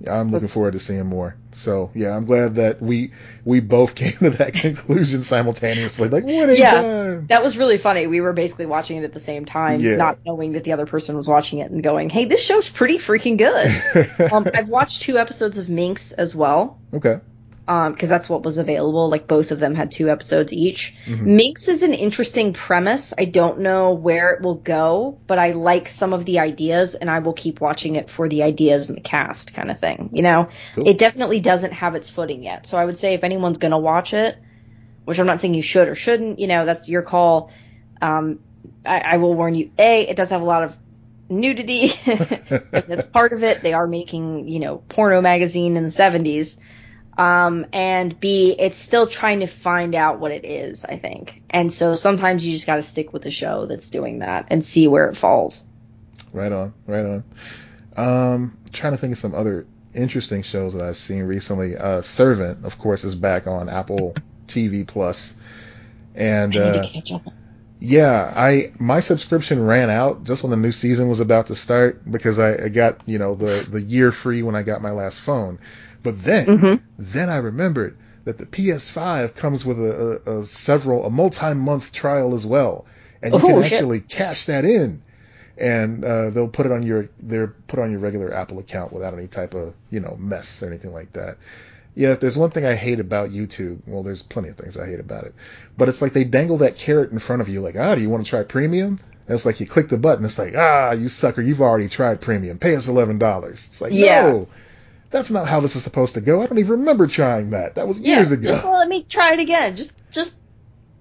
I'm 0.06 0.30
looking 0.30 0.48
forward 0.48 0.72
to 0.74 0.80
seeing 0.80 1.06
more. 1.06 1.34
So 1.58 1.90
yeah, 1.94 2.14
I'm 2.16 2.24
glad 2.24 2.54
that 2.54 2.80
we 2.80 3.12
we 3.44 3.60
both 3.60 3.94
came 4.02 4.16
to 4.18 4.30
that 4.30 4.54
conclusion 4.54 5.22
simultaneously. 5.22 6.08
Like 6.08 6.24
winning 6.24 6.56
Yeah. 6.56 6.70
time. 6.82 7.26
That 7.26 7.42
was 7.42 7.58
really 7.58 7.78
funny. 7.78 8.06
We 8.06 8.20
were 8.20 8.32
basically 8.32 8.66
watching 8.66 8.98
it 8.98 9.04
at 9.04 9.12
the 9.12 9.20
same 9.20 9.44
time, 9.44 9.80
Yeah. 9.80 9.96
not 9.96 10.18
knowing 10.24 10.52
that 10.52 10.64
the 10.64 10.72
other 10.72 10.86
person 10.86 11.16
was 11.16 11.26
watching 11.28 11.58
it 11.58 11.70
and 11.70 11.82
going, 11.82 12.10
"Hey, 12.10 12.26
this 12.26 12.40
show's 12.42 12.68
pretty 12.68 12.98
freaking 12.98 13.36
good." 13.38 14.30
um, 14.32 14.46
I've 14.54 14.68
watched 14.68 15.02
two 15.02 15.18
episodes 15.18 15.58
of 15.58 15.68
Minx 15.68 16.12
as 16.12 16.34
well. 16.34 16.78
okay. 16.94 17.20
Um 17.68 17.92
because 17.92 18.08
that's 18.08 18.28
what 18.28 18.42
was 18.42 18.58
available 18.58 19.08
like 19.10 19.28
both 19.28 19.50
of 19.52 19.60
them 19.60 19.74
had 19.74 19.90
two 19.90 20.08
episodes 20.10 20.52
each 20.52 20.96
Mhm. 21.06 21.20
minx 21.20 21.68
is 21.68 21.82
an 21.82 21.94
interesting 21.94 22.52
premise 22.52 23.12
i 23.18 23.24
don't 23.26 23.60
know 23.60 23.92
where 23.92 24.32
it 24.32 24.42
will 24.42 24.54
go 24.56 25.18
but 25.26 25.38
i 25.38 25.52
like 25.52 25.88
some 25.88 26.12
of 26.12 26.24
the 26.24 26.40
ideas 26.40 26.94
and 26.94 27.08
i 27.10 27.18
will 27.20 27.34
keep 27.34 27.60
watching 27.60 27.94
it 27.96 28.10
for 28.10 28.28
the 28.28 28.42
ideas 28.42 28.88
and 28.88 28.96
the 28.96 29.02
cast 29.02 29.54
kind 29.54 29.70
of 29.70 29.78
thing 29.78 30.10
you 30.12 30.22
know 30.22 30.48
Cool. 30.74 30.88
it 30.88 30.98
definitely 30.98 31.40
doesn't 31.40 31.72
have 31.74 31.94
its 31.94 32.10
footing 32.10 32.42
yet 32.42 32.66
so 32.66 32.78
i 32.78 32.84
would 32.84 32.98
say 32.98 33.14
if 33.14 33.22
anyone's 33.22 33.58
going 33.58 33.72
to 33.72 33.78
watch 33.78 34.14
it 34.14 34.36
which 35.04 35.18
i'm 35.20 35.26
not 35.26 35.38
saying 35.38 35.54
you 35.54 35.62
should 35.62 35.88
or 35.88 35.94
shouldn't 35.94 36.38
you 36.38 36.46
know 36.48 36.64
that's 36.64 36.88
your 36.88 37.02
call 37.02 37.50
um 38.00 38.38
i, 38.84 38.98
I 39.00 39.16
will 39.18 39.34
warn 39.34 39.54
you 39.54 39.70
a 39.78 40.02
it 40.08 40.16
does 40.16 40.30
have 40.30 40.40
a 40.42 40.44
lot 40.44 40.64
of 40.64 40.76
nudity 41.30 41.92
that's 42.72 43.06
part 43.06 43.32
of 43.34 43.42
it. 43.42 43.62
They 43.62 43.74
are 43.74 43.86
making, 43.86 44.48
you 44.48 44.60
know, 44.60 44.78
porno 44.78 45.20
magazine 45.20 45.76
in 45.76 45.82
the 45.82 45.90
70s. 45.90 46.58
Um, 47.18 47.66
and 47.72 48.18
B, 48.18 48.54
it's 48.56 48.76
still 48.76 49.08
trying 49.08 49.40
to 49.40 49.48
find 49.48 49.96
out 49.96 50.20
what 50.20 50.30
it 50.30 50.44
is, 50.44 50.84
I 50.84 50.98
think. 50.98 51.42
And 51.50 51.72
so 51.72 51.96
sometimes 51.96 52.46
you 52.46 52.52
just 52.52 52.66
got 52.66 52.76
to 52.76 52.82
stick 52.82 53.12
with 53.12 53.22
the 53.22 53.30
show 53.32 53.66
that's 53.66 53.90
doing 53.90 54.20
that 54.20 54.46
and 54.50 54.64
see 54.64 54.86
where 54.86 55.08
it 55.08 55.16
falls. 55.16 55.64
Right 56.32 56.52
on, 56.52 56.74
right 56.86 57.04
on. 57.04 57.24
Um, 57.96 58.58
trying 58.72 58.92
to 58.92 58.98
think 58.98 59.14
of 59.14 59.18
some 59.18 59.34
other 59.34 59.66
interesting 59.94 60.42
shows 60.42 60.74
that 60.74 60.82
I've 60.82 60.96
seen 60.96 61.24
recently. 61.24 61.76
Uh, 61.76 62.02
Servant, 62.02 62.64
of 62.64 62.78
course, 62.78 63.02
is 63.02 63.16
back 63.16 63.48
on 63.48 63.68
Apple 63.68 64.14
TV 64.46 64.86
Plus, 64.86 65.34
and 66.14 66.56
I 66.56 66.70
need 66.70 66.78
uh, 66.78 66.82
to 66.82 66.88
catch 66.88 67.12
up. 67.12 67.22
yeah, 67.80 68.32
I 68.36 68.72
my 68.78 69.00
subscription 69.00 69.64
ran 69.64 69.90
out 69.90 70.24
just 70.24 70.44
when 70.44 70.50
the 70.50 70.56
new 70.56 70.72
season 70.72 71.08
was 71.08 71.18
about 71.18 71.46
to 71.46 71.56
start 71.56 72.08
because 72.08 72.38
I, 72.38 72.66
I 72.66 72.68
got 72.68 73.02
you 73.06 73.18
know 73.18 73.34
the 73.34 73.66
the 73.68 73.80
year 73.80 74.12
free 74.12 74.42
when 74.42 74.54
I 74.54 74.62
got 74.62 74.82
my 74.82 74.92
last 74.92 75.20
phone, 75.20 75.58
but 76.02 76.22
then 76.22 76.46
Mhm. 76.46 76.80
then 76.98 77.28
I 77.30 77.36
remembered 77.38 77.96
that 78.24 78.38
the 78.38 78.46
PS5 78.46 79.34
comes 79.34 79.64
with 79.64 79.78
a, 79.78 80.20
a, 80.26 80.40
a 80.40 80.44
several 80.46 81.06
a 81.06 81.10
multi-month 81.10 81.92
trial 81.92 82.34
as 82.34 82.46
well, 82.46 82.84
and 83.22 83.32
you 83.34 83.40
Oh, 83.40 83.46
can 83.46 83.62
shit. 83.62 83.72
actually 83.72 84.00
cash 84.00 84.46
that 84.46 84.64
in, 84.64 85.02
and 85.56 86.04
uh, 86.04 86.30
they'll 86.30 86.48
put 86.48 86.66
it 86.66 86.72
on 86.72 86.82
your 86.82 87.08
they're 87.20 87.48
put 87.48 87.78
on 87.78 87.90
your 87.90 88.00
regular 88.00 88.32
Apple 88.34 88.58
account 88.58 88.92
without 88.92 89.14
any 89.14 89.26
type 89.28 89.54
of 89.54 89.74
you 89.90 90.00
know 90.00 90.16
mess 90.18 90.62
or 90.62 90.66
anything 90.68 90.92
like 90.92 91.12
that. 91.14 91.38
Yeah, 91.94 92.12
if 92.12 92.20
there's 92.20 92.36
one 92.36 92.50
thing 92.50 92.64
I 92.64 92.74
hate 92.74 93.00
about 93.00 93.30
YouTube, 93.30 93.80
well, 93.86 94.04
there's 94.04 94.22
plenty 94.22 94.50
of 94.50 94.56
things 94.56 94.76
I 94.76 94.86
hate 94.86 95.00
about 95.00 95.24
it, 95.24 95.34
but 95.76 95.88
it's 95.88 96.00
like 96.00 96.12
they 96.12 96.22
dangle 96.24 96.58
that 96.58 96.76
carrot 96.76 97.10
in 97.10 97.18
front 97.18 97.42
of 97.42 97.48
you, 97.48 97.60
like, 97.60 97.74
ah, 97.76 97.94
do 97.96 98.00
you 98.02 98.08
want 98.10 98.24
to 98.24 98.30
try 98.30 98.42
premium? 98.44 99.00
And 99.26 99.34
it's 99.34 99.44
like 99.44 99.58
you 99.58 99.66
click 99.66 99.88
the 99.88 99.98
button, 99.98 100.24
it's 100.24 100.38
like, 100.38 100.54
ah, 100.56 100.92
you 100.92 101.08
sucker, 101.08 101.42
you've 101.42 101.60
already 101.60 101.88
tried 101.88 102.20
premium, 102.20 102.58
pay 102.58 102.76
us 102.76 102.86
eleven 102.88 103.18
dollars. 103.18 103.66
It's 103.68 103.80
like, 103.80 103.92
Yeah. 103.92 104.22
no, 104.22 104.48
that's 105.10 105.30
not 105.30 105.48
how 105.48 105.60
this 105.60 105.76
is 105.76 105.82
supposed 105.82 106.14
to 106.14 106.20
go. 106.20 106.42
I 106.42 106.46
don't 106.46 106.58
even 106.58 106.80
remember 106.80 107.06
trying 107.06 107.50
that. 107.50 107.76
That 107.76 107.88
was 107.88 108.00
years 108.00 108.32
ago. 108.32 108.50
Just 108.50 108.64
let 108.64 108.88
me 108.88 109.04
try 109.04 109.32
it 109.34 109.40
again. 109.40 109.76
Just, 109.76 109.92
just, 110.10 110.36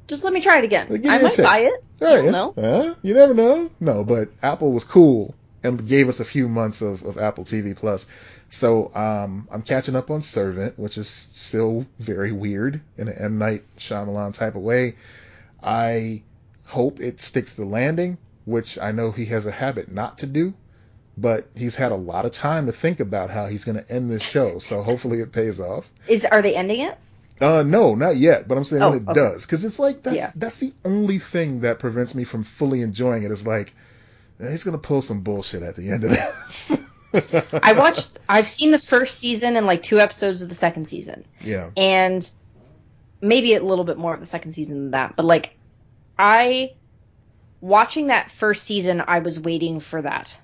just 0.07 0.23
let 0.23 0.33
me 0.33 0.41
try 0.41 0.59
it 0.59 0.63
again. 0.63 0.87
Me 0.89 0.99
might 0.99 1.37
buy 1.37 1.59
it. 1.59 1.83
You 1.99 2.07
right, 2.07 2.15
don't 2.21 2.31
know. 2.31 2.53
Huh? 2.55 2.95
You 3.01 3.13
never 3.13 3.33
know. 3.33 3.69
No, 3.79 4.03
but 4.03 4.29
Apple 4.41 4.71
was 4.71 4.83
cool 4.83 5.35
and 5.63 5.87
gave 5.87 6.07
us 6.07 6.19
a 6.19 6.25
few 6.25 6.47
months 6.47 6.81
of, 6.81 7.03
of 7.03 7.17
Apple 7.17 7.43
TV 7.43 7.75
Plus. 7.75 8.05
So 8.49 8.93
um, 8.95 9.47
I'm 9.51 9.61
catching 9.61 9.95
up 9.95 10.09
on 10.09 10.21
Servant, 10.21 10.79
which 10.79 10.97
is 10.97 11.09
still 11.33 11.85
very 11.99 12.31
weird 12.31 12.79
in 12.97 13.07
an 13.07 13.15
M 13.17 13.37
Night 13.37 13.63
Shyamalan 13.77 14.33
type 14.33 14.55
of 14.55 14.61
way. 14.61 14.95
I 15.61 16.23
hope 16.65 16.99
it 16.99 17.19
sticks 17.19 17.53
the 17.53 17.65
landing, 17.65 18.17
which 18.45 18.77
I 18.77 18.91
know 18.91 19.11
he 19.11 19.25
has 19.25 19.45
a 19.45 19.51
habit 19.51 19.91
not 19.91 20.19
to 20.19 20.25
do. 20.25 20.53
But 21.19 21.49
he's 21.55 21.75
had 21.75 21.91
a 21.91 21.95
lot 21.95 22.25
of 22.25 22.31
time 22.31 22.67
to 22.67 22.71
think 22.71 22.99
about 22.99 23.31
how 23.31 23.47
he's 23.47 23.63
going 23.63 23.77
to 23.77 23.91
end 23.91 24.09
this 24.11 24.21
show, 24.21 24.59
so 24.59 24.83
hopefully 24.83 25.19
it 25.21 25.31
pays 25.31 25.59
off. 25.59 25.85
Is 26.07 26.25
are 26.25 26.43
they 26.43 26.55
ending 26.55 26.81
it? 26.81 26.97
Uh, 27.41 27.63
no, 27.63 27.95
not 27.95 28.17
yet. 28.17 28.47
But 28.47 28.57
I'm 28.57 28.63
saying 28.63 28.83
Oh, 28.83 28.93
it 28.93 29.03
okay. 29.07 29.13
does, 29.13 29.45
because 29.45 29.65
it's 29.65 29.79
like 29.79 30.03
that's 30.03 30.15
Yeah. 30.15 30.31
that's 30.35 30.57
the 30.59 30.73
only 30.85 31.17
thing 31.17 31.61
that 31.61 31.79
prevents 31.79 32.13
me 32.13 32.23
from 32.23 32.43
fully 32.43 32.81
enjoying 32.81 33.23
it. 33.23 33.31
Is 33.31 33.47
like 33.47 33.73
eh, 34.39 34.51
he's 34.51 34.63
gonna 34.63 34.77
pull 34.77 35.01
some 35.01 35.21
bullshit 35.21 35.63
at 35.63 35.75
the 35.75 35.89
end 35.89 36.03
of 36.03 36.11
this. 36.11 36.79
I 37.63 37.73
watched. 37.73 38.19
I've 38.29 38.47
seen 38.47 38.69
the 38.71 38.79
first 38.79 39.17
season 39.17 39.55
and 39.55 39.65
like 39.65 39.81
two 39.81 39.99
episodes 39.99 40.41
of 40.43 40.49
the 40.49 40.55
second 40.55 40.87
season. 40.87 41.25
Yeah. 41.41 41.71
and 41.75 42.29
maybe 43.21 43.55
a 43.55 43.63
little 43.63 43.85
bit 43.85 43.97
more 43.97 44.13
of 44.13 44.19
the 44.19 44.27
second 44.27 44.51
season 44.51 44.75
than 44.77 44.91
that. 44.91 45.15
But 45.15 45.25
like, 45.25 45.57
I 46.19 46.73
watching 47.61 48.07
that 48.07 48.29
first 48.29 48.63
season, 48.65 49.01
I 49.07 49.19
was 49.19 49.39
waiting 49.39 49.79
for 49.79 50.01
that. 50.03 50.37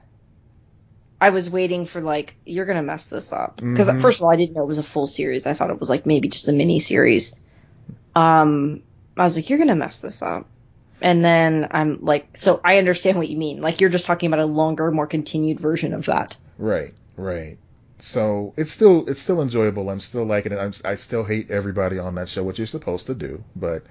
I 1.23 1.29
was 1.29 1.49
waiting 1.49 1.85
for 1.85 2.01
like 2.01 2.35
you're 2.45 2.65
gonna 2.65 2.83
mess 2.83 3.05
this 3.05 3.31
up 3.31 3.55
because 3.55 3.87
Mhm. 3.87 4.01
first 4.01 4.19
of 4.19 4.25
all 4.25 4.31
I 4.31 4.35
didn't 4.35 4.57
know 4.57 4.63
it 4.63 4.67
was 4.67 4.77
a 4.77 4.83
full 4.83 5.07
series. 5.07 5.47
I 5.47 5.53
thought 5.53 5.69
it 5.69 5.79
was 5.79 5.89
like 5.89 6.05
maybe 6.05 6.27
just 6.27 6.49
a 6.49 6.51
mini 6.51 6.79
series. 6.79 7.33
Um, 8.13 8.81
I 9.15 9.23
was 9.23 9.37
like 9.37 9.49
you're 9.49 9.57
gonna 9.57 9.73
mess 9.73 9.99
this 9.99 10.21
up, 10.21 10.49
and 11.01 11.23
then 11.23 11.69
I'm 11.71 11.99
like 12.03 12.35
so 12.35 12.59
I 12.61 12.77
understand 12.77 13.17
what 13.17 13.29
you 13.29 13.37
mean. 13.37 13.61
Like 13.61 13.79
you're 13.79 13.89
just 13.89 14.05
talking 14.05 14.27
about 14.27 14.41
a 14.41 14.45
longer, 14.45 14.91
more 14.91 15.07
continued 15.07 15.61
version 15.61 15.93
of 15.93 16.07
that. 16.07 16.35
Right, 16.57 16.93
right. 17.15 17.57
So 17.99 18.53
it's 18.57 18.71
still 18.71 19.05
it's 19.07 19.21
still 19.21 19.41
enjoyable. 19.41 19.89
I'm 19.89 20.01
still 20.01 20.25
liking 20.25 20.51
it. 20.51 20.59
I'm, 20.59 20.73
I 20.83 20.95
still 20.95 21.23
hate 21.23 21.51
everybody 21.51 21.99
on 21.99 22.15
that 22.15 22.27
show, 22.27 22.43
which 22.43 22.57
you're 22.57 22.67
supposed 22.67 23.05
to 23.05 23.15
do. 23.15 23.45
But 23.55 23.83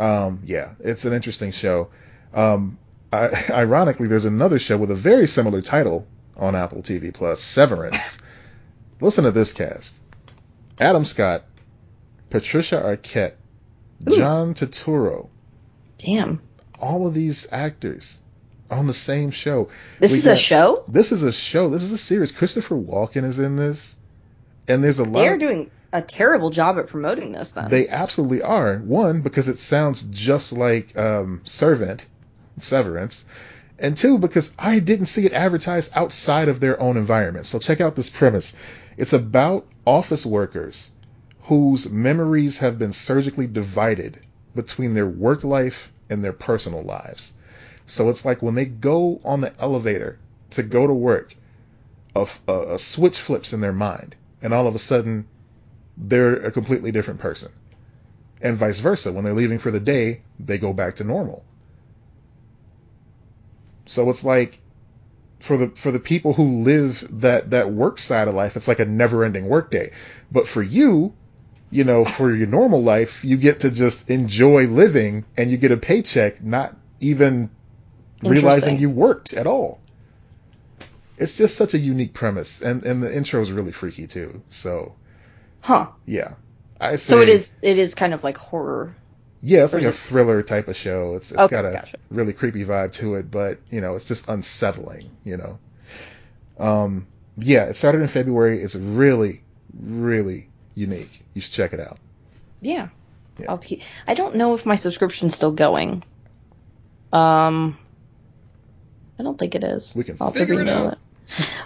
um, 0.00 0.40
yeah, 0.42 0.70
it's 0.80 1.04
an 1.04 1.12
interesting 1.12 1.52
show. 1.52 1.90
Um, 2.34 2.76
I, 3.12 3.30
ironically, 3.50 4.08
there's 4.08 4.24
another 4.24 4.58
show 4.58 4.76
with 4.76 4.90
a 4.90 4.96
very 4.96 5.28
similar 5.28 5.62
title 5.62 6.08
on 6.36 6.54
Apple 6.56 6.82
TV 6.82 7.12
Plus, 7.12 7.40
Severance. 7.40 8.18
Listen 9.00 9.24
to 9.24 9.30
this 9.30 9.52
cast: 9.52 9.94
Adam 10.78 11.04
Scott, 11.04 11.44
Patricia 12.30 12.76
Arquette, 12.76 13.34
Ooh. 14.08 14.16
John 14.16 14.54
Turturro. 14.54 15.28
Damn, 15.98 16.40
All 16.80 17.06
of 17.06 17.14
these 17.14 17.46
actors 17.50 18.20
on 18.70 18.86
the 18.86 18.92
same 18.92 19.30
show. 19.30 19.68
this 19.98 20.12
We 20.12 20.18
is 20.18 20.26
a 20.26 20.36
show. 20.36 20.84
This 20.88 21.12
is 21.12 21.22
a 21.22 21.32
show. 21.32 21.70
This 21.70 21.82
is 21.84 21.92
a 21.92 21.98
series. 21.98 22.32
Christopher 22.32 22.74
Walken 22.74 23.24
is 23.24 23.38
in 23.38 23.56
this, 23.56 23.96
and 24.68 24.82
there's 24.84 24.98
a 24.98 25.04
lot. 25.04 25.20
They're 25.20 25.38
doing 25.38 25.70
a 25.92 26.02
terrible 26.02 26.50
job 26.50 26.78
at 26.78 26.88
promoting 26.88 27.32
this. 27.32 27.52
Then 27.52 27.70
they 27.70 27.88
absolutely 27.88 28.42
are. 28.42 28.76
One 28.78 29.22
because 29.22 29.48
it 29.48 29.58
sounds 29.58 30.02
just 30.10 30.52
like 30.52 30.96
um, 30.96 31.40
Servant, 31.44 32.04
Severance, 32.58 33.24
and 33.78 33.96
two 33.96 34.18
because 34.18 34.52
I 34.58 34.78
didn't 34.78 35.06
see 35.06 35.26
it 35.26 35.32
advertised 35.32 35.92
outside 35.94 36.48
of 36.48 36.60
their 36.60 36.80
own 36.80 36.96
environment. 36.96 37.46
So 37.46 37.58
check 37.58 37.80
out 37.80 37.96
this 37.96 38.08
premise. 38.08 38.54
It's 38.96 39.12
about 39.12 39.66
office 39.86 40.24
workers 40.24 40.90
whose 41.42 41.88
memories 41.88 42.58
have 42.58 42.78
been 42.78 42.92
surgically 42.92 43.46
divided 43.46 44.20
between 44.54 44.94
their 44.94 45.06
work 45.06 45.44
life 45.44 45.92
and 46.08 46.24
their 46.24 46.32
personal 46.32 46.82
lives. 46.82 47.32
So 47.86 48.08
it's 48.08 48.24
like 48.24 48.42
when 48.42 48.54
they 48.54 48.64
go 48.64 49.20
on 49.24 49.40
the 49.40 49.52
elevator 49.60 50.18
to 50.50 50.62
go 50.62 50.86
to 50.86 50.94
work, 50.94 51.34
a 52.16 52.78
switch 52.78 53.18
flips 53.18 53.52
in 53.52 53.60
their 53.60 53.72
mind, 53.74 54.16
and 54.40 54.54
all 54.54 54.66
of 54.66 54.74
a 54.74 54.78
sudden 54.78 55.26
they're 55.96 56.36
a 56.36 56.50
completely 56.50 56.90
different 56.90 57.20
person. 57.20 57.52
And 58.40 58.56
vice 58.56 58.80
versa. 58.80 59.12
When 59.12 59.24
they're 59.24 59.34
leaving 59.34 59.58
for 59.58 59.70
the 59.70 59.80
day, 59.80 60.22
they 60.40 60.58
go 60.58 60.72
back 60.72 60.96
to 60.96 61.04
normal. 61.04 61.44
So 63.86 64.08
it's 64.10 64.24
like 64.24 64.58
for 65.40 65.56
the 65.56 65.68
for 65.68 65.92
the 65.92 65.98
people 66.00 66.32
who 66.32 66.62
live 66.62 67.06
that 67.20 67.50
that 67.50 67.70
work 67.72 67.98
side 67.98 68.28
of 68.28 68.34
life, 68.34 68.56
it's 68.56 68.68
like 68.68 68.80
a 68.80 68.84
never-ending 68.84 69.48
workday. 69.48 69.92
But 70.30 70.46
for 70.48 70.62
you, 70.62 71.14
you 71.70 71.84
know, 71.84 72.04
for 72.04 72.34
your 72.34 72.46
normal 72.46 72.82
life, 72.82 73.24
you 73.24 73.36
get 73.36 73.60
to 73.60 73.70
just 73.70 74.10
enjoy 74.10 74.66
living 74.66 75.24
and 75.36 75.50
you 75.50 75.56
get 75.56 75.72
a 75.72 75.76
paycheck, 75.76 76.42
not 76.42 76.76
even 77.00 77.50
realizing 78.22 78.78
you 78.78 78.90
worked 78.90 79.34
at 79.34 79.46
all. 79.46 79.80
It's 81.18 81.36
just 81.36 81.56
such 81.56 81.74
a 81.74 81.78
unique 81.78 82.12
premise, 82.12 82.60
and 82.60 82.84
and 82.84 83.02
the 83.02 83.14
intro 83.14 83.40
is 83.40 83.50
really 83.50 83.72
freaky 83.72 84.06
too. 84.06 84.42
So 84.50 84.96
huh? 85.60 85.88
yeah, 86.04 86.34
I 86.80 86.96
So 86.96 87.20
it 87.20 87.26
say- 87.26 87.32
is 87.32 87.56
it 87.62 87.78
is 87.78 87.94
kind 87.94 88.12
of 88.14 88.22
like 88.24 88.36
horror. 88.36 88.94
Yeah, 89.42 89.64
it's 89.64 89.74
Or 89.74 89.78
like 89.78 89.86
a 89.88 89.92
thriller 89.92 90.42
type 90.42 90.68
of 90.68 90.76
show. 90.76 91.14
It's 91.16 91.30
it's 91.30 91.40
Okay, 91.40 91.50
got 91.50 91.66
a 91.66 91.72
gotcha. 91.72 91.96
really 92.10 92.32
creepy 92.32 92.64
vibe 92.64 92.92
to 92.92 93.14
it, 93.14 93.30
but 93.30 93.60
you 93.70 93.80
know, 93.80 93.94
it's 93.96 94.06
just 94.06 94.28
unsettling. 94.28 95.10
You 95.24 95.36
know. 95.36 95.58
Um, 96.58 97.06
yeah, 97.36 97.64
it 97.64 97.76
started 97.76 98.00
in 98.00 98.08
February. 98.08 98.62
It's 98.62 98.74
really, 98.74 99.42
really 99.78 100.48
unique. 100.74 101.22
You 101.34 101.40
should 101.42 101.52
check 101.52 101.72
it 101.74 101.80
out. 101.80 101.98
Yeah. 102.60 102.88
Yeah. 103.38 103.46
I'll 103.50 103.58
keep, 103.58 103.82
I 104.06 104.14
don't 104.14 104.36
know 104.36 104.54
if 104.54 104.64
my 104.64 104.76
subscription's 104.76 105.34
still 105.34 105.52
going. 105.52 106.02
Um, 107.12 107.78
I 109.18 109.22
don't 109.22 109.38
think 109.38 109.54
it 109.54 109.64
is. 109.64 109.94
We 109.94 110.04
can 110.04 110.16
I'll 110.20 110.30
figure 110.30 110.60
it 110.60 110.68
out. 110.68 110.92
it. 110.94 110.98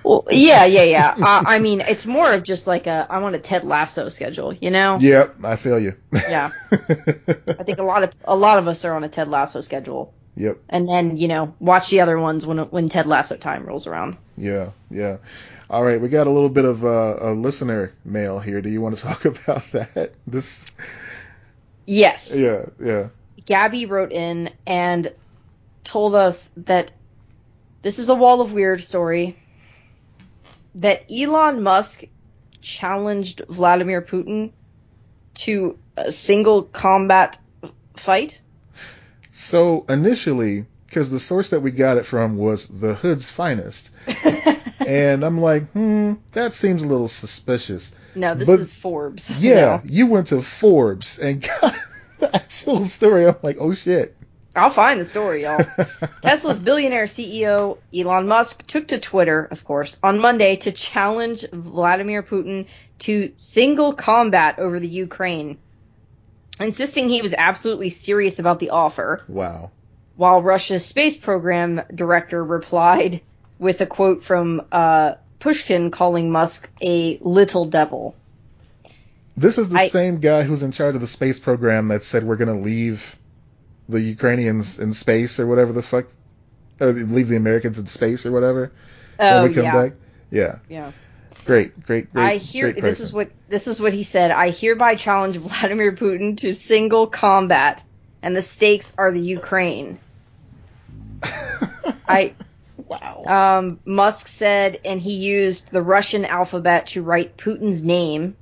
Well, 0.04 0.26
yeah, 0.30 0.64
yeah, 0.64 0.82
yeah. 0.82 1.14
uh, 1.18 1.42
I 1.46 1.58
mean, 1.58 1.80
it's 1.80 2.06
more 2.06 2.32
of 2.32 2.42
just 2.42 2.66
like 2.66 2.86
a 2.86 3.06
I 3.08 3.18
want 3.18 3.34
a 3.34 3.38
Ted 3.38 3.64
Lasso 3.64 4.08
schedule, 4.08 4.54
you 4.54 4.70
know? 4.70 4.98
Yep, 4.98 5.44
I 5.44 5.56
feel 5.56 5.78
you. 5.78 5.94
Yeah. 6.12 6.50
I 6.72 7.62
think 7.64 7.78
a 7.78 7.82
lot 7.82 8.02
of 8.02 8.12
a 8.24 8.36
lot 8.36 8.58
of 8.58 8.68
us 8.68 8.84
are 8.84 8.94
on 8.94 9.04
a 9.04 9.08
Ted 9.08 9.28
Lasso 9.28 9.61
schedule, 9.61 10.14
yep. 10.34 10.58
and 10.68 10.88
then 10.88 11.16
you 11.16 11.28
know 11.28 11.54
watch 11.61 11.90
the 11.90 12.00
other 12.00 12.18
ones 12.18 12.46
when 12.46 12.58
when 12.58 12.88
Ted 12.88 13.06
Lasso 13.06 13.36
time 13.36 13.66
rolls 13.66 13.86
around. 13.86 14.16
Yeah. 14.36 14.70
Yeah. 14.90 15.18
All 15.68 15.84
right, 15.84 16.00
we 16.00 16.08
got 16.08 16.26
a 16.26 16.30
little 16.30 16.48
bit 16.48 16.64
of 16.64 16.84
uh, 16.84 17.16
a 17.20 17.30
listener 17.32 17.92
mail 18.04 18.40
here. 18.40 18.61
Do 18.61 18.68
you 18.68 18.80
want 18.80 18.96
to 18.96 19.02
talk 19.08 19.24
about 19.24 19.70
that? 19.72 20.14
This. 20.26 20.64
Yes. 21.86 22.38
Yeah. 22.38 22.66
Yeah. 22.80 23.08
Gabby 23.44 23.86
wrote 23.86 24.12
in 24.12 24.50
and 24.66 25.12
told 25.84 26.14
us 26.14 26.50
that 26.56 26.92
this 27.82 27.98
is 27.98 28.08
a 28.08 28.14
wall 28.14 28.40
of 28.40 28.52
weird 28.52 28.82
story. 28.82 29.36
That 30.77 31.05
Elon 31.11 31.62
Musk 31.62 32.05
challenged 32.62 33.43
Vladimir 33.49 34.03
Putin 34.03 34.53
to 35.35 35.79
a 35.97 36.12
single 36.12 36.62
combat 36.64 37.39
fight. 37.97 38.41
So 39.33 39.85
initially, 39.89 40.66
because 40.87 41.11
the 41.11 41.21
source 41.21 41.51
that 41.51 41.61
we 41.61 41.71
got 41.71 41.97
it 41.99 42.07
from 42.07 42.37
was 42.37 42.66
the 42.66 42.95
Hood's 42.95 43.29
finest, 43.29 43.91
and 44.87 45.25
I'm 45.25 45.41
like, 45.41 45.71
hmm, 45.71 46.14
that 46.33 46.53
seems 46.55 46.83
a 46.83 46.87
little 46.87 47.09
suspicious. 47.09 47.93
no, 48.14 48.35
this 48.35 48.47
But- 48.47 48.61
is 48.61 48.75
Forbes. 48.75 49.41
Yeah, 49.41 49.55
No. 49.61 49.81
you 49.85 50.07
went 50.07 50.29
to 50.29 50.43
Forbes 50.43 51.18
and 51.18 51.43
got 51.61 51.75
the 52.18 52.35
actual 52.37 52.85
story. 52.85 53.27
I'm 53.27 53.37
like, 53.43 53.57
oh 53.61 53.73
shit. 53.73 54.16
I'll 54.57 54.70
find 54.70 55.01
the 55.01 55.05
story, 55.05 55.44
y'all. 55.44 55.64
Tesla's 56.22 56.59
billionaire 56.59 57.05
CEO 57.05 57.78
Elon 57.94 58.26
Musk 58.26 58.66
took 58.66 58.88
to 58.88 58.98
Twitter, 58.98 59.44
of 59.44 59.64
course, 59.64 59.98
on 60.03 60.18
Monday 60.18 60.57
to 60.57 60.72
challenge 60.72 61.44
Vladimir 61.53 62.22
Putin 62.22 62.66
to 63.01 63.32
single 63.36 63.92
combat 63.92 64.59
over 64.59 64.80
the 64.80 64.88
Ukraine, 64.88 65.59
insisting 66.59 67.09
he 67.09 67.22
was 67.22 67.34
absolutely 67.36 67.90
serious 67.90 68.38
about 68.38 68.59
the 68.59 68.70
offer, 68.70 69.22
Wow. 69.28 69.70
while 70.16 70.42
Russia's 70.42 70.84
space 70.84 71.16
program 71.16 71.82
director 71.94 72.42
replied 72.44 73.20
with 73.59 73.80
a 73.80 73.86
quote 73.86 74.24
from 74.24 74.62
uh, 74.72 75.14
Pushkin 75.38 75.90
calling 75.90 76.32
Musk 76.32 76.68
a 76.82 77.18
little 77.20 77.66
devil. 77.66 78.16
This 79.36 79.59
is 79.59 79.68
the 79.68 79.78
I- 79.78 79.88
same 79.88 80.18
guy 80.18 80.42
who's 80.42 80.62
in 80.64 80.72
charge 80.72 80.96
of 80.96 81.01
the 81.01 81.07
space 81.07 81.38
program 81.38 81.88
that 81.88 82.03
said 82.03 82.24
we're 82.24 82.36
gonna 82.36 82.59
leave 82.61 83.16
the 83.91 84.01
Ukrainians 84.01 84.78
in 84.78 84.93
space 84.93 85.41
or 85.41 85.47
whatever 85.47 85.72
the 85.72 85.82
fuck, 85.82 86.07
or 86.80 86.93
leave 86.93 87.28
the 87.28 87.36
Americans 87.36 87.78
in 87.78 87.86
space 87.86 88.26
or 88.26 88.32
whatever 88.32 88.72
Oh 89.20 89.43
when 89.43 89.51
we 89.51 89.55
come 89.55 89.64
yeah, 89.64 89.72
back. 89.72 89.93
Yeah. 90.30 90.59
yeah. 90.68 90.93
Great, 91.45 91.82
great, 91.82 92.12
great. 92.12 92.24
I 92.24 92.36
hear 92.36 92.72
great 92.72 92.82
this 92.82 93.01
is 93.01 93.12
what 93.12 93.30
this 93.49 93.66
is 93.66 93.80
what 93.80 93.93
he 93.93 94.03
said. 94.03 94.30
I 94.30 94.51
hereby 94.51 94.95
challenge 94.95 95.36
Vladimir 95.38 95.93
Putin 95.93 96.36
to 96.38 96.55
single 96.55 97.07
combat, 97.07 97.82
and 98.22 98.34
the 98.34 98.43
stakes 98.43 98.95
are 98.97 99.12
the 99.12 99.20
Ukraine. 99.20 99.99
I 102.09 102.34
wow. 102.76 103.24
um, 103.59 103.80
Musk 103.84 104.26
said, 104.26 104.80
and 104.84 105.01
he 105.01 105.14
used 105.14 105.70
the 105.70 105.82
Russian 105.82 106.24
alphabet 106.24 106.88
to 106.88 107.03
write 107.03 107.36
Putin's 107.36 107.84
name 107.84 108.36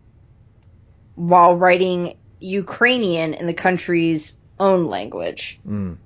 while 1.14 1.56
writing 1.56 2.16
Ukrainian 2.40 3.34
in 3.34 3.46
the 3.46 3.54
country's 3.54 4.36
own 4.58 4.86
language. 4.86 5.60
Mm. 5.66 5.96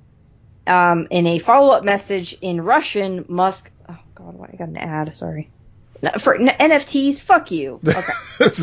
Um, 0.66 1.07
in 1.11 1.26
a 1.26 1.38
follow-up 1.38 1.84
message 1.84 2.36
in 2.40 2.61
Russian, 2.61 3.24
Musk. 3.28 3.70
Oh 3.88 3.98
God, 4.14 4.34
why 4.34 4.50
I 4.53 4.57
got 4.57 4.68
an 4.68 4.76
ad? 4.76 5.14
Sorry. 5.14 5.50
For 6.18 6.36
NFTs, 6.36 7.22
fuck 7.22 7.50
you. 7.50 7.80
Okay. 8.40 8.62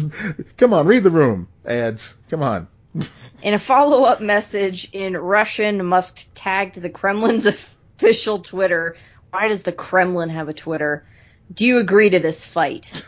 Come 0.57 0.73
on, 0.73 0.87
read 0.87 1.03
the 1.03 1.09
room. 1.09 1.47
Ads. 1.65 2.17
Come 2.29 2.43
on. 2.43 2.67
In 3.41 3.53
a 3.53 3.59
follow-up 3.59 4.19
message 4.19 4.89
in 4.91 5.15
Russian, 5.15 5.85
Musk 5.85 6.27
tagged 6.35 6.81
the 6.81 6.89
Kremlin's 6.89 7.45
official 7.99 8.39
Twitter. 8.39 8.97
Why 9.29 9.47
does 9.47 9.63
the 9.63 9.71
Kremlin 9.71 10.29
have 10.29 10.49
a 10.49 10.53
Twitter? 10.53 11.05
Do 11.53 11.65
you 11.65 11.77
agree 11.77 12.09
to 12.09 12.19
this 12.19 12.43
fight? 12.45 13.05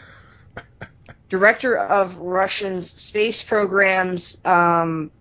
Director 1.29 1.77
of 1.77 2.17
Russian's 2.17 2.89
space 2.89 3.43
programs 3.43 4.39
um, 4.45 5.11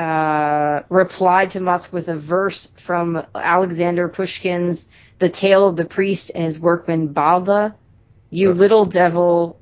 uh, 0.00 0.82
replied 0.88 1.50
to 1.50 1.60
Musk 1.60 1.92
with 1.92 2.08
a 2.08 2.16
verse 2.16 2.72
from 2.76 3.22
Alexander 3.34 4.08
Pushkin's 4.08 4.88
"The 5.18 5.28
Tale 5.28 5.68
of 5.68 5.76
the 5.76 5.84
Priest 5.84 6.30
and 6.34 6.44
His 6.44 6.58
Workman 6.58 7.12
Balda." 7.12 7.74
You 8.30 8.54
little 8.54 8.86
devil, 8.86 9.60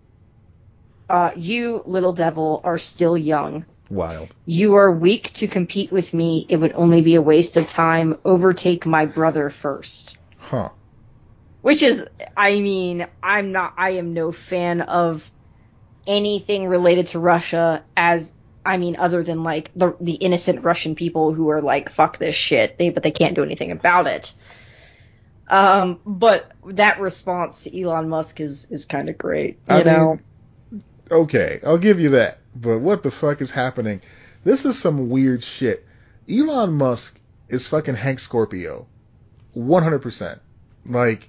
uh, 1.11 1.33
you 1.35 1.83
little 1.87 2.13
devil 2.13 2.61
are 2.63 2.79
still 2.79 3.17
young. 3.17 3.65
Wild. 3.91 4.29
You 4.45 4.75
are 4.77 4.93
weak 4.93 5.33
to 5.35 5.49
compete 5.49 5.91
with 5.91 6.13
me. 6.15 6.47
It 6.49 6.61
would 6.61 6.73
only 6.75 7.01
be 7.01 7.15
a 7.15 7.23
waste 7.23 7.57
of 7.57 7.67
time. 7.67 8.19
Overtake 8.25 8.87
my 8.87 9.07
brother 9.07 9.51
first. 9.51 10.19
Huh. 10.37 10.69
Which 11.63 11.83
is, 11.83 12.07
I 12.37 12.61
mean, 12.61 13.07
I'm 13.23 13.51
not, 13.53 13.75
I 13.77 13.93
am 13.93 14.15
no 14.15 14.31
fan 14.31 14.83
of 14.83 15.29
anything 16.07 16.69
related 16.69 17.09
to 17.09 17.19
Russia 17.19 17.83
as, 17.97 18.33
I 18.65 18.77
mean, 18.77 18.97
other 18.97 19.23
than 19.23 19.43
like 19.43 19.71
the 19.75 19.97
the 20.01 20.15
innocent 20.15 20.63
Russian 20.65 20.95
people 20.95 21.33
who 21.33 21.49
are 21.51 21.63
like, 21.63 21.91
fuck 21.91 22.19
this 22.19 22.35
shit, 22.35 22.79
they 22.79 22.91
but 22.91 23.03
they 23.03 23.11
can't 23.11 23.35
do 23.35 23.43
anything 23.43 23.71
about 23.71 24.07
it. 24.07 24.33
Um, 25.49 26.01
but 26.05 26.53
that 26.67 27.01
response 27.01 27.65
to 27.65 27.81
Elon 27.83 28.09
Musk 28.09 28.41
is 28.41 28.71
is 28.71 28.85
kind 28.85 29.09
of 29.09 29.17
great, 29.17 29.59
you 29.69 29.75
I 29.77 29.83
know. 29.83 30.21
mean, 30.71 30.83
okay, 31.11 31.61
I'll 31.65 31.79
give 31.79 32.01
you 32.01 32.11
that. 32.11 32.39
But 32.55 32.81
what 32.81 33.03
the 33.03 33.11
fuck 33.11 33.41
is 33.41 33.51
happening? 33.51 34.03
This 34.45 34.65
is 34.65 34.79
some 34.79 35.09
weird 35.09 35.43
shit. 35.43 35.87
Elon 36.29 36.75
Musk 36.75 37.19
is 37.49 37.67
fucking 37.67 37.95
Hank 37.95 38.19
Scorpio. 38.19 38.87
100%. 39.57 40.39
Like, 40.85 41.29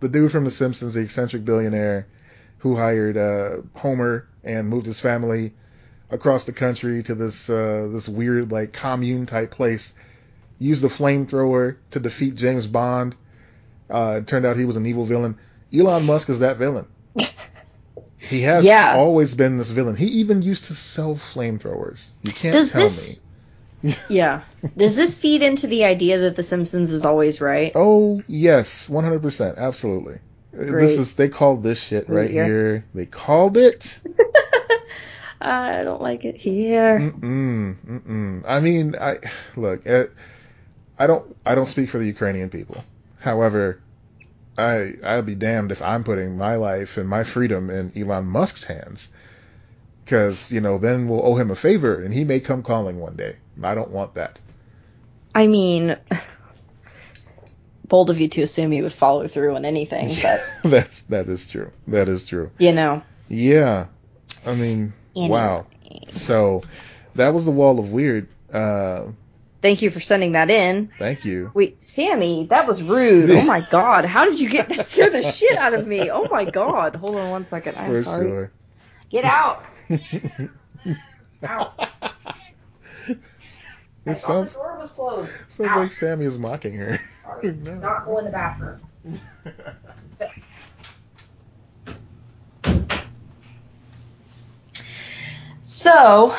the 0.00 0.08
dude 0.08 0.32
from 0.32 0.44
The 0.44 0.50
Simpsons, 0.50 0.94
the 0.94 1.00
eccentric 1.00 1.44
billionaire 1.44 2.06
who 2.58 2.76
hired 2.76 3.16
uh, 3.16 3.62
Homer 3.74 4.28
and 4.44 4.68
moved 4.68 4.86
his 4.86 5.00
family 5.00 5.54
across 6.12 6.44
the 6.44 6.52
country 6.52 7.02
to 7.02 7.14
this 7.16 7.50
uh, 7.50 7.88
this 7.92 8.08
weird 8.08 8.52
like 8.52 8.72
commune 8.72 9.26
type 9.26 9.50
place. 9.50 9.94
Used 10.60 10.82
the 10.82 10.88
flamethrower 10.88 11.76
to 11.90 11.98
defeat 11.98 12.36
James 12.36 12.68
Bond. 12.68 13.16
Uh, 13.90 14.20
it 14.20 14.28
turned 14.28 14.46
out 14.46 14.56
he 14.56 14.64
was 14.64 14.76
an 14.76 14.86
evil 14.86 15.04
villain. 15.04 15.38
Elon 15.76 16.06
Musk 16.06 16.28
is 16.30 16.38
that 16.40 16.58
villain. 16.58 16.86
He 18.18 18.42
has 18.42 18.64
Yeah. 18.64 18.94
always 18.96 19.34
been 19.34 19.58
this 19.58 19.70
villain. 19.70 19.96
He 19.96 20.06
even 20.06 20.42
used 20.42 20.66
to 20.66 20.74
sell 20.74 21.16
flamethrowers. 21.16 22.12
You 22.22 22.32
can't 22.32 22.52
Does 22.54 22.70
tell 22.70 22.82
this? 22.82 23.24
yeah. 24.08 24.42
Does 24.76 24.94
this 24.94 25.16
feed 25.16 25.42
into 25.42 25.66
the 25.66 25.84
idea 25.84 26.18
that 26.20 26.36
The 26.36 26.44
Simpsons 26.44 26.92
is 26.92 27.04
always 27.04 27.40
right? 27.40 27.72
Oh 27.74 28.22
yes, 28.28 28.88
100%, 28.88 29.56
absolutely. 29.58 30.14
Uh, 30.14 30.64
Great. 30.64 30.82
This 30.86 30.98
is 30.98 31.14
they 31.14 31.28
called 31.28 31.64
this 31.64 31.82
shit 31.82 32.08
right 32.08 32.30
year. 32.30 32.44
here. 32.44 32.84
They 32.94 33.06
called 33.06 33.56
it. 33.56 34.00
I 35.44 35.82
don't 35.82 36.00
like 36.00 36.24
it 36.24 36.36
here. 36.36 36.98
Mm-mm, 37.00 37.76
mm-mm. 37.86 38.44
I 38.46 38.60
mean, 38.60 38.94
I 39.00 39.18
look. 39.56 39.86
uh 39.86 40.04
I 40.98 41.06
don't. 41.06 41.36
I 41.44 41.54
don't 41.54 41.66
speak 41.66 41.90
for 41.90 41.98
the 41.98 42.06
Ukrainian 42.06 42.48
people. 42.50 42.84
However, 43.18 43.80
I 44.56 44.92
I'd 45.02 45.26
be 45.26 45.34
damned 45.34 45.72
if 45.72 45.82
I'm 45.82 46.04
putting 46.04 46.36
my 46.38 46.56
life 46.56 46.96
and 46.96 47.08
my 47.08 47.24
freedom 47.24 47.70
in 47.70 47.92
Elon 47.96 48.26
Musk's 48.26 48.62
hands, 48.64 49.08
because 50.04 50.52
you 50.52 50.60
know 50.60 50.78
then 50.78 51.08
we'll 51.08 51.24
owe 51.26 51.36
him 51.36 51.50
a 51.50 51.56
favor 51.56 52.00
and 52.00 52.12
he 52.14 52.24
may 52.24 52.40
come 52.40 52.62
calling 52.62 52.98
one 53.00 53.16
day. 53.16 53.36
I 53.62 53.74
don't 53.74 53.90
want 53.90 54.14
that. 54.14 54.40
I 55.34 55.46
mean, 55.46 55.96
bold 57.88 58.10
of 58.10 58.20
you 58.20 58.28
to 58.28 58.42
assume 58.42 58.70
he 58.70 58.82
would 58.82 58.94
follow 58.94 59.26
through 59.28 59.56
on 59.56 59.64
anything, 59.64 60.14
but 60.22 60.40
That's 60.70 61.02
that 61.02 61.28
is 61.28 61.48
true. 61.48 61.72
That 61.88 62.08
is 62.08 62.24
true. 62.26 62.50
you 62.58 62.72
know. 62.72 63.02
Yeah. 63.28 63.86
I 64.44 64.54
mean, 64.54 64.92
wow. 65.14 65.66
So 66.12 66.62
that 67.14 67.34
was 67.34 67.44
the 67.44 67.50
wall 67.50 67.78
of 67.78 67.90
weird. 67.90 68.28
Uh, 68.52 69.06
Thank 69.60 69.80
you 69.82 69.90
for 69.90 70.00
sending 70.00 70.32
that 70.32 70.50
in. 70.50 70.90
thank 70.98 71.24
you. 71.24 71.52
Wait, 71.54 71.82
Sammy, 71.84 72.46
that 72.50 72.66
was 72.66 72.82
rude. 72.82 73.30
Oh 73.30 73.42
my 73.42 73.60
god, 73.70 74.04
how 74.04 74.24
did 74.24 74.40
you 74.40 74.48
get 74.48 74.68
that 74.70 74.84
scared 74.86 75.12
the 75.12 75.22
shit 75.32 75.56
out 75.56 75.72
of 75.74 75.86
me? 75.86 76.10
Oh 76.10 76.26
my 76.30 76.44
god. 76.44 76.96
Hold 76.96 77.14
on 77.16 77.30
one 77.30 77.46
second. 77.46 77.76
I'm 77.76 77.86
For 77.86 78.02
sorry. 78.02 78.26
sure. 78.28 78.50
Get 79.10 79.24
out. 79.24 79.62
Ow. 81.44 81.72
It 84.04 84.16
sounds 84.18 84.52
the 84.52 84.58
door 84.58 84.78
was 84.80 84.90
closed. 84.90 85.36
sounds 85.48 85.70
Ow. 85.70 85.78
like 85.78 85.92
Sammy 85.92 86.24
is 86.24 86.36
mocking 86.38 86.74
her. 86.76 87.00
Sorry. 87.22 87.52
No. 87.52 87.74
Not 87.74 88.04
go 88.04 88.18
in 88.18 88.24
the 88.24 88.30
bathroom. 88.32 88.80
So, 95.82 96.32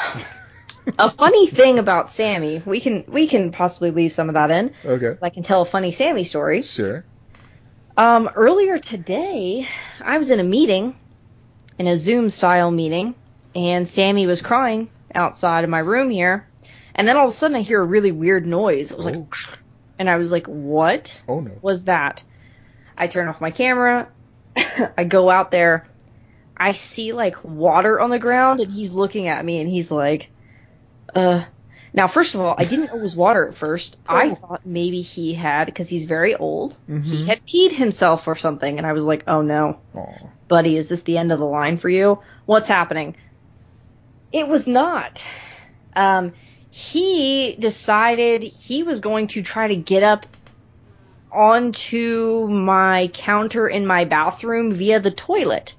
a 0.98 1.10
funny 1.10 1.48
thing 1.48 1.78
about 1.78 2.10
Sammy, 2.10 2.62
we 2.66 2.80
can 2.80 3.04
we 3.10 3.28
can 3.28 3.52
possibly 3.52 3.92
leave 3.92 4.14
some 4.14 4.30
of 4.30 4.36
that 4.36 4.52
in, 4.52 4.74
Okay. 4.86 5.10
so 5.10 5.18
I 5.22 5.32
can 5.32 5.44
tell 5.44 5.64
a 5.64 5.66
funny 5.66 5.92
Sammy 5.92 6.24
story. 6.24 6.62
Sure. 6.62 7.04
Um, 7.98 8.30
earlier 8.36 8.78
today, 8.78 9.68
I 10.00 10.18
was 10.18 10.32
in 10.32 10.40
a 10.40 10.46
meeting, 10.46 10.96
in 11.78 11.88
a 11.88 11.98
Zoom 11.98 12.30
style 12.30 12.72
meeting, 12.72 13.16
and 13.54 13.86
Sammy 13.88 14.28
was 14.28 14.42
crying 14.42 14.88
outside 15.14 15.66
of 15.66 15.70
my 15.70 15.80
room 15.80 16.10
here, 16.10 16.48
and 16.96 17.06
then 17.06 17.18
all 17.18 17.26
of 17.28 17.34
a 17.34 17.36
sudden 17.36 17.58
I 17.58 17.64
hear 17.64 17.82
a 17.82 17.86
really 17.86 18.14
weird 18.14 18.46
noise. 18.46 18.92
It 18.92 18.98
was 18.98 19.08
Oh. 19.08 19.12
like, 19.12 19.36
and 20.00 20.10
I 20.10 20.16
was 20.16 20.32
like, 20.32 20.48
"What 20.48 21.22
Oh 21.28 21.42
no. 21.42 21.52
was 21.62 21.84
that?" 21.84 22.24
I 22.98 23.08
turn 23.08 23.28
off 23.28 23.42
my 23.42 23.52
camera. 23.52 24.08
I 24.98 25.04
go 25.04 25.30
out 25.30 25.52
there. 25.52 25.90
I 26.64 26.72
see 26.72 27.12
like 27.14 27.44
water 27.44 28.00
on 28.00 28.10
the 28.10 28.20
ground, 28.20 28.60
and 28.62 28.72
he's 28.72 28.92
looking 28.92 29.28
at 29.28 29.44
me, 29.44 29.60
and 29.60 29.70
he's 29.70 29.92
like, 29.92 30.30
"Uh." 31.14 31.44
Now, 31.96 32.08
first 32.08 32.34
of 32.34 32.42
all, 32.42 32.56
I 32.58 32.66
didn't 32.66 32.88
know 32.88 32.96
it 32.96 33.04
was 33.04 33.16
water 33.16 33.48
at 33.48 33.54
first. 33.54 34.00
I 34.10 34.30
Oh. 34.30 34.36
thought 34.36 34.62
maybe 34.66 35.02
he 35.02 35.36
had, 35.36 35.66
because 35.66 35.90
he's 35.90 36.06
very 36.06 36.34
old, 36.36 36.76
he 36.88 36.94
Mhm. 36.94 37.28
had 37.28 37.46
peed 37.46 37.72
himself 37.72 38.28
or 38.28 38.36
something, 38.36 38.78
and 38.80 38.88
I 38.88 38.94
was 38.94 39.06
like, 39.06 39.26
"Oh 39.28 39.42
no, 39.44 39.78
buddy, 40.48 40.76
is 40.76 40.90
this 40.90 41.04
the 41.04 41.20
end 41.20 41.32
of 41.32 41.38
the 41.38 41.46
line 41.46 41.78
for 41.78 41.90
you? 41.90 42.18
What's 42.48 42.68
happening?" 42.68 43.16
It 44.32 44.48
was 44.48 44.66
not. 44.66 45.24
Um, 45.96 46.34
he 46.72 47.56
decided 47.60 48.42
he 48.42 48.82
was 48.82 49.00
going 49.00 49.28
to 49.28 49.44
try 49.44 49.68
to 49.68 49.76
get 49.76 50.02
up 50.02 50.26
onto 51.32 52.48
my 52.48 53.10
counter 53.14 53.68
in 53.68 53.86
my 53.86 54.06
bathroom 54.06 54.72
via 54.74 55.00
the 55.00 55.12
toilet. 55.12 55.76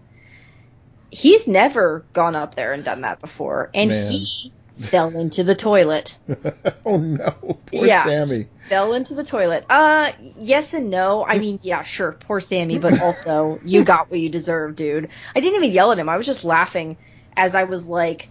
He's 1.15 1.47
never 1.47 2.05
gone 2.12 2.35
up 2.35 2.55
there 2.55 2.73
and 2.73 2.85
done 2.85 3.03
that 3.03 3.21
before, 3.21 3.71
and 3.73 3.91
Man. 3.91 4.11
he 4.11 4.53
fell 4.79 5.17
into 5.17 5.45
the 5.45 5.55
toilet. 5.55 6.17
oh 6.85 6.97
no. 6.97 7.59
Poor 7.67 7.87
Yeah. 7.87 8.05
Sammy. 8.05 8.49
Fell 8.69 8.95
into 8.95 9.15
the 9.15 9.25
toilet. 9.25 9.65
Uh, 9.71 10.11
yes 10.41 10.75
and 10.75 10.91
no. 10.91 11.25
I 11.25 11.39
mean, 11.39 11.61
yeah, 11.62 11.83
sure, 11.83 12.12
poor 12.12 12.41
Sammy, 12.41 12.79
but 12.79 13.01
also 13.01 13.61
you 13.65 13.85
got 13.85 14.11
what 14.11 14.19
you 14.19 14.29
deserve, 14.29 14.75
dude. 14.75 15.09
I 15.37 15.41
didn't 15.41 15.57
even 15.57 15.73
yell 15.73 15.93
at 15.93 15.99
him. 15.99 16.09
I 16.09 16.17
was 16.17 16.27
just 16.27 16.45
laughing 16.45 16.97
as 17.37 17.55
I 17.55 17.65
was 17.65 17.87
like 17.87 18.29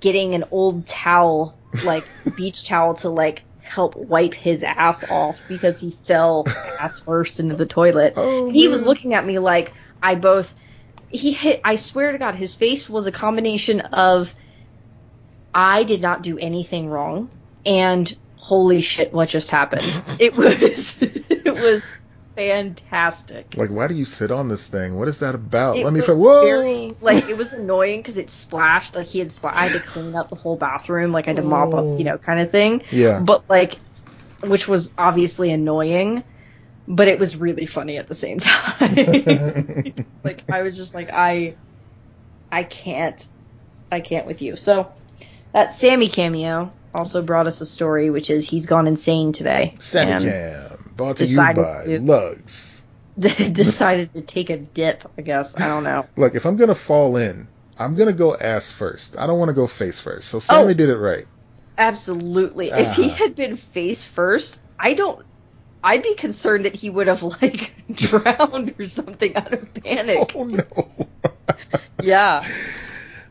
getting 0.00 0.34
an 0.34 0.44
old 0.50 0.86
towel, 0.86 1.56
like 1.84 2.04
beach 2.36 2.66
towel, 2.66 2.94
to 2.96 3.08
like 3.08 3.42
help 3.62 3.96
wipe 3.96 4.34
his 4.34 4.62
ass 4.62 5.04
off 5.04 5.40
because 5.48 5.80
he 5.80 5.90
fell 6.04 6.46
ass 6.78 7.00
first 7.00 7.40
into 7.40 7.56
the 7.56 7.66
toilet. 7.66 8.14
Oh, 8.16 8.50
he 8.50 8.68
was 8.68 8.84
looking 8.84 9.14
at 9.14 9.24
me 9.24 9.38
like 9.38 9.72
I 10.02 10.16
both. 10.16 10.52
He 11.08 11.32
hit. 11.32 11.60
I 11.64 11.76
swear 11.76 12.12
to 12.12 12.18
God, 12.18 12.34
his 12.34 12.54
face 12.54 12.88
was 12.90 13.06
a 13.06 13.12
combination 13.12 13.80
of 13.80 14.34
I 15.54 15.84
did 15.84 16.02
not 16.02 16.22
do 16.22 16.38
anything 16.38 16.88
wrong 16.88 17.30
and 17.64 18.16
holy 18.36 18.80
shit, 18.80 19.12
what 19.12 19.28
just 19.28 19.50
happened? 19.50 19.84
it 20.20 20.36
was. 20.36 21.02
it 21.02 21.54
was 21.54 21.84
fantastic. 22.36 23.54
Like, 23.56 23.70
why 23.70 23.88
do 23.88 23.94
you 23.94 24.04
sit 24.04 24.30
on 24.30 24.48
this 24.48 24.68
thing? 24.68 24.96
What 24.96 25.08
is 25.08 25.20
that 25.20 25.34
about? 25.34 25.76
It 25.78 25.84
Let 25.84 25.92
me. 25.92 26.00
was 26.00 26.06
Fi- 26.06 26.12
Whoa. 26.14 26.42
very 26.42 26.96
like 27.00 27.28
it 27.28 27.36
was 27.36 27.52
annoying 27.52 28.00
because 28.00 28.18
it 28.18 28.30
splashed. 28.30 28.94
Like 28.94 29.06
he 29.06 29.18
had 29.18 29.30
splashed. 29.30 29.58
I 29.58 29.68
had 29.68 29.72
to 29.72 29.86
clean 29.86 30.14
up 30.14 30.28
the 30.30 30.36
whole 30.36 30.56
bathroom. 30.56 31.12
Like 31.12 31.26
I 31.26 31.30
had 31.30 31.36
to 31.36 31.42
mop 31.42 31.74
Oh. 31.74 31.78
up, 31.78 31.98
you 31.98 32.06
oh. 32.06 32.12
know, 32.12 32.18
kind 32.18 32.40
of 32.40 32.50
thing. 32.50 32.82
Yeah. 32.90 33.20
But 33.20 33.44
like, 33.48 33.78
which 34.40 34.68
was 34.68 34.94
obviously 34.96 35.50
annoying, 35.50 36.22
but 36.88 37.08
it 37.08 37.18
was 37.18 37.36
really 37.36 37.66
funny 37.66 37.96
at 37.98 38.08
the 38.08 38.14
same 38.14 38.38
time. 38.40 39.94
like 40.24 40.42
I 40.50 40.62
was 40.62 40.76
just 40.76 40.94
like 40.94 41.10
I, 41.12 41.56
I 42.50 42.62
can't, 42.64 43.26
I 43.90 44.00
can't 44.00 44.26
with 44.26 44.42
you. 44.42 44.56
So 44.56 44.92
that 45.52 45.72
Sammy 45.74 46.08
cameo 46.08 46.72
also 46.94 47.22
brought 47.22 47.46
us 47.46 47.60
a 47.60 47.66
story, 47.66 48.10
which 48.10 48.30
is 48.30 48.48
he's 48.48 48.66
gone 48.66 48.86
insane 48.86 49.32
today. 49.32 49.74
Sammy 49.80 50.24
Cam, 50.24 50.92
brought 50.96 51.18
to 51.18 51.24
you 51.26 51.36
by 51.36 51.52
to- 51.52 52.00
Lugs. 52.00 52.72
decided 53.18 54.12
to 54.12 54.20
take 54.20 54.50
a 54.50 54.58
dip. 54.58 55.10
I 55.16 55.22
guess 55.22 55.58
I 55.58 55.68
don't 55.68 55.84
know. 55.84 56.06
Look, 56.16 56.34
if 56.34 56.44
I'm 56.44 56.56
gonna 56.56 56.74
fall 56.74 57.16
in, 57.16 57.48
I'm 57.78 57.94
gonna 57.96 58.12
go 58.12 58.36
ass 58.36 58.70
first. 58.70 59.16
I 59.16 59.26
don't 59.26 59.38
want 59.38 59.48
to 59.48 59.54
go 59.54 59.66
face 59.66 59.98
first. 60.00 60.28
So 60.28 60.38
Sammy 60.38 60.72
Oh. 60.72 60.74
did 60.74 60.90
it 60.90 60.96
right. 60.98 61.26
Absolutely. 61.78 62.70
If 62.70 62.94
he 62.94 63.06
Ah. 63.10 63.14
had 63.14 63.34
been 63.34 63.56
face 63.56 64.04
first, 64.04 64.60
I 64.78 64.92
don't. 64.94 65.24
I'd 65.82 66.02
be 66.02 66.14
concerned 66.14 66.64
that 66.64 66.74
he 66.74 66.90
would 66.90 67.06
have 67.06 67.22
like 67.22 67.74
drowned 67.92 68.74
or 68.78 68.86
something 68.86 69.36
out 69.36 69.52
of 69.52 69.74
panic. 69.74 70.32
Oh 70.34 70.44
no. 70.44 70.64
Yeah. 72.02 72.46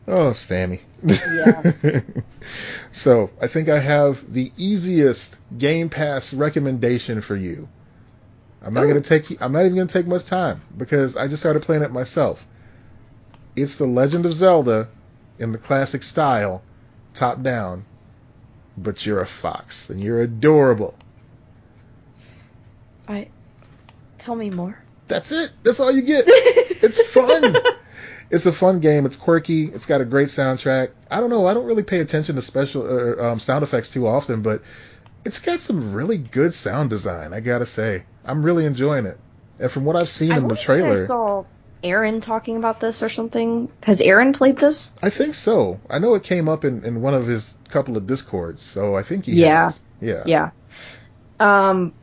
Oh, 0.08 0.32
Sammy. 0.32 0.80
Yeah. 1.04 1.72
so 2.92 3.30
I 3.40 3.46
think 3.46 3.68
I 3.68 3.78
have 3.78 4.32
the 4.32 4.52
easiest 4.56 5.36
Game 5.56 5.88
Pass 5.88 6.34
recommendation 6.34 7.20
for 7.20 7.36
you. 7.36 7.68
I'm 8.62 8.74
not 8.74 8.84
Ooh. 8.84 8.88
gonna 8.88 9.00
take. 9.00 9.40
I'm 9.40 9.52
not 9.52 9.60
even 9.64 9.76
gonna 9.76 9.86
take 9.86 10.06
much 10.06 10.24
time 10.24 10.62
because 10.76 11.16
I 11.16 11.28
just 11.28 11.42
started 11.42 11.62
playing 11.62 11.82
it 11.82 11.92
myself. 11.92 12.46
It's 13.54 13.76
The 13.76 13.86
Legend 13.86 14.26
of 14.26 14.34
Zelda 14.34 14.88
in 15.38 15.52
the 15.52 15.58
classic 15.58 16.02
style, 16.02 16.62
top 17.14 17.42
down, 17.42 17.84
but 18.76 19.06
you're 19.06 19.20
a 19.20 19.26
fox 19.26 19.90
and 19.90 20.02
you're 20.02 20.20
adorable. 20.20 20.94
I. 23.08 23.28
Tell 24.18 24.34
me 24.34 24.50
more. 24.50 24.78
That's 25.08 25.30
it. 25.32 25.50
That's 25.62 25.80
all 25.80 25.92
you 25.92 26.02
get. 26.02 26.26
It's 26.78 27.02
fun. 27.08 27.56
it's 28.30 28.44
a 28.46 28.52
fun 28.52 28.80
game. 28.80 29.06
It's 29.06 29.16
quirky. 29.16 29.64
It's 29.64 29.86
got 29.86 30.00
a 30.02 30.04
great 30.04 30.28
soundtrack. 30.28 30.90
I 31.10 31.20
don't 31.20 31.30
know. 31.30 31.46
I 31.46 31.54
don't 31.54 31.64
really 31.64 31.82
pay 31.82 32.00
attention 32.00 32.36
to 32.36 32.42
special 32.42 32.82
or, 32.82 33.20
um, 33.24 33.40
sound 33.40 33.62
effects 33.64 33.88
too 33.88 34.06
often, 34.06 34.42
but 34.42 34.62
it's 35.24 35.38
got 35.40 35.60
some 35.60 35.94
really 35.94 36.18
good 36.18 36.52
sound 36.54 36.90
design. 36.90 37.32
I 37.32 37.40
gotta 37.40 37.66
say, 37.66 38.04
I'm 38.24 38.42
really 38.42 38.66
enjoying 38.66 39.06
it. 39.06 39.18
And 39.58 39.70
from 39.70 39.84
what 39.84 39.96
I've 39.96 40.08
seen 40.10 40.32
I 40.32 40.36
in 40.36 40.48
the 40.48 40.54
trailer, 40.54 40.92
I 40.92 40.96
saw 41.06 41.44
Aaron 41.82 42.20
talking 42.20 42.56
about 42.56 42.78
this 42.78 43.02
or 43.02 43.08
something. 43.08 43.70
Has 43.82 44.00
Aaron 44.02 44.32
played 44.34 44.58
this? 44.58 44.92
I 45.02 45.10
think 45.10 45.34
so. 45.34 45.80
I 45.88 45.98
know 45.98 46.14
it 46.14 46.22
came 46.22 46.48
up 46.48 46.64
in, 46.64 46.84
in 46.84 47.00
one 47.00 47.14
of 47.14 47.26
his 47.26 47.56
couple 47.70 47.96
of 47.96 48.06
discords, 48.06 48.62
so 48.62 48.94
I 48.94 49.02
think 49.02 49.24
he 49.24 49.32
Yeah. 49.32 49.64
has. 49.64 49.80
Yeah. 50.00 50.22
Yeah. 50.26 50.50
Um, 51.40 51.94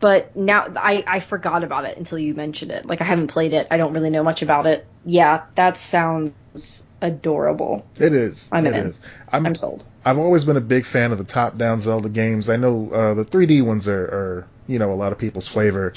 but 0.00 0.34
now 0.34 0.66
I 0.76 1.04
I 1.06 1.20
forgot 1.20 1.62
about 1.62 1.84
it 1.84 1.96
until 1.98 2.18
you 2.18 2.34
mentioned 2.34 2.72
it. 2.72 2.86
Like 2.86 3.00
I 3.00 3.04
haven't 3.04 3.28
played 3.28 3.52
it. 3.52 3.68
I 3.70 3.76
don't 3.76 3.92
really 3.92 4.10
know 4.10 4.22
much 4.22 4.42
about 4.42 4.66
it. 4.66 4.86
Yeah, 5.04 5.44
that 5.54 5.76
sounds 5.76 6.82
adorable. 7.00 7.86
It 7.96 8.12
is. 8.12 8.48
I'm 8.52 8.66
It 8.66 8.74
in. 8.74 8.86
is. 8.88 9.00
I'm, 9.32 9.46
I'm 9.46 9.54
sold. 9.54 9.84
I've 10.04 10.18
always 10.18 10.44
been 10.44 10.56
a 10.56 10.60
big 10.62 10.84
fan 10.84 11.12
of 11.12 11.18
the 11.18 11.24
top-down 11.24 11.80
Zelda 11.80 12.08
games. 12.08 12.48
I 12.48 12.56
know 12.56 12.90
uh, 12.90 13.14
the 13.14 13.24
3D 13.24 13.62
ones 13.62 13.88
are, 13.88 14.02
are, 14.02 14.48
you 14.66 14.78
know, 14.78 14.92
a 14.92 14.96
lot 14.96 15.12
of 15.12 15.18
people's 15.18 15.46
flavor, 15.48 15.92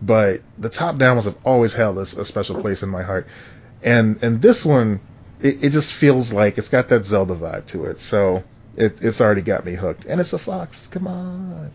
but 0.00 0.42
the 0.56 0.68
top-down 0.68 1.16
ones 1.16 1.24
have 1.26 1.36
always 1.44 1.74
held 1.74 1.98
a, 1.98 2.02
a 2.02 2.24
special 2.24 2.60
place 2.60 2.82
in 2.82 2.88
my 2.88 3.02
heart. 3.02 3.26
And 3.82 4.22
and 4.22 4.42
this 4.42 4.64
one, 4.64 5.00
it, 5.40 5.64
it 5.64 5.70
just 5.70 5.92
feels 5.92 6.32
like 6.32 6.58
it's 6.58 6.68
got 6.68 6.88
that 6.88 7.04
Zelda 7.04 7.34
vibe 7.36 7.66
to 7.66 7.84
it. 7.86 8.00
So 8.00 8.42
it, 8.76 9.02
it's 9.02 9.20
already 9.20 9.42
got 9.42 9.64
me 9.64 9.74
hooked. 9.74 10.04
And 10.06 10.20
it's 10.20 10.32
a 10.32 10.38
fox. 10.38 10.88
Come 10.88 11.06
on. 11.06 11.70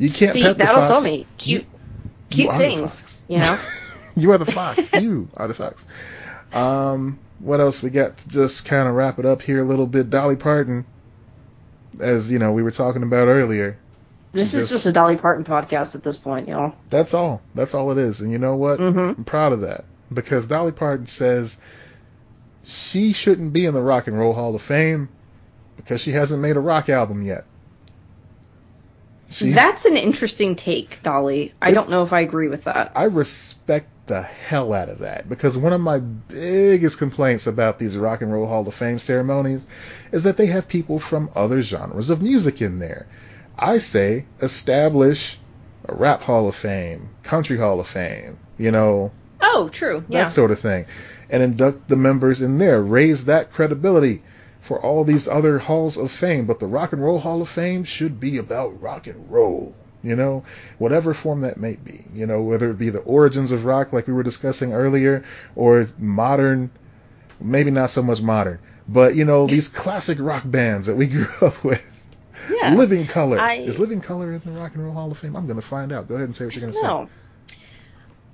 You 0.00 0.10
can't 0.10 0.32
See, 0.32 0.42
pet 0.42 0.58
the 0.58 0.64
that'll 0.64 0.80
fox. 0.80 0.86
sell 0.88 1.00
me. 1.02 1.26
Cute, 1.38 1.62
You 1.62 1.68
cute 2.30 2.50
the 2.52 2.56
things. 2.58 3.22
You 3.28 3.38
know. 3.38 3.58
you 4.16 4.32
are 4.32 4.38
the 4.38 4.46
fox. 4.50 4.92
you 4.94 5.28
are 5.36 5.46
the 5.46 5.54
fox. 5.54 5.86
Um, 6.52 7.18
what 7.38 7.60
else 7.60 7.82
we 7.82 7.90
got 7.90 8.16
to 8.16 8.28
just 8.28 8.64
kind 8.64 8.88
of 8.88 8.94
wrap 8.94 9.18
it 9.18 9.26
up 9.26 9.42
here 9.42 9.62
a 9.62 9.66
little 9.66 9.86
bit? 9.86 10.10
Dolly 10.10 10.36
Parton, 10.36 10.84
as 12.00 12.30
you 12.30 12.38
know, 12.38 12.52
we 12.52 12.62
were 12.62 12.70
talking 12.70 13.02
about 13.02 13.28
earlier. 13.28 13.78
This 14.32 14.54
is 14.54 14.62
Just- 14.68 14.72
just 14.72 14.86
a 14.86 14.92
Dolly 14.92 15.16
Parton 15.16 15.44
podcast 15.44 15.94
at 15.96 16.02
this 16.04 16.16
point, 16.16 16.48
you 16.48 16.54
know. 16.54 16.74
That's 16.88 17.14
all. 17.14 17.42
That's 17.54 17.74
all 17.74 17.90
it 17.92 17.98
is. 17.98 18.20
And 18.20 18.30
you 18.32 18.38
know 18.38 18.56
what? 18.56 18.78
Mhm. 18.78 19.18
I'm 19.18 19.24
proud 19.24 19.52
of 19.52 19.60
that 19.62 19.84
because 20.12 20.46
Dolly 20.46 20.72
Parton 20.72 21.06
says 21.06 21.56
she 22.64 23.12
shouldn't 23.12 23.52
be 23.52 23.66
in 23.66 23.74
the 23.74 23.80
Rock 23.82 24.06
and 24.06 24.18
Roll 24.18 24.32
Hall 24.32 24.54
of 24.54 24.62
Fame 24.62 25.08
because 25.76 26.00
she 26.00 26.12
hasn't 26.12 26.40
made 26.40 26.56
a 26.56 26.60
rock 26.60 26.88
album 26.88 27.22
yet. 27.22 27.44
She's, 29.30 29.54
That's 29.54 29.84
an 29.84 29.96
interesting 29.96 30.56
take, 30.56 31.02
Dolly. 31.02 31.54
I 31.62 31.70
don't 31.70 31.88
know 31.88 32.02
if 32.02 32.12
I 32.12 32.20
agree 32.20 32.48
with 32.48 32.64
that. 32.64 32.92
I 32.96 33.04
respect 33.04 33.88
the 34.08 34.22
hell 34.22 34.72
out 34.72 34.88
of 34.88 34.98
that 34.98 35.28
because 35.28 35.56
one 35.56 35.72
of 35.72 35.80
my 35.80 36.00
biggest 36.00 36.98
complaints 36.98 37.46
about 37.46 37.78
these 37.78 37.96
Rock 37.96 38.22
and 38.22 38.32
Roll 38.32 38.46
Hall 38.48 38.66
of 38.66 38.74
Fame 38.74 38.98
ceremonies 38.98 39.64
is 40.10 40.24
that 40.24 40.36
they 40.36 40.46
have 40.46 40.66
people 40.68 40.98
from 40.98 41.30
other 41.36 41.62
genres 41.62 42.10
of 42.10 42.20
music 42.20 42.60
in 42.60 42.80
there. 42.80 43.06
I 43.56 43.78
say 43.78 44.24
establish 44.42 45.38
a 45.86 45.94
rap 45.94 46.22
Hall 46.22 46.48
of 46.48 46.56
Fame, 46.56 47.08
country 47.22 47.56
Hall 47.56 47.78
of 47.78 47.86
Fame, 47.86 48.36
you 48.58 48.72
know, 48.72 49.12
Oh, 49.40 49.68
true. 49.68 50.00
that 50.08 50.12
Yeah. 50.12 50.24
sort 50.26 50.50
of 50.50 50.58
thing, 50.58 50.86
and 51.30 51.42
induct 51.42 51.88
the 51.88 51.96
members 51.96 52.42
in 52.42 52.58
there, 52.58 52.82
raise 52.82 53.26
that 53.26 53.52
credibility 53.52 54.22
for 54.70 54.80
all 54.80 55.02
these 55.02 55.26
other 55.26 55.58
halls 55.58 55.96
of 55.96 56.12
fame. 56.12 56.46
But 56.46 56.60
the 56.60 56.66
Rock 56.68 56.92
and 56.92 57.02
Roll 57.02 57.18
Hall 57.18 57.42
of 57.42 57.48
Fame 57.48 57.82
should 57.82 58.20
be 58.20 58.38
about 58.38 58.80
rock 58.80 59.08
and 59.08 59.28
roll, 59.28 59.74
you 60.00 60.14
know, 60.14 60.44
whatever 60.78 61.12
form 61.12 61.40
that 61.40 61.56
may 61.56 61.74
be, 61.74 62.04
you 62.14 62.24
know, 62.24 62.40
whether 62.42 62.70
it 62.70 62.78
be 62.78 62.90
the 62.90 63.00
origins 63.00 63.50
of 63.50 63.64
rock, 63.64 63.92
like 63.92 64.06
we 64.06 64.12
were 64.12 64.22
discussing 64.22 64.72
earlier, 64.72 65.24
or 65.56 65.88
modern, 65.98 66.70
maybe 67.40 67.72
not 67.72 67.90
so 67.90 68.00
much 68.00 68.22
modern, 68.22 68.60
but 68.86 69.16
you 69.16 69.24
know, 69.24 69.48
these 69.48 69.66
classic 69.66 70.18
rock 70.20 70.44
bands 70.46 70.86
that 70.86 70.94
we 70.94 71.06
grew 71.16 71.26
up 71.40 71.64
with. 71.64 71.84
yeah. 72.48 72.72
Living 72.76 73.08
Colour 73.08 73.40
I- 73.40 73.54
is 73.56 73.80
Living 73.80 74.00
Colour 74.00 74.30
in 74.32 74.40
the 74.44 74.52
Rock 74.52 74.76
and 74.76 74.84
Roll 74.84 74.94
Hall 74.94 75.10
of 75.10 75.18
Fame. 75.18 75.34
I'm 75.34 75.48
gonna 75.48 75.60
find 75.62 75.90
out. 75.90 76.06
Go 76.06 76.14
ahead 76.14 76.26
and 76.26 76.36
say 76.36 76.44
what 76.44 76.54
you're 76.54 76.60
gonna 76.60 76.74
say. 76.74 76.82
No. 76.82 77.08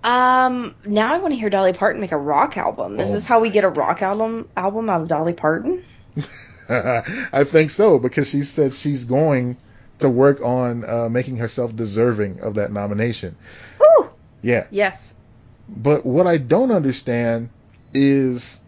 Um. 0.05 0.75
Now 0.85 1.15
I 1.15 1.19
want 1.19 1.33
to 1.33 1.41
hear 1.41 1.51
Dolly 1.51 1.73
Parton 1.73 2.01
make 2.01 2.13
a 2.13 2.17
rock 2.19 2.57
album. 2.57 3.01
Is 3.01 3.11
Oh 3.11 3.15
this 3.15 3.27
how 3.27 3.41
we 3.41 3.49
get 3.51 3.65
a 3.65 3.69
rock 3.71 4.03
album 4.03 4.49
album 4.57 4.89
out 4.91 5.01
of 5.01 5.09
Dolly 5.09 5.33
Parton? 5.33 5.83
I 6.69 7.45
think 7.45 7.71
so 7.71 7.99
because 7.99 8.29
she 8.29 8.43
said 8.43 8.75
she's 8.75 9.05
going 9.05 9.57
to 9.99 10.09
work 10.09 10.41
on 10.41 10.85
uh, 10.85 11.09
making 11.09 11.37
herself 11.37 11.75
deserving 11.75 12.41
of 12.41 12.55
that 12.55 12.73
nomination. 12.73 13.37
Woo! 13.79 14.11
Yeah, 14.43 14.67
Yes. 14.71 15.15
but 15.69 16.05
what 16.05 16.27
I 16.27 16.39
don't 16.39 16.71
understand 16.71 17.51
is 17.95 18.61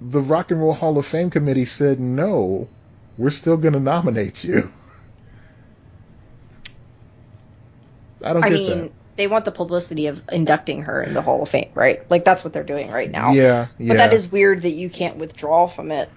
the 0.00 0.20
Rock 0.20 0.50
and 0.50 0.60
Roll 0.60 0.72
Hall 0.74 0.98
of 0.98 1.06
Fame 1.06 1.30
committee 1.30 1.66
said 1.66 2.00
no, 2.00 2.68
we're 3.16 3.30
still 3.30 3.56
going 3.56 3.74
to 3.74 3.80
nominate 3.80 4.44
you. 4.44 4.70
I 8.24 8.32
don't 8.32 8.44
I 8.44 8.48
get 8.48 8.54
mean, 8.54 8.92
they 9.20 9.26
want 9.28 9.44
the 9.44 9.52
publicity 9.52 10.06
of 10.08 10.22
inducting 10.32 10.82
her 10.82 11.02
in 11.02 11.14
the 11.14 11.22
Hall 11.22 11.42
of 11.42 11.48
Fame, 11.48 11.70
right? 11.74 12.08
Like 12.10 12.24
that's 12.24 12.42
what 12.42 12.52
they're 12.52 12.64
doing 12.64 12.90
right 12.90 13.10
now. 13.10 13.32
Yeah, 13.32 13.68
yeah. 13.78 13.88
But 13.88 13.96
that 13.98 14.12
is 14.12 14.30
weird 14.32 14.62
that 14.62 14.70
you 14.72 14.90
can't 14.90 15.16
withdraw 15.18 15.68
from 15.68 15.92
it. 15.92 16.08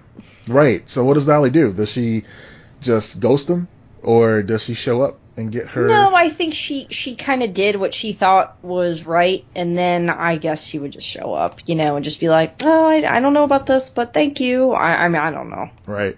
right. 0.48 0.82
So 0.90 1.04
what 1.04 1.14
does 1.14 1.26
Dolly 1.26 1.50
do? 1.50 1.72
Does 1.72 1.90
she 1.90 2.24
just 2.80 3.20
ghost 3.20 3.46
them, 3.46 3.68
or 4.02 4.42
does 4.42 4.62
she 4.64 4.74
show 4.74 5.02
up 5.02 5.18
and 5.36 5.50
get 5.50 5.68
her? 5.68 5.86
No, 5.88 6.14
I 6.14 6.28
think 6.28 6.54
she 6.54 6.86
she 6.90 7.16
kind 7.16 7.42
of 7.42 7.52
did 7.54 7.76
what 7.76 7.94
she 7.94 8.12
thought 8.12 8.56
was 8.62 9.04
right, 9.06 9.44
and 9.54 9.76
then 9.76 10.10
I 10.10 10.36
guess 10.36 10.64
she 10.64 10.78
would 10.78 10.92
just 10.92 11.06
show 11.06 11.34
up, 11.34 11.60
you 11.66 11.74
know, 11.74 11.96
and 11.96 12.04
just 12.04 12.20
be 12.20 12.28
like, 12.28 12.62
"Oh, 12.64 12.86
I, 12.86 13.16
I 13.16 13.20
don't 13.20 13.32
know 13.34 13.44
about 13.44 13.66
this, 13.66 13.90
but 13.90 14.12
thank 14.14 14.40
you." 14.40 14.72
I, 14.72 15.04
I 15.04 15.08
mean, 15.08 15.20
I 15.22 15.30
don't 15.30 15.50
know. 15.50 15.70
Right. 15.86 16.16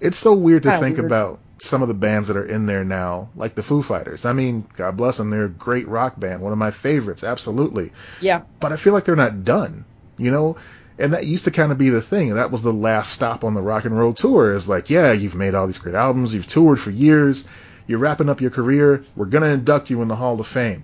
It's 0.00 0.18
so 0.18 0.32
weird 0.34 0.64
to 0.64 0.70
Kinda 0.70 0.84
think 0.84 0.96
weird. 0.96 1.06
about 1.06 1.38
some 1.62 1.80
of 1.80 1.86
the 1.86 1.94
bands 1.94 2.26
that 2.26 2.36
are 2.36 2.44
in 2.44 2.66
there 2.66 2.84
now, 2.84 3.28
like 3.36 3.54
the 3.54 3.62
Foo 3.62 3.82
Fighters. 3.82 4.24
I 4.24 4.32
mean, 4.32 4.66
God 4.76 4.96
bless 4.96 5.16
them, 5.16 5.30
they're 5.30 5.44
a 5.44 5.48
great 5.48 5.86
rock 5.86 6.18
band, 6.18 6.42
one 6.42 6.50
of 6.50 6.58
my 6.58 6.72
favorites, 6.72 7.22
absolutely. 7.22 7.92
Yeah. 8.20 8.42
But 8.58 8.72
I 8.72 8.76
feel 8.76 8.92
like 8.92 9.04
they're 9.04 9.14
not 9.14 9.44
done, 9.44 9.84
you 10.18 10.32
know? 10.32 10.56
And 10.98 11.12
that 11.12 11.24
used 11.24 11.44
to 11.44 11.52
kind 11.52 11.70
of 11.70 11.78
be 11.78 11.88
the 11.88 12.02
thing. 12.02 12.34
That 12.34 12.50
was 12.50 12.62
the 12.62 12.72
last 12.72 13.12
stop 13.12 13.44
on 13.44 13.54
the 13.54 13.62
rock 13.62 13.84
and 13.84 13.96
roll 13.96 14.12
tour. 14.12 14.52
Is 14.52 14.68
like, 14.68 14.90
yeah, 14.90 15.12
you've 15.12 15.36
made 15.36 15.54
all 15.54 15.66
these 15.66 15.78
great 15.78 15.94
albums, 15.94 16.34
you've 16.34 16.48
toured 16.48 16.80
for 16.80 16.90
years, 16.90 17.46
you're 17.86 18.00
wrapping 18.00 18.28
up 18.28 18.40
your 18.40 18.50
career, 18.50 19.04
we're 19.14 19.26
gonna 19.26 19.46
induct 19.46 19.88
you 19.88 20.02
in 20.02 20.08
the 20.08 20.16
Hall 20.16 20.38
of 20.40 20.46
Fame. 20.48 20.82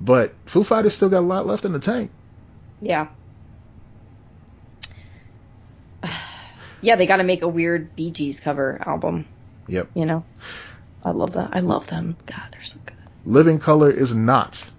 But 0.00 0.34
Foo 0.44 0.64
Fighters 0.64 0.94
still 0.94 1.08
got 1.08 1.20
a 1.20 1.20
lot 1.20 1.46
left 1.46 1.64
in 1.64 1.72
the 1.72 1.78
tank. 1.78 2.10
Yeah. 2.80 3.08
yeah, 6.80 6.96
they 6.96 7.06
got 7.06 7.18
to 7.18 7.24
make 7.24 7.42
a 7.42 7.48
weird 7.48 7.94
Bee 7.96 8.10
Gees 8.10 8.40
cover 8.40 8.78
album. 8.84 9.26
Yep. 9.68 9.90
You 9.94 10.06
know, 10.06 10.24
I 11.04 11.10
love 11.10 11.32
that. 11.32 11.50
I 11.52 11.60
love 11.60 11.86
them. 11.88 12.16
God, 12.26 12.42
they're 12.52 12.62
so 12.62 12.80
good. 12.86 12.96
Living 13.24 13.58
Colour 13.58 13.90
is 13.90 14.14
not 14.14 14.70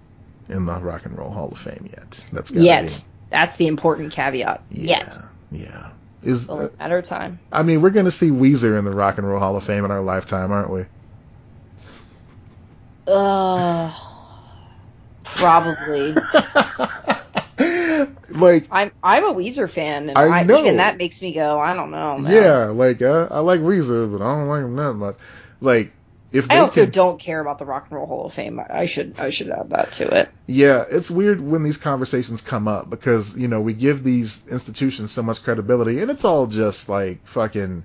in 0.48 0.64
the 0.66 0.74
Rock 0.80 1.04
and 1.06 1.16
Roll 1.18 1.30
Hall 1.30 1.50
of 1.50 1.58
Fame 1.58 1.88
yet. 1.90 2.24
That's 2.32 2.50
gotta 2.50 3.02
that's 3.30 3.56
the 3.56 3.66
important 3.66 4.12
caveat. 4.12 4.68
be. 4.70 4.80
Yet, 4.88 5.18
Yeah. 5.50 5.60
Yeah. 5.66 5.90
Is 6.22 6.48
only 6.50 6.66
a 6.66 6.70
matter 6.78 6.98
of 6.98 7.04
time. 7.04 7.40
I 7.52 7.62
mean, 7.62 7.82
we're 7.82 7.90
gonna 7.90 8.10
see 8.10 8.30
Weezer 8.30 8.78
in 8.78 8.84
the 8.84 8.90
Rock 8.90 9.18
and 9.18 9.28
Roll 9.28 9.38
Hall 9.40 9.56
of 9.56 9.64
Fame 9.64 9.84
in 9.84 9.90
our 9.90 10.02
lifetime, 10.02 10.50
aren't 10.52 10.70
we? 10.70 10.86
Uh, 13.06 13.92
Probably. 15.24 16.14
like, 18.30 18.68
I'm 18.70 18.90
I'm 19.02 19.24
a 19.24 19.34
Weezer 19.34 19.70
fan, 19.70 20.08
and 20.08 20.18
I 20.18 20.40
I 20.40 20.42
know. 20.42 20.58
even 20.58 20.76
that 20.78 20.96
makes 20.96 21.20
me 21.22 21.32
go. 21.32 21.58
I 21.60 21.74
don't 21.74 21.90
know. 21.90 22.18
Man. 22.18 22.32
yeah, 22.32 22.64
like 22.66 23.02
uh, 23.02 23.28
I 23.30 23.40
like 23.40 23.60
Weezer, 23.60 24.10
but 24.10 24.22
I 24.24 24.34
don't 24.34 24.48
like 24.48 24.62
them 24.62 24.76
that 24.76 24.94
much. 24.94 25.16
Like, 25.60 25.92
if 26.30 26.48
they 26.48 26.56
I 26.56 26.58
also 26.58 26.82
can, 26.82 26.90
don't 26.90 27.18
care 27.18 27.40
about 27.40 27.58
the 27.58 27.64
Rock 27.64 27.86
and 27.90 27.98
Roll 27.98 28.06
Hall 28.06 28.26
of 28.26 28.34
Fame. 28.34 28.60
I 28.60 28.80
I 28.80 28.86
should 28.86 29.18
I 29.18 29.30
should 29.30 29.50
add 29.50 29.70
that 29.70 29.92
to 29.92 30.08
it. 30.20 30.28
yeah, 30.46 30.84
it's 30.90 31.10
weird 31.10 31.40
when 31.40 31.62
these 31.62 31.78
conversations 31.78 32.42
come 32.42 32.68
up 32.68 32.90
because 32.90 33.36
you 33.36 33.48
know 33.48 33.60
we 33.60 33.72
give 33.72 34.02
these 34.02 34.46
institutions 34.46 35.10
so 35.10 35.22
much 35.22 35.42
credibility, 35.42 36.00
and 36.00 36.10
it's 36.10 36.24
all 36.24 36.46
just 36.46 36.88
like 36.88 37.26
fucking 37.26 37.84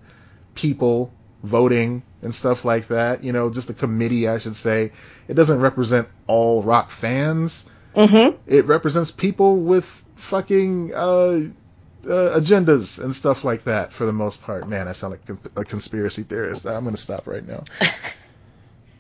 people 0.56 1.14
voting 1.42 2.04
and 2.22 2.34
stuff 2.34 2.66
like 2.66 2.88
that. 2.88 3.24
You 3.24 3.32
know, 3.34 3.50
just 3.50 3.70
a 3.70 3.74
committee, 3.74 4.28
I 4.28 4.40
should 4.40 4.56
say. 4.56 4.92
It 5.28 5.36
doesn't 5.36 5.60
represent 5.60 6.08
all 6.28 6.64
rock 6.64 6.92
fans. 6.92 7.66
Mm-hmm. 7.96 8.38
it 8.48 8.66
represents 8.66 9.12
people 9.12 9.58
with 9.58 9.86
fucking 10.16 10.94
uh, 10.94 10.98
uh, 10.98 12.40
agendas 12.40 12.98
and 13.04 13.16
stuff 13.16 13.44
like 13.44 13.64
that 13.66 13.94
for 13.94 14.06
the 14.06 14.12
most 14.14 14.42
part. 14.42 14.68
Man, 14.68 14.88
I 14.88 14.94
sound 14.94 15.12
like 15.12 15.26
con- 15.26 15.40
a 15.56 15.64
conspiracy 15.64 16.24
theorist. 16.24 16.66
I'm 16.66 16.84
going 16.84 16.96
to 16.96 17.02
stop 17.02 17.28
right 17.28 17.46
now. 17.48 17.64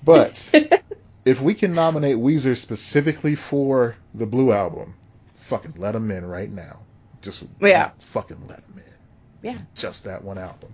But 0.05 0.53
if 1.23 1.39
we 1.41 1.53
can 1.53 1.73
nominate 1.73 2.17
Weezer 2.17 2.57
specifically 2.57 3.35
for 3.35 3.95
the 4.13 4.25
Blue 4.25 4.51
Album, 4.51 4.95
fucking 5.35 5.75
let 5.77 5.93
them 5.93 6.11
in 6.11 6.25
right 6.25 6.51
now. 6.51 6.79
Just 7.21 7.43
Yeah. 7.61 7.91
fucking 7.99 8.47
let 8.49 8.67
them 8.67 8.79
in. 8.79 9.49
Yeah. 9.49 9.57
Just 9.75 10.03
that 10.03 10.23
one 10.23 10.37
album. 10.37 10.73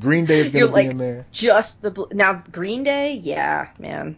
Green 0.00 0.24
Day 0.24 0.38
is 0.40 0.52
going 0.52 0.68
to 0.68 0.68
be 0.68 0.72
like- 0.72 0.90
in 0.90 0.96
there. 0.96 1.26
Just 1.32 1.82
the 1.82 1.90
bl- 1.90 2.04
now 2.12 2.42
Green 2.50 2.82
Day. 2.82 3.12
Yeah, 3.16 3.68
man. 3.78 4.16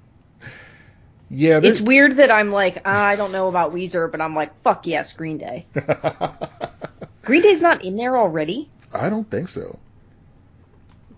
Yeah, 1.35 1.61
It's 1.63 1.81
weird 1.81 2.17
that 2.17 2.31
I'm 2.31 2.53
like, 2.53 2.83
"Ah, 2.85 3.05
I 3.05 3.17
don't 3.17 3.33
know 3.33 3.49
about 3.49 3.75
Weezer, 3.75 4.11
but 4.11 4.21
I'm 4.21 4.35
like, 4.35 4.63
fuck 4.63 4.87
yes, 4.87 5.13
Green 5.13 5.39
Day. 5.39 5.67
Green 7.25 7.43
Day's 7.43 7.61
not 7.61 7.85
in 7.85 7.97
there 7.97 8.17
already. 8.17 8.71
I 8.93 9.09
don't 9.09 9.29
think 9.29 9.49
so. 9.49 9.79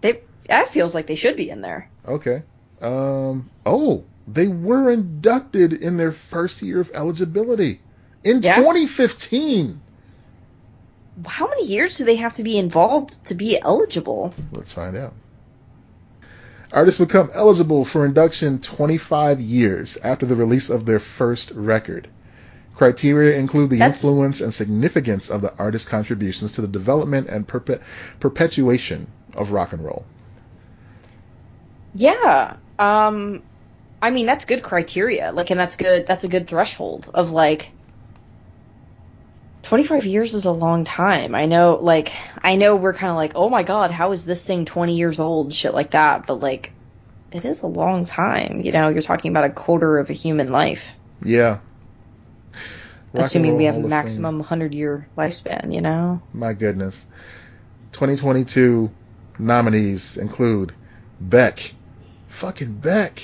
They 0.00 0.20
that 0.48 0.68
feels 0.68 0.94
like 0.94 1.06
they 1.06 1.16
should 1.16 1.36
be 1.36 1.50
in 1.50 1.60
there. 1.60 1.90
Okay. 2.06 2.42
Um. 2.80 3.50
Oh, 3.66 4.04
they 4.26 4.48
were 4.48 4.90
inducted 4.90 5.72
in 5.74 5.96
their 5.96 6.12
first 6.12 6.62
year 6.62 6.80
of 6.80 6.90
eligibility 6.94 7.80
in 8.24 8.40
Yeah? 8.40 8.56
2015. 8.56 9.80
How 11.26 11.48
many 11.48 11.66
years 11.66 11.98
do 11.98 12.04
they 12.04 12.16
have 12.16 12.34
to 12.34 12.42
be 12.42 12.58
involved 12.58 13.26
to 13.26 13.34
be 13.34 13.60
eligible? 13.60 14.34
Let's 14.52 14.72
find 14.72 14.96
out. 14.96 15.12
Artists 16.72 16.98
become 16.98 17.30
eligible 17.32 17.84
for 17.84 18.04
induction 18.04 18.60
25 18.60 19.40
years 19.40 19.96
after 20.02 20.26
the 20.26 20.34
release 20.36 20.68
of 20.68 20.84
their 20.84 20.98
first 20.98 21.50
record. 21.52 22.08
Criteria 22.74 23.38
include 23.38 23.70
the 23.70 23.78
That's- 23.78 24.02
influence 24.04 24.40
and 24.40 24.52
significance 24.52 25.30
of 25.30 25.40
the 25.42 25.54
artist's 25.56 25.88
contributions 25.88 26.52
to 26.52 26.60
the 26.60 26.68
development 26.68 27.28
and 27.28 27.46
perpe- 27.46 27.80
perpetuation 28.20 29.06
of 29.34 29.52
rock 29.52 29.72
and 29.72 29.84
roll. 29.84 30.04
Yeah. 31.94 32.56
Um 32.78 33.42
I 34.02 34.10
mean 34.10 34.26
that's 34.26 34.44
good 34.44 34.62
criteria. 34.62 35.32
Like 35.32 35.50
and 35.50 35.58
that's 35.58 35.76
good 35.76 36.06
that's 36.06 36.24
a 36.24 36.28
good 36.28 36.46
threshold 36.46 37.10
of 37.14 37.30
like 37.30 37.70
25 39.66 40.06
years 40.06 40.32
is 40.32 40.44
a 40.44 40.52
long 40.52 40.84
time. 40.84 41.34
I 41.34 41.46
know 41.46 41.78
like 41.82 42.12
I 42.40 42.54
know 42.54 42.76
we're 42.76 42.94
kind 42.94 43.10
of 43.10 43.16
like, 43.16 43.32
"Oh 43.34 43.48
my 43.48 43.64
god, 43.64 43.90
how 43.90 44.12
is 44.12 44.24
this 44.24 44.44
thing 44.44 44.64
20 44.64 44.96
years 44.96 45.18
old?" 45.18 45.52
shit 45.52 45.74
like 45.74 45.90
that, 45.90 46.26
but 46.26 46.40
like 46.40 46.70
it 47.32 47.44
is 47.44 47.62
a 47.62 47.66
long 47.66 48.04
time. 48.04 48.60
You 48.60 48.70
know, 48.70 48.88
you're 48.88 49.02
talking 49.02 49.32
about 49.32 49.44
a 49.44 49.50
quarter 49.50 49.98
of 49.98 50.08
a 50.08 50.12
human 50.12 50.52
life. 50.52 50.94
Yeah. 51.20 51.58
Rock 53.12 53.26
assuming 53.26 53.56
we 53.56 53.64
have 53.64 53.76
a 53.76 53.80
maximum 53.80 54.38
100 54.38 54.72
year 54.72 55.08
lifespan, 55.18 55.74
you 55.74 55.80
know? 55.80 56.22
My 56.32 56.52
goodness. 56.52 57.04
2022 57.92 58.90
nominees 59.38 60.16
include 60.16 60.74
Beck. 61.20 61.74
Fucking 62.28 62.74
Beck. 62.74 63.20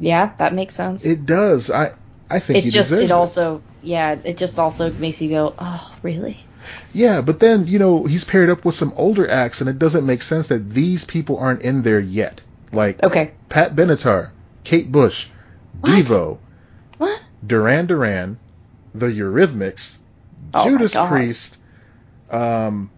Yeah, 0.00 0.32
that 0.38 0.52
makes 0.52 0.74
sense. 0.74 1.04
It 1.04 1.26
does. 1.26 1.70
I 1.70 1.92
I 2.28 2.40
think 2.40 2.64
it's 2.64 2.72
just 2.72 2.90
it 2.92 3.12
also 3.12 3.62
yeah, 3.86 4.16
it 4.24 4.36
just 4.36 4.58
also 4.58 4.90
makes 4.92 5.22
you 5.22 5.30
go, 5.30 5.54
"Oh, 5.58 5.94
really?" 6.02 6.44
Yeah, 6.92 7.20
but 7.20 7.38
then, 7.38 7.66
you 7.66 7.78
know, 7.78 8.04
he's 8.04 8.24
paired 8.24 8.50
up 8.50 8.64
with 8.64 8.74
some 8.74 8.92
older 8.96 9.28
acts 9.30 9.60
and 9.60 9.70
it 9.70 9.78
doesn't 9.78 10.04
make 10.04 10.22
sense 10.22 10.48
that 10.48 10.68
these 10.70 11.04
people 11.04 11.38
aren't 11.38 11.62
in 11.62 11.82
there 11.82 12.00
yet. 12.00 12.40
Like 12.72 13.00
Okay. 13.02 13.30
Pat 13.48 13.76
Benatar, 13.76 14.30
Kate 14.64 14.90
Bush, 14.90 15.28
What? 15.80 15.92
Devo, 15.92 16.38
What? 16.98 17.20
Duran 17.46 17.86
Duran, 17.86 18.38
The 18.94 19.06
Eurythmics, 19.06 19.98
Oh 20.52 20.68
Judas 20.68 20.92
Priest, 20.94 21.56
um, 22.30 22.90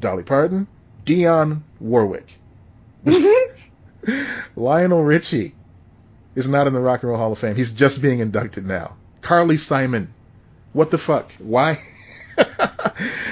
Dolly 0.00 0.22
Parton, 0.22 0.68
Dionne 1.04 1.62
Warwick. 1.80 2.38
Lionel 4.56 5.02
Richie 5.02 5.54
is 6.36 6.48
not 6.48 6.66
in 6.68 6.72
the 6.72 6.80
Rock 6.80 7.02
and 7.02 7.10
Roll 7.10 7.18
Hall 7.18 7.32
of 7.32 7.38
Fame. 7.38 7.56
He's 7.56 7.72
just 7.72 8.00
being 8.00 8.20
inducted 8.20 8.64
now. 8.66 8.96
Carly 9.22 9.56
Simon. 9.56 10.12
What 10.72 10.90
the 10.90 10.98
fuck? 10.98 11.32
Why? 11.38 11.78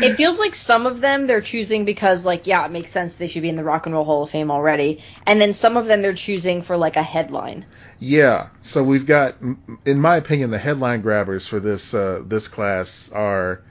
It 0.02 0.16
feels 0.16 0.38
like 0.38 0.54
some 0.54 0.86
of 0.86 1.00
them 1.00 1.26
they're 1.26 1.40
choosing 1.42 1.84
because 1.84 2.24
like 2.24 2.46
yeah, 2.46 2.64
it 2.64 2.70
makes 2.70 2.90
sense 2.90 3.16
they 3.16 3.28
should 3.28 3.42
be 3.42 3.48
in 3.50 3.56
the 3.56 3.64
Rock 3.64 3.86
and 3.86 3.94
Roll 3.94 4.04
Hall 4.04 4.22
of 4.22 4.30
Fame 4.30 4.50
already. 4.50 5.02
And 5.26 5.40
then 5.40 5.52
some 5.52 5.76
of 5.76 5.86
them 5.86 6.00
they're 6.02 6.14
choosing 6.14 6.62
for 6.62 6.76
like 6.76 6.96
a 6.96 7.02
headline. 7.02 7.66
Yeah. 7.98 8.48
So 8.62 8.82
we've 8.82 9.04
got, 9.06 9.36
in 9.84 10.00
my 10.00 10.16
opinion, 10.16 10.50
the 10.50 10.58
headline 10.58 11.02
grabbers 11.02 11.46
for 11.46 11.60
this 11.60 11.92
uh, 11.94 12.22
this 12.24 12.48
class 12.48 13.10
are, 13.12 13.62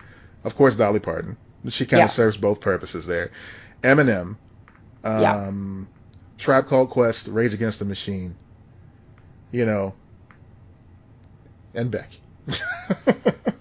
of 0.44 0.56
course, 0.56 0.76
Dolly 0.76 1.00
Parton. 1.00 1.38
She 1.70 1.86
kind 1.86 2.00
Yeah. 2.00 2.06
of 2.06 2.12
serves 2.12 2.38
both 2.38 2.60
purposes 2.62 3.06
there. 3.08 3.32
Eminem, 3.84 4.36
Yeah. 5.04 5.48
um, 5.48 5.88
Tribe 6.38 6.68
Called 6.68 6.90
Quest, 6.92 7.28
Rage 7.28 7.54
Against 7.54 7.80
the 7.80 7.86
Machine. 7.86 8.36
You 9.52 9.66
know, 9.66 9.94
and 11.80 11.92
Beck. 11.92 12.10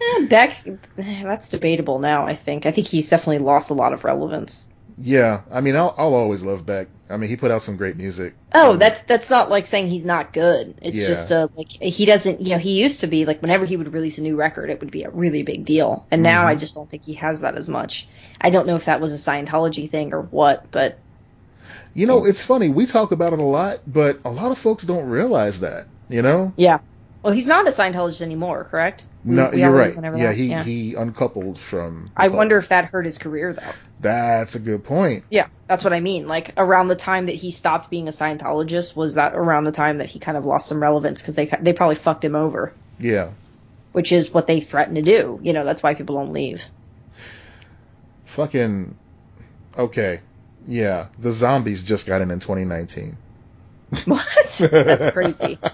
Eh, 0.00 0.26
Beck 0.26 0.64
eh, 0.66 1.22
that's 1.24 1.48
debatable 1.48 1.98
now, 1.98 2.26
I 2.26 2.34
think. 2.36 2.66
I 2.66 2.72
think 2.72 2.86
he's 2.86 3.08
definitely 3.08 3.38
lost 3.44 3.70
a 3.70 3.74
lot 3.74 3.92
of 3.92 4.04
relevance. 4.04 4.68
yeah. 4.96 5.42
I 5.50 5.60
mean, 5.60 5.74
I'll, 5.76 5.94
I'll 5.98 6.14
always 6.14 6.42
love 6.42 6.64
Beck. 6.64 6.88
I 7.10 7.16
mean, 7.16 7.30
he 7.30 7.36
put 7.36 7.50
out 7.50 7.62
some 7.62 7.76
great 7.76 7.96
music. 7.96 8.34
Oh, 8.52 8.74
Um, 8.74 8.78
that's 8.78 9.02
that's 9.02 9.28
not 9.30 9.50
like 9.50 9.66
saying 9.66 9.88
he's 9.88 10.04
not 10.04 10.32
good. 10.32 10.78
It's 10.82 11.02
Yeah. 11.02 11.06
just 11.06 11.32
uh 11.32 11.48
like 11.56 11.70
he 11.70 12.04
doesn't, 12.06 12.40
you 12.40 12.50
know, 12.52 12.58
he 12.58 12.80
used 12.80 13.00
to 13.00 13.06
be 13.08 13.24
like 13.26 13.42
whenever 13.42 13.64
he 13.66 13.76
would 13.76 13.92
release 13.92 14.18
a 14.18 14.22
new 14.22 14.36
record, 14.36 14.70
it 14.70 14.80
would 14.80 14.90
be 14.92 15.02
a 15.04 15.10
really 15.10 15.42
big 15.42 15.64
deal. 15.64 16.06
And 16.10 16.22
now 16.22 16.44
Mhm. 16.44 16.46
I 16.46 16.54
just 16.54 16.74
don't 16.74 16.88
think 16.88 17.04
he 17.04 17.14
has 17.14 17.40
that 17.40 17.56
as 17.56 17.68
much. 17.68 18.08
I 18.40 18.50
don't 18.50 18.66
know 18.66 18.76
if 18.76 18.84
that 18.86 19.00
was 19.00 19.12
a 19.14 19.30
Scientology 19.30 19.90
thing 19.90 20.12
or 20.14 20.22
what, 20.22 20.70
but 20.70 21.02
You 21.94 22.06
know, 22.06 22.24
it's 22.24 22.42
funny. 22.42 22.68
We 22.68 22.86
talk 22.86 23.12
about 23.12 23.32
it 23.32 23.38
a 23.40 23.44
lot, 23.44 23.80
but 23.86 24.20
a 24.24 24.30
lot 24.30 24.52
of 24.52 24.58
folks 24.58 24.84
don't 24.84 25.08
realize 25.08 25.60
that. 25.60 25.86
You 26.08 26.22
know? 26.22 26.52
yeah. 26.56 26.78
Well, 27.22 27.32
he's 27.32 27.48
not 27.48 27.66
a 27.66 27.70
Scientologist 27.70 28.22
anymore, 28.22 28.64
correct? 28.64 29.04
No, 29.24 29.50
we 29.52 29.60
you're 29.60 29.72
right. 29.72 29.94
Yeah, 30.16 30.32
he 30.32 30.46
yeah. 30.46 30.62
he 30.62 30.94
uncoupled 30.94 31.58
from. 31.58 32.10
I 32.16 32.28
wonder 32.28 32.56
if 32.58 32.68
that 32.68 32.86
hurt 32.86 33.04
his 33.04 33.18
career 33.18 33.52
though. 33.52 33.72
That's 34.00 34.54
a 34.54 34.60
good 34.60 34.84
point. 34.84 35.24
Yeah, 35.28 35.48
that's 35.66 35.82
what 35.82 35.92
I 35.92 35.98
mean. 36.00 36.28
Like 36.28 36.52
around 36.56 36.86
the 36.88 36.94
time 36.94 37.26
that 37.26 37.34
he 37.34 37.50
stopped 37.50 37.90
being 37.90 38.06
a 38.06 38.12
Scientologist 38.12 38.94
was 38.94 39.16
that 39.16 39.34
around 39.34 39.64
the 39.64 39.72
time 39.72 39.98
that 39.98 40.06
he 40.08 40.20
kind 40.20 40.38
of 40.38 40.46
lost 40.46 40.68
some 40.68 40.80
relevance 40.80 41.20
because 41.20 41.34
they 41.34 41.46
they 41.60 41.72
probably 41.72 41.96
fucked 41.96 42.24
him 42.24 42.36
over, 42.36 42.72
Yeah. 43.00 43.30
which 43.92 44.12
is 44.12 44.32
what 44.32 44.46
they 44.46 44.60
threaten 44.60 44.94
to 44.94 45.02
do. 45.02 45.40
You 45.42 45.52
know, 45.52 45.64
that's 45.64 45.82
why 45.82 45.94
people 45.94 46.16
don't 46.16 46.32
leave. 46.32 46.62
Fucking. 48.26 48.96
Okay. 49.76 50.20
Yeah. 50.68 51.08
The 51.18 51.32
zombies 51.32 51.82
just 51.82 52.06
got 52.06 52.20
in 52.20 52.30
in 52.30 52.38
2019. 52.40 53.16
What? 54.04 54.26
That's 54.58 55.10
crazy. 55.12 55.58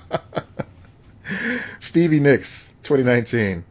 Stevie 1.80 2.20
Nicks, 2.20 2.72
2019. 2.84 3.64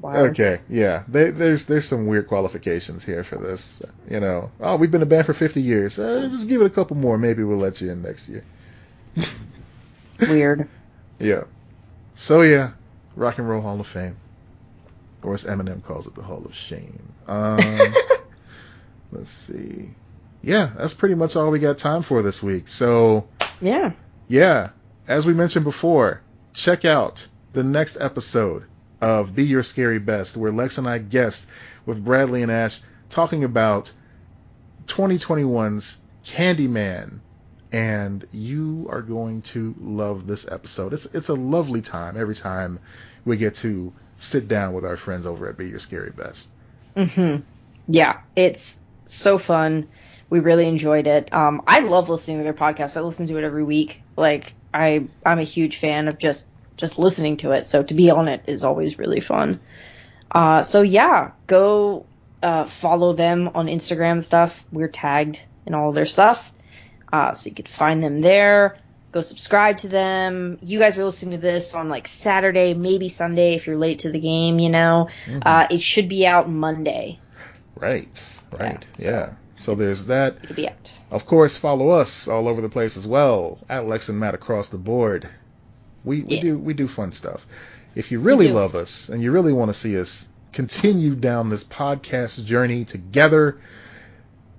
Wow. 0.00 0.14
Okay, 0.26 0.60
yeah. 0.68 1.02
They, 1.08 1.30
there's 1.30 1.64
there's 1.66 1.88
some 1.88 2.06
weird 2.06 2.28
qualifications 2.28 3.04
here 3.04 3.24
for 3.24 3.36
this. 3.36 3.82
You 4.08 4.20
know, 4.20 4.52
oh, 4.60 4.76
we've 4.76 4.90
been 4.92 5.02
a 5.02 5.06
band 5.06 5.26
for 5.26 5.34
50 5.34 5.60
years. 5.60 5.98
Uh, 5.98 6.28
just 6.30 6.48
give 6.48 6.60
it 6.62 6.66
a 6.66 6.70
couple 6.70 6.96
more. 6.96 7.18
Maybe 7.18 7.42
we'll 7.42 7.58
let 7.58 7.80
you 7.80 7.90
in 7.90 8.02
next 8.02 8.28
year. 8.28 8.44
Weird. 10.20 10.68
Yeah. 11.18 11.44
So 12.14 12.42
yeah, 12.42 12.72
Rock 13.16 13.38
and 13.38 13.48
Roll 13.48 13.60
Hall 13.60 13.80
of 13.80 13.86
Fame, 13.86 14.16
or 15.22 15.34
as 15.34 15.44
Eminem 15.44 15.82
calls 15.82 16.06
it, 16.06 16.14
the 16.14 16.22
Hall 16.22 16.44
of 16.44 16.54
Shame. 16.54 17.12
Um, 17.26 17.58
let's 19.12 19.30
see. 19.30 19.90
Yeah, 20.42 20.70
that's 20.76 20.94
pretty 20.94 21.16
much 21.16 21.34
all 21.36 21.50
we 21.50 21.58
got 21.58 21.78
time 21.78 22.02
for 22.02 22.22
this 22.22 22.40
week. 22.42 22.68
So 22.68 23.26
Yeah. 23.60 23.92
yeah, 24.28 24.70
as 25.08 25.26
we 25.26 25.34
mentioned 25.34 25.64
before, 25.64 26.20
check 26.52 26.84
out 26.84 27.26
the 27.54 27.64
next 27.64 27.96
episode 27.98 28.64
of 29.00 29.34
Be 29.34 29.44
Your 29.44 29.62
Scary 29.62 29.98
Best, 29.98 30.36
where 30.36 30.52
Lex 30.52 30.78
and 30.78 30.86
I 30.86 30.98
guest 30.98 31.46
with 31.86 32.04
Bradley 32.04 32.42
and 32.42 32.52
Ash 32.52 32.80
talking 33.08 33.42
about 33.42 33.90
2021's 34.86 35.98
Candyman. 36.24 37.20
And 37.70 38.26
you 38.32 38.86
are 38.90 39.02
going 39.02 39.42
to 39.42 39.74
love 39.78 40.26
this 40.26 40.48
episode. 40.50 40.94
It's 40.94 41.04
it's 41.06 41.28
a 41.28 41.34
lovely 41.34 41.82
time 41.82 42.16
every 42.16 42.34
time 42.34 42.78
we 43.26 43.36
get 43.36 43.56
to 43.56 43.92
sit 44.16 44.48
down 44.48 44.72
with 44.72 44.86
our 44.86 44.96
friends 44.96 45.26
over 45.26 45.48
at 45.48 45.58
Be 45.58 45.68
Your 45.68 45.78
Scary 45.78 46.10
Best. 46.10 46.48
Mhm. 46.96 47.42
Yeah, 47.86 48.20
it's 48.34 48.80
so 49.04 49.36
fun. 49.36 49.86
We 50.30 50.40
really 50.40 50.66
enjoyed 50.66 51.06
it. 51.06 51.32
Um, 51.32 51.62
I 51.66 51.80
love 51.80 52.08
listening 52.08 52.38
to 52.38 52.44
their 52.44 52.54
podcast. 52.54 52.96
I 52.96 53.00
listen 53.02 53.26
to 53.26 53.36
it 53.36 53.44
every 53.44 53.64
week. 53.64 54.02
Like 54.16 54.54
I, 54.72 55.08
I'm 55.24 55.38
a 55.38 55.44
huge 55.44 55.78
fan 55.78 56.08
of 56.08 56.18
just 56.18 56.46
just 56.76 56.98
listening 56.98 57.38
to 57.38 57.52
it. 57.52 57.68
So 57.68 57.82
to 57.82 57.94
be 57.94 58.10
on 58.10 58.28
it 58.28 58.44
is 58.46 58.62
always 58.64 58.98
really 58.98 59.20
fun. 59.20 59.60
Uh, 60.30 60.62
so 60.62 60.82
yeah, 60.82 61.32
go 61.46 62.06
uh, 62.42 62.66
follow 62.66 63.12
them 63.14 63.50
on 63.54 63.66
Instagram 63.66 64.22
stuff. 64.22 64.64
We're 64.70 64.88
tagged 64.88 65.42
in 65.66 65.74
all 65.74 65.92
their 65.92 66.06
stuff, 66.06 66.52
uh, 67.12 67.32
so 67.32 67.48
you 67.48 67.54
can 67.54 67.66
find 67.66 68.02
them 68.02 68.18
there. 68.20 68.76
Go 69.10 69.22
subscribe 69.22 69.78
to 69.78 69.88
them. 69.88 70.58
You 70.62 70.78
guys 70.78 70.98
are 70.98 71.04
listening 71.04 71.40
to 71.40 71.46
this 71.46 71.74
on 71.74 71.88
like 71.88 72.06
Saturday, 72.06 72.74
maybe 72.74 73.08
Sunday 73.08 73.54
if 73.54 73.66
you're 73.66 73.78
late 73.78 74.00
to 74.00 74.10
the 74.12 74.20
game. 74.20 74.58
You 74.58 74.68
know, 74.68 75.08
Mhm. 75.26 75.42
uh, 75.44 75.66
it 75.70 75.80
should 75.80 76.08
be 76.08 76.26
out 76.26 76.48
Monday. 76.48 77.18
Right, 77.74 78.40
right, 78.52 78.84
Yeah, 78.98 79.02
so 79.02 79.10
yeah. 79.10 79.30
So 79.58 79.74
there's 79.74 80.06
that. 80.06 80.54
Be 80.56 80.68
out. 80.68 80.92
Of 81.10 81.26
course, 81.26 81.56
follow 81.56 81.90
us 81.90 82.28
all 82.28 82.48
over 82.48 82.60
the 82.62 82.68
place 82.68 82.96
as 82.96 83.06
well 83.06 83.58
at 83.68 83.86
Lex 83.86 84.08
and 84.08 84.18
Matt 84.18 84.34
across 84.34 84.68
the 84.68 84.78
board. 84.78 85.28
We 86.04 86.22
we 86.22 86.36
Yeah. 86.36 86.42
do 86.42 86.58
we 86.58 86.74
do 86.74 86.88
fun 86.88 87.12
stuff. 87.12 87.46
If 87.94 88.12
you 88.12 88.20
really 88.20 88.48
love 88.48 88.74
us 88.76 89.08
and 89.08 89.22
you 89.22 89.32
really 89.32 89.52
want 89.52 89.70
to 89.70 89.74
see 89.74 89.98
us 89.98 90.26
continue 90.52 91.14
down 91.14 91.48
this 91.48 91.64
podcast 91.64 92.44
journey 92.44 92.84
together, 92.84 93.58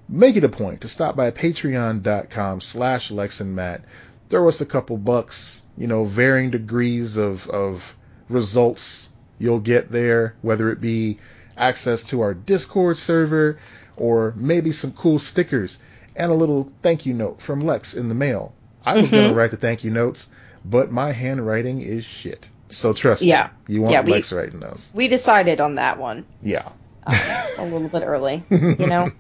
make 0.10 0.36
it 0.36 0.44
a 0.44 0.50
point 0.50 0.82
to 0.82 0.88
stop 0.88 1.16
by 1.16 1.32
patreon.com 1.32 2.62
slash 2.62 3.12
Lex 3.12 3.40
and 3.40 3.56
Matt. 3.56 3.82
throw 4.30 4.48
us 4.48 4.62
a 4.62 4.66
couple 4.66 4.98
bucks. 4.98 5.62
You 5.78 5.88
know, 5.88 6.04
varying 6.04 6.52
degrees 6.52 7.16
of 7.18 7.48
of 7.50 7.96
results 8.28 9.10
you'll 9.40 9.60
get 9.62 9.90
there, 9.92 10.36
whether 10.42 10.70
it 10.72 10.82
be 10.82 11.20
access 11.58 12.04
to 12.04 12.22
our 12.22 12.34
Discord 12.34 12.98
server 12.98 13.60
or 14.00 14.34
maybe 14.38 14.72
some 14.72 14.92
cool 14.94 15.20
stickers 15.20 15.80
and 16.16 16.32
a 16.32 16.36
little 16.36 16.72
thank 16.82 17.06
you 17.06 17.14
note 17.14 17.42
from 17.42 17.62
Lex 17.62 17.94
in 17.94 18.10
the 18.10 18.16
mail. 18.16 18.54
I 18.86 18.94
was 18.96 19.06
Mm-hmm. 19.06 19.16
going 19.16 19.30
to 19.30 19.36
write 19.36 19.52
the 19.52 19.58
thank 19.58 19.84
you 19.84 19.92
notes, 19.92 20.30
but 20.66 20.92
my 20.92 21.12
handwriting 21.12 21.82
is 21.82 22.04
shit. 22.06 22.48
So 22.70 22.94
trust 22.94 23.22
Yeah. 23.22 23.50
me, 23.68 23.76
you 23.76 23.82
want 23.82 23.94
Yeah, 23.94 24.02
we- 24.02 24.12
Lex 24.14 24.32
writing 24.34 24.60
those. 24.60 24.92
We 24.94 25.08
decided 25.08 25.60
on 25.62 25.76
that 25.76 25.98
one 26.00 26.26
Yeah. 26.42 26.70
um, 27.06 27.16
a 27.58 27.64
little 27.66 27.90
bit 27.90 28.04
early, 28.04 28.44
you 28.50 28.88
know. 28.88 29.12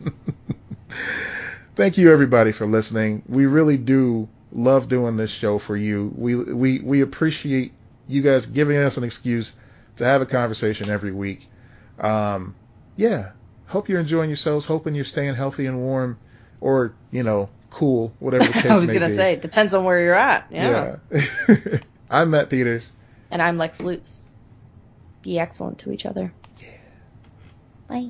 Thank 1.75 1.97
you 1.97 2.11
everybody 2.11 2.51
for 2.51 2.65
listening. 2.65 3.23
We 3.27 3.45
really 3.45 3.77
do 3.77 4.27
love 4.51 4.89
doing 4.89 5.15
this 5.17 5.31
show 5.31 5.59
for 5.59 5.77
you. 5.77 6.11
We 6.15 6.35
we 6.35 6.79
we 6.81 7.01
appreciate 7.01 7.71
you 8.07 8.21
guys 8.21 8.45
giving 8.47 8.77
us 8.77 8.97
an 8.97 9.03
excuse 9.03 9.53
to 9.97 10.03
have 10.03 10.21
a 10.21 10.25
conversation 10.25 10.89
every 10.89 11.11
week. 11.13 11.47
Um, 11.99 12.55
yeah. 12.97 13.31
Hope 13.69 13.87
you're 13.87 13.99
enjoying 13.99 14.29
yourselves. 14.29 14.65
Hoping 14.65 14.95
you're 14.95 15.05
staying 15.05 15.35
healthy 15.35 15.67
and 15.67 15.77
warm, 15.77 16.17
or 16.59 16.93
you 17.11 17.23
know, 17.23 17.49
cool, 17.69 18.13
whatever 18.19 18.45
the 18.45 18.53
case 18.61 18.65
I 18.65 18.79
was 18.79 18.91
gonna 18.91 19.07
be. 19.07 19.13
say, 19.13 19.35
depends 19.35 19.73
on 19.73 19.85
where 19.85 19.99
you're 19.99 20.15
at. 20.15 20.47
Yeah. 20.51 20.97
yeah. 21.11 21.77
I'm 22.09 22.31
Matt 22.31 22.49
Peters. 22.49 22.91
And 23.31 23.41
I'm 23.41 23.57
Lex 23.57 23.79
Lutz. 23.81 24.23
Be 25.21 25.37
excellent 25.37 25.79
to 25.79 25.91
each 25.91 26.05
other. 26.05 26.33
Yeah. 26.59 26.67
Bye. 27.87 28.09